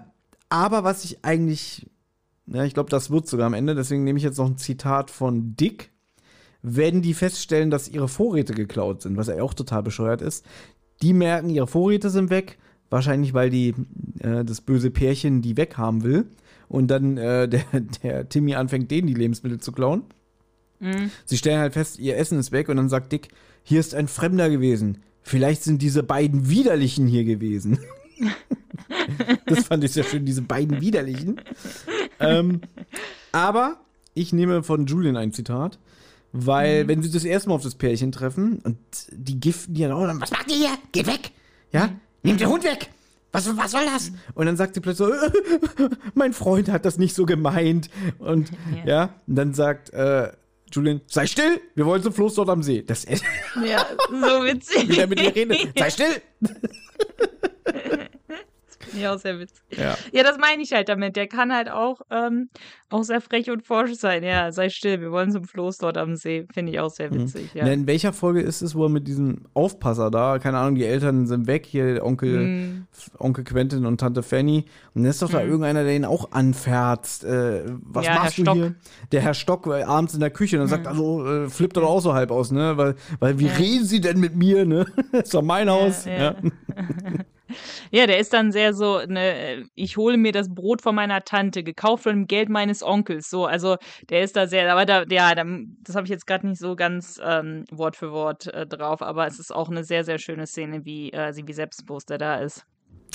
[0.49, 1.86] aber was ich eigentlich,
[2.48, 5.12] ja, ich glaube, das wird sogar am Ende, deswegen nehme ich jetzt noch ein Zitat
[5.12, 5.91] von Dick.
[6.62, 10.45] Wenn die feststellen, dass ihre Vorräte geklaut sind, was ja auch total bescheuert ist,
[11.02, 12.58] die merken, ihre Vorräte sind weg,
[12.89, 13.76] wahrscheinlich weil die
[14.20, 16.26] äh, das böse Pärchen die weghaben will
[16.68, 17.64] und dann äh, der,
[18.04, 20.04] der Timmy anfängt, denen die Lebensmittel zu klauen.
[21.26, 23.30] Sie stellen halt fest, ihr Essen ist weg und dann sagt Dick,
[23.64, 25.00] hier ist ein Fremder gewesen.
[25.24, 27.80] Vielleicht sind diese beiden Widerlichen hier gewesen.
[29.45, 31.41] das fand ich sehr schön, diese beiden Widerlichen.
[32.20, 32.61] Ähm,
[33.32, 33.78] aber
[34.13, 35.78] ich nehme von Julian ein Zitat,
[36.34, 38.78] weil wenn sie das erste Mal auf das Pärchen treffen und
[39.11, 40.78] die giften die dann auch, dann, was macht ihr hier?
[40.91, 41.32] Geht weg!
[41.72, 41.89] Ja?
[42.24, 42.89] Nehmt den Hund weg!
[43.32, 44.11] Was, was soll das?
[44.34, 45.13] Und dann sagt sie plötzlich so,
[46.15, 47.89] mein Freund hat das nicht so gemeint.
[48.20, 48.51] Und
[48.86, 49.09] ja, Ja.
[49.28, 50.32] und dann sagt äh,
[50.72, 52.82] Julian, sei still, wir wollen zum Floß dort am See.
[52.82, 53.24] Das ist
[53.65, 54.89] Ja, so witzig.
[54.89, 55.55] wieder mit ihr reden.
[55.78, 56.22] Sei still!
[59.02, 59.62] Ja, auch sehr witzig.
[59.78, 59.95] Ja.
[60.12, 61.16] Ja, das meine ich halt damit.
[61.16, 62.50] Der kann halt auch, ähm,
[62.89, 64.24] auch sehr frech und forsch sein.
[64.24, 66.45] Ja, sei still, wir wollen zum Floß dort am See.
[66.54, 67.54] Finde ich auch sehr witzig.
[67.54, 67.66] Ja.
[67.66, 70.86] Na, In welcher Folge ist es, wo er mit diesem Aufpasser da, keine Ahnung, die
[70.86, 72.88] Eltern sind weg, hier Onkel, Mhm.
[73.20, 74.66] Onkel Quentin und Tante Fanny.
[74.93, 77.24] Und dann ist doch da irgendeiner, der ihn auch anfährzt.
[77.26, 78.56] Äh, was Ja, machst Herr du Stock.
[78.56, 78.62] Mhm.
[78.62, 78.76] hier?
[79.12, 81.82] Der Herr Stock äh, abends in der Küche und dann sagt, also äh, flippt er
[81.82, 82.78] doch auch so halb aus, ne?
[82.78, 83.54] Weil, weil wie Ja.
[83.54, 84.86] reden sie denn mit mir, ne?
[85.12, 86.06] ist doch mein Haus.
[86.06, 86.36] ja.
[87.91, 88.08] Ja.
[88.08, 92.04] Der ist dann sehr so, ne, ich hole mir das Brot von meiner Tante, gekauft
[92.04, 93.30] von dem Geld meines Onkels.
[93.30, 93.78] So, also
[94.10, 95.45] der ist da sehr, aber da, ja, da,
[95.84, 99.28] das habe ich jetzt gerade nicht so ganz ähm, Wort für Wort äh, drauf, aber
[99.28, 102.36] es ist auch eine sehr, sehr schöne Szene, wie äh, sie wie selbstbewusst er da
[102.38, 102.66] ist.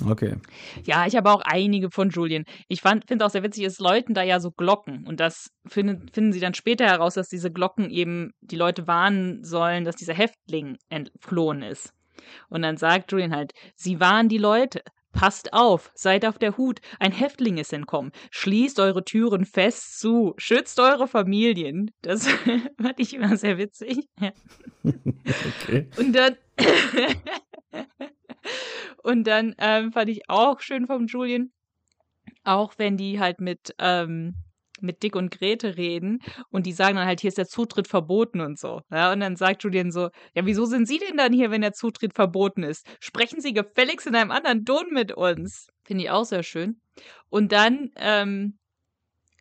[0.08, 0.36] Okay.
[0.84, 2.44] Ja, ich habe auch einige von Julien.
[2.68, 5.06] Ich finde auch sehr witzig, es läuten da ja so Glocken.
[5.06, 9.44] Und das finden, finden sie dann später heraus, dass diese Glocken eben die Leute warnen
[9.44, 11.92] sollen, dass dieser Häftling entflohen ist.
[12.48, 14.82] Und dann sagt Julian halt, sie warnen die Leute.
[15.12, 16.80] Passt auf, seid auf der Hut.
[16.98, 18.12] Ein Häftling ist entkommen.
[18.30, 20.32] Schließt eure Türen fest zu.
[20.38, 21.90] Schützt eure Familien.
[22.00, 22.26] Das
[22.80, 24.08] fand ich immer sehr witzig.
[25.62, 25.88] Okay.
[25.96, 26.36] Und dann.
[29.04, 31.52] und dann ähm, fand ich auch schön vom Julian,
[32.42, 34.34] auch wenn die halt mit, ähm,
[34.82, 36.20] mit Dick und Grete reden
[36.50, 38.82] und die sagen dann halt, hier ist der Zutritt verboten und so.
[38.90, 41.72] Ja, und dann sagt Julian so, ja, wieso sind Sie denn dann hier, wenn der
[41.72, 42.86] Zutritt verboten ist?
[43.00, 45.68] Sprechen Sie gefälligst in einem anderen Ton mit uns.
[45.84, 46.80] Finde ich auch sehr schön.
[47.28, 48.58] Und dann, ähm,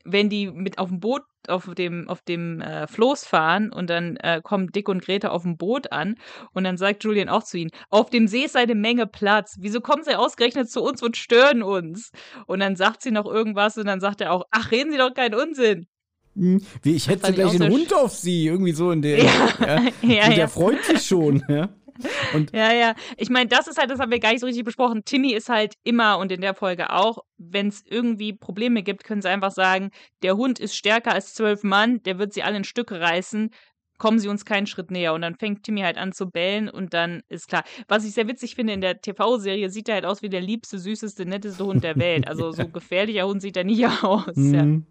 [0.03, 4.17] wenn die mit auf dem Boot auf dem auf dem äh, Floß fahren und dann
[4.17, 6.15] äh, kommen Dick und Grete auf dem Boot an
[6.53, 9.57] und dann sagt Julian auch zu ihnen, auf dem See ist eine Menge Platz.
[9.59, 12.11] Wieso kommen sie ausgerechnet zu uns und stören uns?
[12.47, 15.13] Und dann sagt sie noch irgendwas und dann sagt er auch, ach, reden Sie doch
[15.13, 15.87] keinen Unsinn.
[16.35, 19.17] Hm, Wie, ich hätte gleich sehr Hund auf sie, irgendwie so in der.
[19.23, 19.81] Ja, ja.
[20.01, 21.69] ja, Und der freut sich schon, ja.
[22.33, 22.95] Und Ja, ja.
[23.17, 25.03] Ich meine, das ist halt, das haben wir gar nicht so richtig besprochen.
[25.05, 29.21] Timmy ist halt immer und in der Folge auch, wenn es irgendwie Probleme gibt, können
[29.21, 29.91] sie einfach sagen,
[30.23, 33.51] der Hund ist stärker als zwölf Mann, der wird sie alle in Stücke reißen.
[33.97, 35.13] Kommen sie uns keinen Schritt näher.
[35.13, 37.63] Und dann fängt Timmy halt an zu bellen und dann ist klar.
[37.87, 40.79] Was ich sehr witzig finde, in der TV-Serie sieht er halt aus wie der liebste,
[40.79, 42.27] süßeste, netteste Hund der Welt.
[42.27, 44.33] Also so gefährlicher Hund sieht er nicht aus.
[44.35, 44.63] Ja.
[44.63, 44.85] Mhm.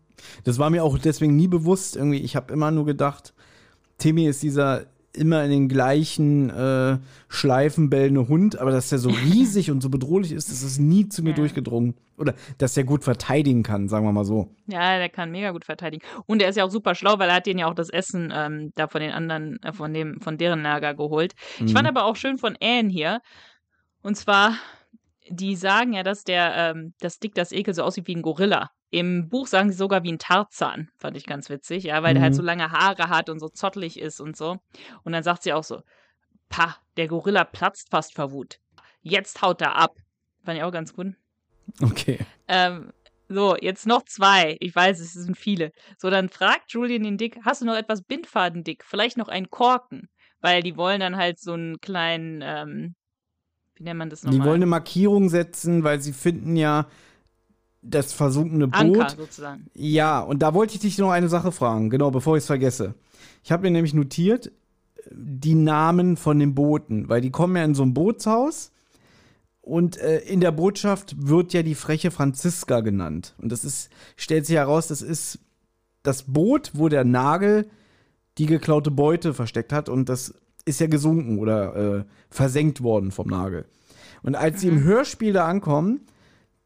[0.45, 1.97] Das war mir auch deswegen nie bewusst.
[1.97, 3.35] Irgendwie, ich habe immer nur gedacht,
[3.99, 4.87] Timmy ist dieser
[5.17, 9.89] immer in den gleichen äh, Schleifen bellende Hund, aber dass der so riesig und so
[9.91, 11.37] bedrohlich ist, das ist nie zu mir Ja.
[11.37, 11.95] durchgedrungen.
[12.17, 14.55] Oder dass der gut verteidigen kann, sagen wir mal so.
[14.67, 16.05] Ja, der kann mega gut verteidigen.
[16.27, 18.31] Und er ist ja auch super schlau, weil er hat denen ja auch das Essen
[18.35, 21.33] ähm, da von den anderen, äh, von dem, von deren Lager geholt.
[21.65, 23.21] Ich fand aber auch schön von Anne hier.
[24.03, 24.55] Und zwar,
[25.29, 28.71] die sagen ja, dass der, ähm, dass Dick das Ekel so aussieht wie ein Gorilla.
[28.91, 30.91] Im Buch sagen sie sogar wie ein Tarzan.
[30.99, 32.37] Fand ich ganz witzig, ja, weil der halt Mhm.
[32.37, 34.59] so lange Haare hat und so zottelig ist und so.
[35.05, 35.83] Und dann sagt sie auch so,
[36.49, 38.59] pa, der Gorilla platzt fast vor Wut.
[39.03, 39.97] Jetzt haut er ab.
[40.45, 41.15] Fand ich auch ganz gut.
[41.81, 42.19] Okay.
[42.49, 42.93] Ähm,
[43.29, 44.57] so, jetzt noch zwei.
[44.59, 45.71] Ich weiß, es sind viele.
[45.97, 48.85] So, dann fragt Julian den Dick, hast du noch etwas Bindfaden, Dick?
[48.85, 50.09] Vielleicht noch einen Korken?
[50.41, 52.95] Weil die wollen dann halt so einen kleinen, ähm,
[53.77, 54.41] wie nennt man das nochmal?
[54.41, 56.89] Die wollen eine Markierung setzen, weil sie finden ja
[57.83, 58.81] das versunkene Boot.
[58.81, 59.67] Anker sozusagen.
[59.75, 62.95] Ja, und da wollte ich dich noch eine Sache fragen, genau, bevor ich es vergesse.
[63.43, 64.51] Ich habe mir nämlich notiert, äh,
[65.11, 68.73] die Namen von den Booten, weil die kommen ja in so ein Bootshaus
[69.63, 73.35] und äh, in der Botschaft wird ja die freche Franziska genannt.
[73.39, 75.39] Und das ist, stellt sich heraus, das ist
[76.03, 77.69] das Boot, wo der Nagel
[78.39, 80.35] die geklaute Beute versteckt hat und das
[80.65, 83.67] ist ja gesunken oder äh, versenkt worden vom Nagel.
[84.23, 86.01] Und als sie im Hörspiel da ankommen,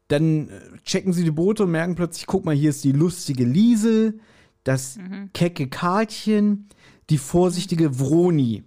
[0.07, 0.51] dann äh,
[0.83, 4.19] checken sie die Boote und merken plötzlich, guck mal, hier ist die lustige Liesel,
[4.63, 4.97] das
[5.33, 6.69] kecke Karlchen,
[7.09, 8.63] die vorsichtige Vroni.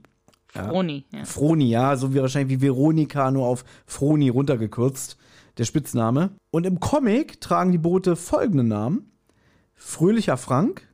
[0.49, 1.05] Froni.
[1.13, 1.25] Ja.
[1.25, 5.17] Froni, ja, so wie wahrscheinlich wie Veronika, nur auf Froni runtergekürzt,
[5.59, 6.31] der Spitzname.
[6.51, 9.11] Und im Comic tragen die Boote folgende Namen:
[9.75, 10.89] Fröhlicher Frank,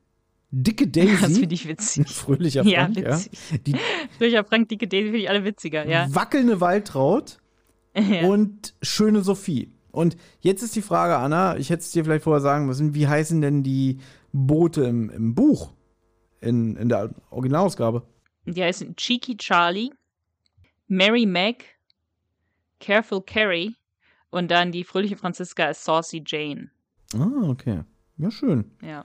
[0.50, 2.08] Dicke Das Daisy, finde ich witzig.
[2.14, 3.62] Fröhlicher Ja, Frank, ja, witzig.
[3.66, 3.76] die
[4.18, 6.06] Fröhlicher Frank, dicke Daisy finde ich alle witziger, ja.
[6.14, 7.38] wackelnde Waltraud
[7.96, 8.26] ja.
[8.26, 9.73] und schöne Sophie.
[9.94, 13.06] Und jetzt ist die Frage, Anna, ich hätte es dir vielleicht vorher sagen müssen, wie
[13.06, 14.00] heißen denn die
[14.32, 15.72] Boote im, im Buch?
[16.40, 18.06] In, in der Originalausgabe?
[18.44, 19.90] Die heißen Cheeky Charlie,
[20.88, 21.64] Mary Meg,
[22.80, 23.74] Careful Carrie
[24.30, 26.70] und dann die fröhliche Franziska ist Saucy Jane.
[27.14, 27.84] Ah, okay.
[28.18, 28.70] Ja, schön.
[28.82, 29.04] Ja.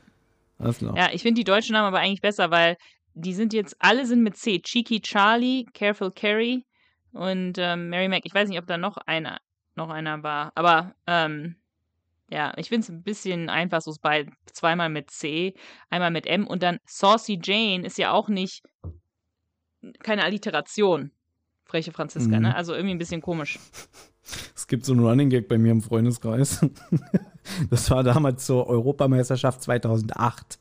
[0.58, 0.98] Alles klar.
[0.98, 2.76] Ja, ich finde die deutschen Namen aber eigentlich besser, weil
[3.14, 4.60] die sind jetzt, alle sind mit C.
[4.60, 6.66] Cheeky Charlie, Careful Carrie
[7.14, 8.22] und ähm, Mary Mac.
[8.26, 9.40] Ich weiß nicht, ob da noch einer,
[9.80, 11.56] noch einer war, aber ähm,
[12.32, 15.56] ja, ich finde es ein bisschen einfach, so bei zweimal mit C,
[15.90, 18.62] einmal mit M und dann Saucy Jane ist ja auch nicht
[20.04, 21.12] keine Alliteration.
[21.66, 22.44] Freche Franziska, Mhm.
[22.44, 22.56] ne?
[22.56, 23.60] Also irgendwie ein bisschen komisch.
[24.56, 26.66] Es gibt so einen Running Gag bei mir im Freundeskreis.
[27.72, 30.60] Das war damals zur Europameisterschaft 2008.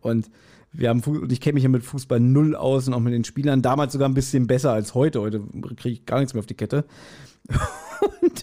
[0.00, 0.30] Und
[0.70, 3.24] wir haben, und ich kenne mich ja mit Fußball null aus und auch mit den
[3.24, 3.60] Spielern.
[3.60, 5.20] Damals sogar ein bisschen besser als heute.
[5.20, 5.40] Heute
[5.74, 6.84] kriege ich gar nichts mehr auf die Kette.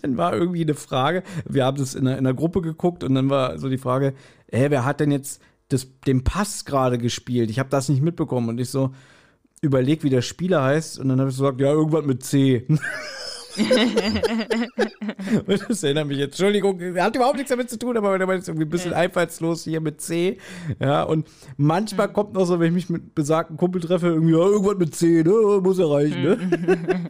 [0.06, 1.24] Dann war irgendwie eine Frage.
[1.50, 4.14] Wir haben das in einer, in einer Gruppe geguckt und dann war so die Frage:
[4.52, 7.50] Hä, wer hat denn jetzt das, den Pass gerade gespielt?
[7.50, 8.50] Ich habe das nicht mitbekommen.
[8.50, 8.92] Und ich so
[9.62, 11.00] überleg, wie der Spieler heißt.
[11.00, 12.68] Und dann habe ich so gesagt: Ja, irgendwas mit C.
[15.48, 16.34] Und das erinnert mich jetzt.
[16.34, 19.64] Entschuldigung, hat überhaupt nichts damit zu tun, aber wenn man jetzt irgendwie ein bisschen einfallslos
[19.64, 20.40] hier mit C.
[20.82, 21.26] Ja, und
[21.56, 24.94] manchmal kommt noch so, wenn ich mich mit besagten Kumpel treffe, irgendwie, ja, irgendwas mit
[24.94, 25.62] C, ne?
[25.64, 27.08] Muss erreichen, ne?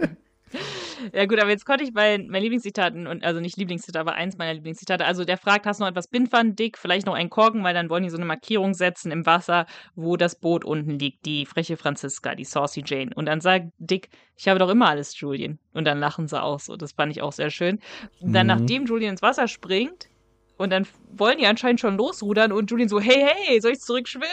[1.12, 4.36] Ja gut, aber jetzt konnte ich bei meinen Lieblingszitaten, und also nicht Lieblingszitat, aber eins
[4.36, 7.62] meiner Lieblingszitate, also der fragt, hast du noch etwas Bindfand, Dick, vielleicht noch einen Korken,
[7.64, 11.24] weil dann wollen die so eine Markierung setzen im Wasser, wo das Boot unten liegt,
[11.26, 13.10] die freche Franziska, die Saucy Jane.
[13.14, 15.58] Und dann sagt Dick, ich habe doch immer alles, Julian.
[15.72, 17.78] Und dann lachen sie auch so, das fand ich auch sehr schön.
[18.20, 18.52] Dann, Mhm.
[18.52, 20.08] nachdem Julian ins Wasser springt,
[20.56, 24.26] und dann wollen die anscheinend schon losrudern und Julian so, hey, hey, soll ich zurückschwimmen?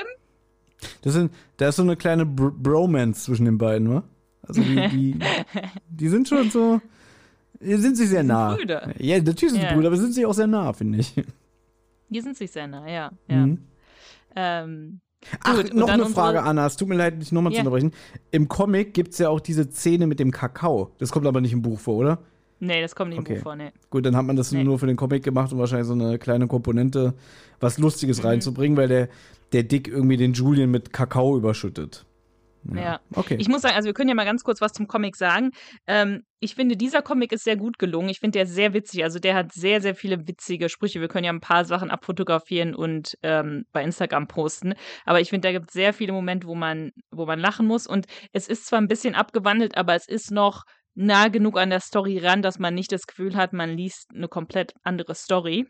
[1.04, 4.04] Das sind, da ist so eine kleine Br Bromance zwischen den beiden, wa?
[4.48, 5.20] Also die, die,
[5.90, 6.82] die sind schon so,
[7.60, 8.56] sind sich sehr nah.
[8.56, 8.90] Brüder.
[9.00, 9.74] Ja, natürlich sind sie Ja.
[9.74, 11.14] Brüder, aber sind sich auch sehr nah, finde ich.
[12.10, 13.12] Die sind sich sehr nah, ja.
[13.28, 13.46] ja.
[13.46, 13.60] Mhm.
[14.36, 15.00] Ähm,
[15.44, 16.68] Ach, Gut, noch eine Frage, Anna.
[16.68, 17.58] Es tut mir leid, dich nochmal Ja.
[17.58, 17.92] zu unterbrechen.
[18.30, 20.92] Im Comic gibt es ja auch diese Szene mit dem Kakao.
[21.00, 22.20] Das kommt aber nicht im Buch vor, oder?
[22.60, 23.36] nee, das kommt nicht im Okay.
[23.36, 23.72] Buch vor, nee.
[23.90, 24.64] Gut, dann hat man das Nee.
[24.64, 27.14] nur für den Comic gemacht, um wahrscheinlich so eine kleine Komponente,
[27.60, 28.28] was Lustiges Mhm.
[28.28, 29.10] reinzubringen, weil der,
[29.52, 32.06] der Dick irgendwie den Julian mit Kakao überschüttet.
[32.74, 33.00] Ja.
[33.14, 33.36] Okay.
[33.40, 35.52] Ich muss sagen, also wir können ja mal ganz kurz was zum Comic sagen.
[35.88, 38.10] Ähm, ich finde, dieser Comic ist sehr gut gelungen.
[38.10, 39.04] Ich finde der sehr witzig.
[39.04, 41.02] Also der hat sehr, sehr viele witzige Sprüche.
[41.02, 44.74] Wir können ja ein paar Sachen abfotografieren und ähm, bei Instagram posten.
[45.06, 47.88] Aber ich finde, da gibt es sehr viele Momente, wo man, wo man lachen muss.
[47.88, 50.64] Und es ist zwar ein bisschen abgewandelt, aber es ist noch
[50.96, 54.28] nah genug an der Story ran, dass man nicht das Gefühl hat, man liest eine
[54.28, 55.68] komplett andere Story.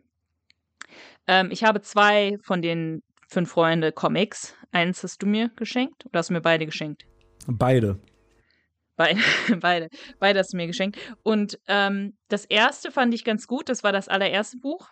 [1.28, 4.56] Ähm, ich habe zwei von den fünf Freunde Comics.
[4.72, 7.06] Eins hast du mir geschenkt oder hast du mir beide geschenkt?
[7.48, 8.00] Beide.
[8.96, 9.20] Beide,
[9.60, 9.90] beide,
[10.20, 10.98] beide hast du mir geschenkt.
[11.24, 13.70] Und ähm, das erste fand ich ganz gut.
[13.70, 14.90] Das war das allererste Buch.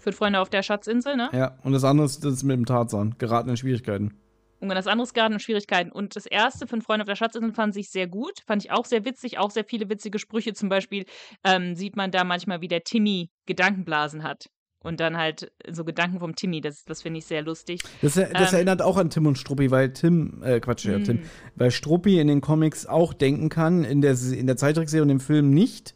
[0.00, 1.28] Für Freunde auf der Schatzinsel, ne?
[1.32, 3.16] Ja, und das andere ist das mit dem Tarzan.
[3.18, 4.16] Geraten in Schwierigkeiten.
[4.60, 5.90] Und das andere ist gerade in Schwierigkeiten.
[5.90, 8.40] Und das erste von Freunde auf der Schatzinsel fand ich sehr gut.
[8.46, 9.38] Fand ich auch sehr witzig.
[9.38, 10.52] Auch sehr viele witzige Sprüche.
[10.52, 11.06] Zum Beispiel
[11.44, 14.50] ähm, sieht man da manchmal, wie der Timmy Gedankenblasen hat.
[14.82, 16.62] Und dann halt so Gedanken vom Timmy.
[16.62, 17.82] Das, das finde ich sehr lustig.
[18.00, 18.54] Das, das Ähm.
[18.56, 21.20] erinnert auch an Tim und Struppi, weil Tim, äh, Quatsch, ja, Tim, Mm.
[21.56, 25.20] weil Struppi in den Comics auch denken kann, in der, in der Zeichentrickserie und im
[25.20, 25.94] Film nicht.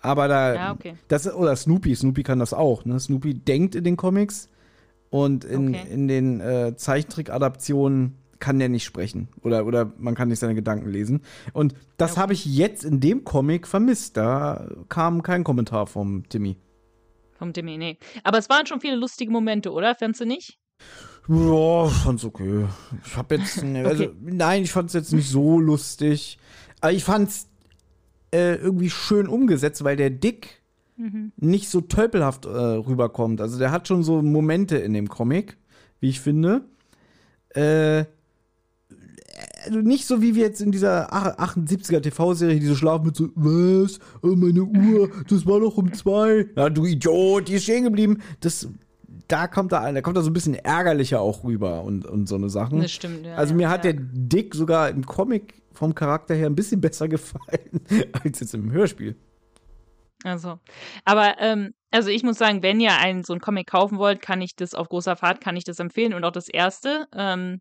[0.00, 0.94] Aber da, Ja, okay.
[1.08, 2.98] das, oder Snoopy, Snoopy kann das auch, ne?
[2.98, 4.48] Snoopy denkt in den Comics
[5.10, 5.86] und in, Okay.
[5.90, 9.28] in den äh, Zeichentrick-Adaptionen kann der nicht sprechen.
[9.42, 11.22] Oder, oder man kann nicht seine Gedanken lesen.
[11.52, 14.16] Und das Ja, habe ich jetzt in dem Comic vermisst.
[14.16, 16.56] Da kam kein Kommentar vom Timmy.
[17.44, 17.98] Vom Timmy, nee.
[18.22, 19.94] Aber es waren schon viele lustige Momente, oder?
[19.94, 20.58] Fandst du nicht?
[21.28, 22.64] Ja, ich fand's okay.
[23.04, 24.14] Ich hab jetzt, also, Okay.
[24.22, 26.38] nein, ich fand's jetzt nicht so lustig.
[26.80, 27.48] Aber ich fand's
[28.32, 30.62] äh, irgendwie schön umgesetzt, weil der Dick
[30.96, 31.32] Mhm.
[31.36, 33.40] nicht so tölpelhaft äh, rüberkommt.
[33.40, 35.56] Also der hat schon so Momente in dem Comic,
[36.00, 36.62] wie ich finde.
[37.48, 38.04] Äh,
[39.64, 43.16] also nicht so wie wir jetzt in dieser ach- 78er TV-Serie, die so schlafen mit
[43.16, 43.98] so, was?
[44.22, 46.46] Oh, meine Uhr, das war doch um zwei.
[46.56, 48.22] Ja, du Idiot, die ist stehen geblieben.
[48.40, 48.68] Das,
[49.28, 52.34] da kommt er, da kommt er so ein bisschen ärgerlicher auch rüber und, und so
[52.34, 52.80] eine Sachen.
[52.80, 53.34] Das stimmt, ja.
[53.34, 53.92] also ja, mir hat ja.
[53.92, 57.80] der Dick sogar im Comic vom Charakter her ein bisschen besser gefallen
[58.24, 59.16] als jetzt im Hörspiel.
[60.24, 60.58] Also,
[61.04, 64.40] aber ähm, also ich muss sagen, wenn ihr einen so einen Comic kaufen wollt, kann
[64.40, 67.06] ich das auf großer Fahrt kann ich das empfehlen und auch das erste.
[67.14, 67.60] Ähm,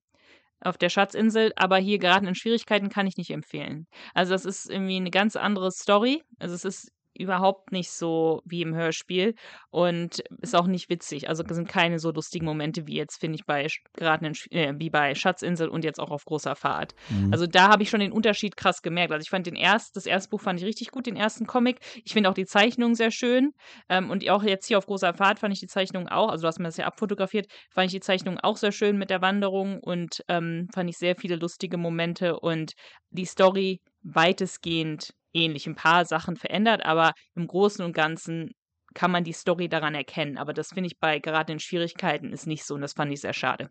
[0.65, 3.88] auf der Schatzinsel, aber hier geraten in Schwierigkeiten kann ich nicht empfehlen.
[4.14, 6.23] Also das ist irgendwie eine ganz andere Story.
[6.40, 9.35] Also es ist überhaupt nicht so wie im Hörspiel
[9.69, 11.30] und ist auch nicht witzig.
[11.30, 15.14] Also sind keine so lustigen Momente wie jetzt, finde ich, bei Sch- äh, wie bei
[15.15, 16.94] Schatzinsel und jetzt auch auf großer Fahrt.
[17.31, 19.11] Also da habe ich schon den Unterschied krass gemerkt.
[19.11, 21.80] Also ich fand den erst, das erste Buch fand ich richtig gut, den ersten Comic.
[22.03, 23.52] Ich finde auch die Zeichnung sehr schön.
[23.90, 26.48] Ähm, und auch jetzt hier auf großer Fahrt fand ich die Zeichnung auch, also du
[26.48, 29.80] hast mir das ja abfotografiert, fand ich die Zeichnung auch sehr schön mit der Wanderung
[29.80, 32.73] und ähm, fand ich sehr viele lustige Momente und
[33.11, 35.68] die Story weitestgehend ähnlich.
[35.68, 38.51] Ein paar Sachen verändert, aber im Großen und Ganzen
[38.93, 40.38] kann man die Story daran erkennen.
[40.38, 43.22] Aber das finde ich bei gerade in Schwierigkeiten ist nicht so und das fand ich
[43.22, 43.69] sehr schade.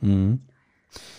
[0.00, 0.40] Mhm.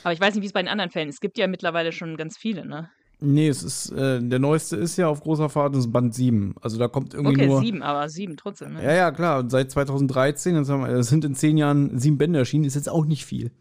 [0.03, 1.15] Aber ich weiß nicht, wie es bei den anderen Fällen ist.
[1.15, 2.89] Es gibt ja mittlerweile schon ganz viele, ne?
[3.19, 6.53] Nee, es ist, äh, der neueste ist ja auf großer Fahrt, das ist Band 7.
[6.61, 7.61] Also da kommt irgendwie Okay, nur.
[7.61, 8.83] sieben, aber sieben trotzdem, ne?
[8.83, 9.39] Ja, ja, klar.
[9.39, 12.75] Und seit 2013, jetzt haben wir, es sind in zehn Jahren sieben Bände erschienen, ist
[12.75, 13.51] jetzt auch nicht viel.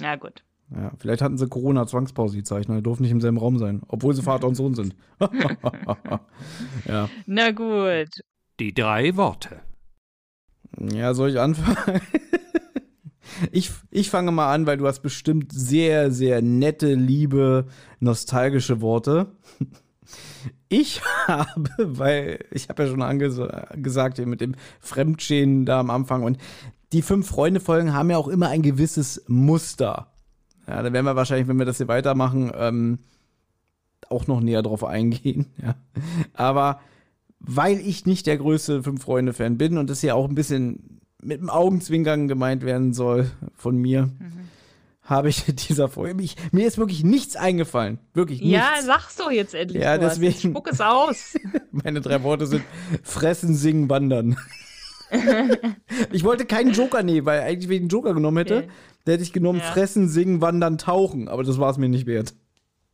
[0.00, 0.42] Ja, gut.
[0.70, 4.14] Ja, vielleicht hatten sie Corona-Zwangspause, die Zeichner, die durften nicht im selben Raum sein, obwohl
[4.14, 4.96] sie Vater und Sohn sind.
[6.86, 7.08] ja.
[7.26, 8.08] Na gut.
[8.60, 9.60] Die drei Worte.
[10.80, 12.00] Ja, soll ich anfangen?
[13.50, 17.66] Ich, ich fange mal an, weil du hast bestimmt sehr, sehr nette, liebe,
[18.00, 19.26] nostalgische Worte.
[20.68, 25.88] Ich habe, weil ich habe ja schon anges- gesagt, hier mit dem Fremdschäden da am
[25.90, 26.36] Anfang und
[26.92, 30.12] die fünf Freunde-Folgen haben ja auch immer ein gewisses Muster.
[30.66, 32.98] Ja, da werden wir wahrscheinlich, wenn wir das hier weitermachen, ähm,
[34.10, 35.46] auch noch näher drauf eingehen.
[35.62, 35.74] Ja.
[36.34, 36.80] Aber
[37.40, 41.50] weil ich nicht der größte Fünf-Freunde-Fan bin und das ja auch ein bisschen mit dem
[41.50, 44.10] Augenzwinkern gemeint werden soll von mir,
[45.02, 46.22] habe ich dieser Folge.
[46.22, 47.98] Ich, mir ist wirklich nichts eingefallen.
[48.14, 48.86] Wirklich Ja, nichts.
[48.86, 49.82] sag's doch jetzt endlich.
[49.82, 50.00] Ja, hast.
[50.18, 51.34] deswegen- Spuck es aus.
[51.72, 52.62] Meine drei Worte sind
[53.02, 54.36] fressen, singen, wandern.
[56.12, 58.68] ich wollte keinen Joker nehmen, weil eigentlich, ich einen Joker genommen hätte, Okay.
[59.06, 59.64] Der hätte ich genommen Ja.
[59.66, 61.28] fressen, singen, wandern, tauchen.
[61.28, 62.34] Aber das war es mir nicht wert.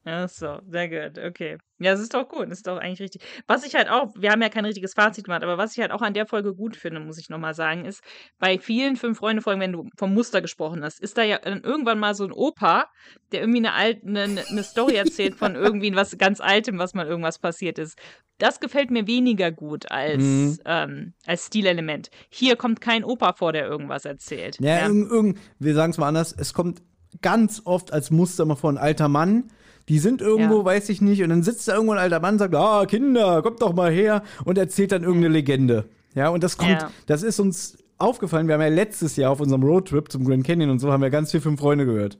[0.05, 1.59] Ach so, sehr gut, okay.
[1.79, 3.23] Ja, das ist doch gut, ist doch eigentlich richtig.
[3.47, 5.93] Was ich halt auch, wir haben ja kein richtiges Fazit gemacht, aber was ich halt
[5.93, 8.03] auch an der Folge gut finde, muss ich nochmal sagen, ist,
[8.39, 12.15] bei vielen Fünf-Freunde-Folgen, wenn du vom Muster gesprochen hast, ist da ja dann irgendwann mal
[12.15, 12.87] so ein Opa,
[13.33, 17.07] der irgendwie eine, alte, eine, eine Story erzählt von irgendwie was ganz Altem, was mal
[17.07, 17.99] irgendwas passiert ist.
[18.39, 20.59] Das gefällt mir weniger gut als, Mhm.
[20.65, 22.11] ähm, als Stilelement.
[22.31, 24.59] Hier kommt kein Opa vor, der irgendwas erzählt.
[24.61, 26.81] Ja, Irgend, irgend, wir sagen es mal anders, es kommt
[27.21, 29.51] ganz oft als Muster mal vor ein alter Mann.
[29.91, 30.65] Die sind irgendwo, Ja.
[30.65, 33.43] weiß ich nicht, und dann sitzt da irgendwo ein alter Mann und sagt, ah, Kinder,
[33.43, 35.85] kommt doch mal her und erzählt dann irgendeine Legende.
[36.15, 36.91] Ja, und das kommt, Ja.
[37.07, 40.71] das ist uns aufgefallen, wir haben ja letztes Jahr auf unserem Roadtrip zum Grand Canyon
[40.71, 42.19] und so, haben wir ganz viel Fünf Freunde gehört.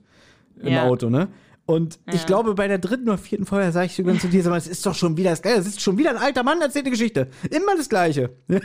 [0.61, 0.77] Im.
[0.77, 1.29] Auto, ne?
[1.67, 2.25] Und ich Ja.
[2.25, 4.95] glaube, bei der dritten oder vierten Folge sage ich sogar zu dir, es ist doch
[4.95, 5.57] schon wieder das Geile.
[5.57, 7.29] Es ist schon wieder ein alter Mann, erzählt eine Geschichte.
[7.49, 8.31] Immer das Gleiche.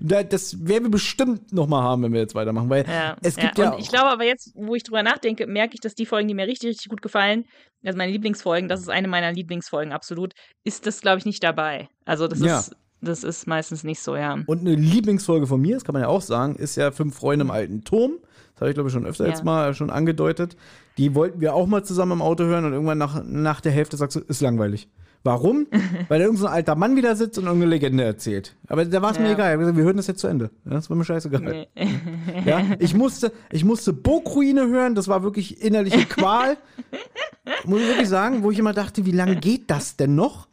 [0.00, 3.36] Da- das werden wir bestimmt noch mal haben, wenn wir jetzt weitermachen, weil Ja, es
[3.36, 6.06] gibt ja, und ich glaube aber jetzt, wo ich drüber nachdenke, merke ich, dass die
[6.06, 7.44] Folgen, die mir richtig, richtig gut gefallen,
[7.84, 10.32] also meine Lieblingsfolgen, das ist eine meiner Lieblingsfolgen, absolut,
[10.64, 11.88] ist das, glaube ich, nicht dabei.
[12.06, 12.60] Also das Ja.
[12.60, 14.38] ist, das ist meistens nicht so, ja.
[14.46, 17.44] Und eine Lieblingsfolge von mir, das kann man ja auch sagen, ist ja Fünf Freunde
[17.44, 18.12] im alten Turm.
[18.54, 19.30] Das habe ich, glaube ich, schon öfter Ja.
[19.30, 20.56] jetzt mal schon angedeutet.
[20.98, 23.96] Die wollten wir auch mal zusammen im Auto hören und irgendwann nach, nach der Hälfte
[23.96, 24.88] sagst du, ist langweilig.
[25.24, 25.66] Warum?
[26.08, 28.54] Weil da irgendein so ein alter Mann wieder sitzt und irgendeine Legende erzählt.
[28.68, 29.32] Aber da war es mir Ja.
[29.32, 29.52] egal.
[29.52, 30.50] Hab gesagt, Wir hören das jetzt zu Ende.
[30.64, 31.40] Das war mir scheißegal.
[31.40, 31.68] Nee.
[32.44, 36.56] Ja, ich musste, ich musste Burgruine hören, das war wirklich innerliche Qual.
[37.64, 40.48] Muss ich wirklich sagen, wo ich immer dachte, wie lange geht das denn noch?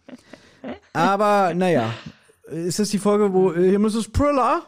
[0.93, 1.93] Aber naja,
[2.51, 4.09] ist das die Folge, wo hier Mrs.
[4.09, 4.63] Priller?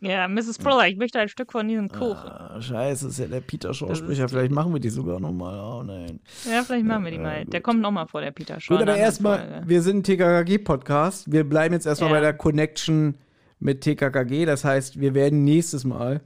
[0.00, 0.58] Ja, Mrs.
[0.58, 2.28] Priller, ich möchte ein Stück von diesem Kuchen.
[2.30, 5.58] Ah, scheiße, ist ja der Peter ist- Vielleicht machen wir die sogar nochmal.
[5.58, 6.20] Oh nein.
[6.48, 7.44] Ja, vielleicht machen wir die mal.
[7.46, 8.74] Der kommt nochmal vor, der Peter Shaw.
[8.78, 11.32] Gut, aber erstmal, wir sind ein TKKG-Podcast.
[11.32, 12.16] Wir bleiben jetzt erstmal Ja.
[12.16, 13.16] bei der Connection
[13.58, 14.44] mit TKKG.
[14.44, 16.20] Das heißt, wir werden nächstes Mal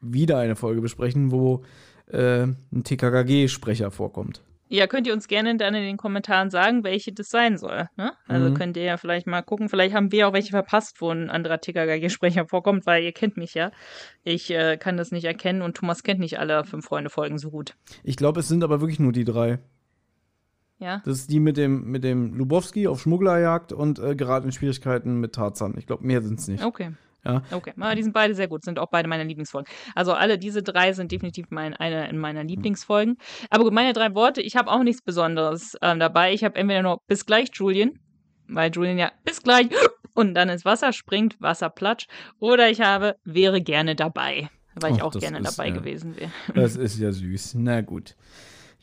[0.00, 1.64] wieder eine Folge besprechen, wo
[2.10, 4.42] äh, ein TKKG-Sprecher vorkommt.
[4.70, 7.88] Ja, könnt ihr uns gerne dann in den Kommentaren sagen, welche das sein soll.
[7.96, 8.12] Ne?
[8.26, 8.54] Also Mhm.
[8.54, 9.68] könnt ihr ja vielleicht mal gucken.
[9.68, 13.54] Vielleicht haben wir auch welche verpasst, wo ein anderer TKKG-Sprecher vorkommt, weil ihr kennt mich
[13.54, 13.70] ja.
[14.24, 17.74] Ich äh, kann das nicht erkennen und Thomas kennt nicht alle fünf Freunde-Folgen so gut.
[18.04, 19.58] Ich glaube, es sind aber wirklich nur die drei.
[20.78, 21.02] Ja?
[21.04, 25.18] Das ist die mit dem, mit dem Lubowski auf Schmugglerjagd und äh, gerade in Schwierigkeiten
[25.18, 25.74] mit Tarzan.
[25.76, 26.64] Ich glaube, mehr sind es nicht.
[26.64, 26.92] Okay.
[27.24, 27.42] Ja.
[27.50, 27.72] Okay.
[27.78, 29.70] Aber die sind beide sehr gut, sind auch beide meine Lieblingsfolgen.
[29.94, 33.16] Also alle diese drei sind definitiv mein, eine in meiner Lieblingsfolgen.
[33.50, 36.32] Aber gut, meine drei Worte, ich habe auch nichts Besonderes ähm, dabei.
[36.32, 37.98] Ich habe entweder nur bis gleich Julian,
[38.48, 39.68] weil Julian ja bis gleich
[40.14, 42.06] und dann ins Wasser springt, Wasserplatsch.
[42.38, 45.74] Oder ich habe wäre gerne dabei, weil ich Ach, auch gerne ist, dabei ja.
[45.74, 46.30] gewesen wäre.
[46.54, 47.54] Das ist ja süß.
[47.56, 48.14] Na gut.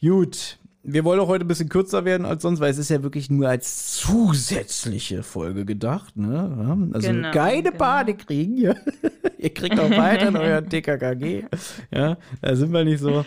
[0.02, 0.60] Gut.
[0.88, 3.30] Wir wollen auch heute ein bisschen kürzer werden als sonst, weil es ist ja wirklich
[3.32, 6.16] nur als zusätzliche Folge gedacht.
[6.16, 6.56] Ne?
[6.58, 7.78] Ja, Also Genau, keine genau.
[7.78, 8.58] Panik kriegen.
[8.58, 8.76] Ja.
[9.38, 11.46] Ihr kriegt auch weiter euer TKKG.
[11.92, 13.26] Ja, da sind wir nicht so.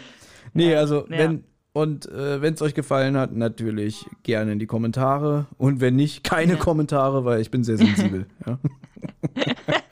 [0.54, 1.18] Nee, also ja.
[1.18, 5.94] wenn und äh, wenn es euch gefallen hat, natürlich gerne in die Kommentare und wenn
[5.96, 6.58] nicht, keine Ja.
[6.58, 8.26] Kommentare, weil ich bin sehr sensibel.
[8.46, 8.58] ja.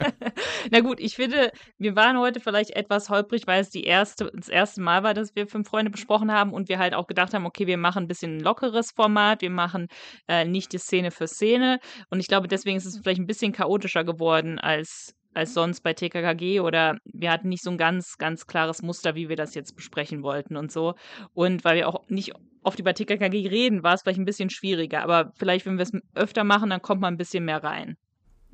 [0.71, 4.49] Na gut, ich finde, wir waren heute vielleicht etwas holprig, weil es die erste, das
[4.49, 7.47] erste Mal war, dass wir fünf Freunde besprochen haben und wir halt auch gedacht haben,
[7.47, 9.89] okay, wir machen ein bisschen ein lockeres Format, wir machen
[10.29, 11.79] äh, nicht die Szene für Szene.
[12.11, 15.93] Und ich glaube, deswegen ist es vielleicht ein bisschen chaotischer geworden als, als sonst bei
[15.93, 19.77] TKKG oder wir hatten nicht so ein ganz, ganz klares Muster, wie wir das jetzt
[19.77, 20.95] besprechen wollten und so.
[21.35, 22.33] Und weil wir auch nicht
[22.63, 25.03] oft über TKKG reden, war es vielleicht ein bisschen schwieriger.
[25.03, 27.97] Aber vielleicht, wenn wir es öfter machen, dann kommt man ein bisschen mehr rein.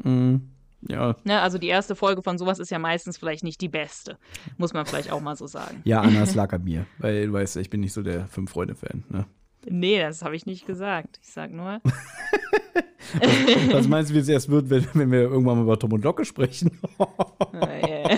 [0.03, 0.51] Mhm.
[0.89, 1.17] Ja.
[1.25, 4.19] Ne, also die erste Folge von sowas ist ja meistens vielleicht nicht die beste.
[4.57, 5.81] Muss man vielleicht auch mal so sagen.
[5.85, 9.05] Ja, Anna, es lag an mir, weil du weißt, ich bin nicht so der Fünf-Freunde-Fan.
[9.09, 9.27] Ne?
[9.69, 11.21] Nee, das habe ich nicht gesagt.
[11.23, 11.81] Ich sag nur.
[13.73, 16.03] Was meinst du, wie es erst wird, wenn, wenn wir irgendwann mal über Tom und
[16.03, 16.79] Locke sprechen?
[17.61, 18.17] äh,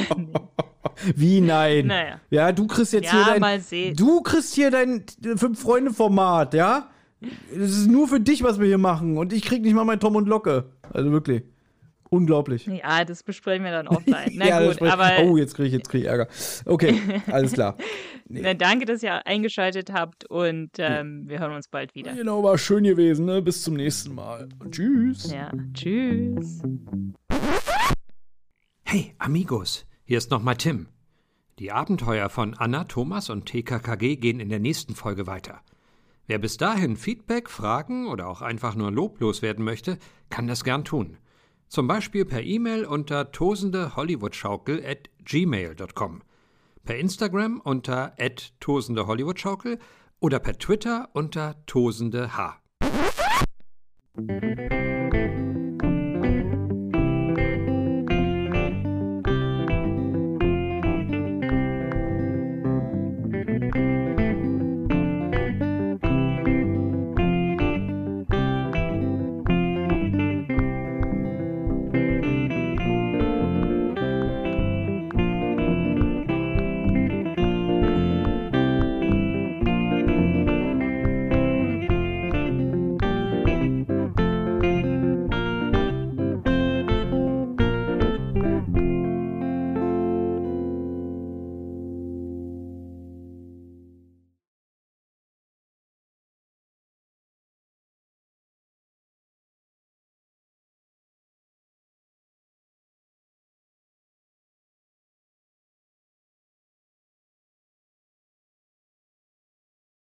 [1.17, 1.89] wie nein?
[1.89, 2.21] Naja.
[2.31, 3.95] Ja, du kriegst jetzt Ja, hier dein.
[3.97, 5.05] Du kriegst hier dein
[5.37, 6.91] Fünf-Freunde-Format, ja?
[7.51, 9.17] Das ist nur für dich, was wir hier machen.
[9.17, 10.71] Und ich krieg nicht mal mein Tom und Locke.
[10.93, 11.43] Also wirklich.
[12.15, 12.67] Unglaublich.
[12.67, 14.31] ja, das besprechen wir dann offline.
[14.35, 16.29] Na Ja, das gut, aber oh, jetzt kriege ich, jetzt krieg ich Ärger.
[16.65, 17.77] Okay, alles klar.
[18.29, 22.15] na, danke, dass ihr eingeschaltet habt und ähm, wir hören uns bald wieder.
[22.15, 23.27] Genau, war schön gewesen.
[23.27, 23.43] Ne?
[23.43, 24.49] Bis zum nächsten Mal.
[24.71, 25.33] Tschüss.
[25.33, 26.63] Ja, tschüss.
[28.85, 30.87] Hey, Amigos, hier ist nochmal Tim.
[31.59, 35.63] Die Abenteuer von Anna, Thomas und TKKG gehen in der nächsten Folge weiter.
[36.29, 39.99] Wer bis dahin Feedback, Fragen oder auch einfach nur loblos werden möchte,
[40.31, 41.19] kann das gern tun.
[41.75, 46.23] Zum Beispiel per E-Mail unter tosendehollywoodschaukel at gmail.com,
[46.85, 48.15] per Instagram unter
[48.61, 49.81] tosendehollywoodschaukel
[50.21, 52.29] oder per Twitter unter tosendeh.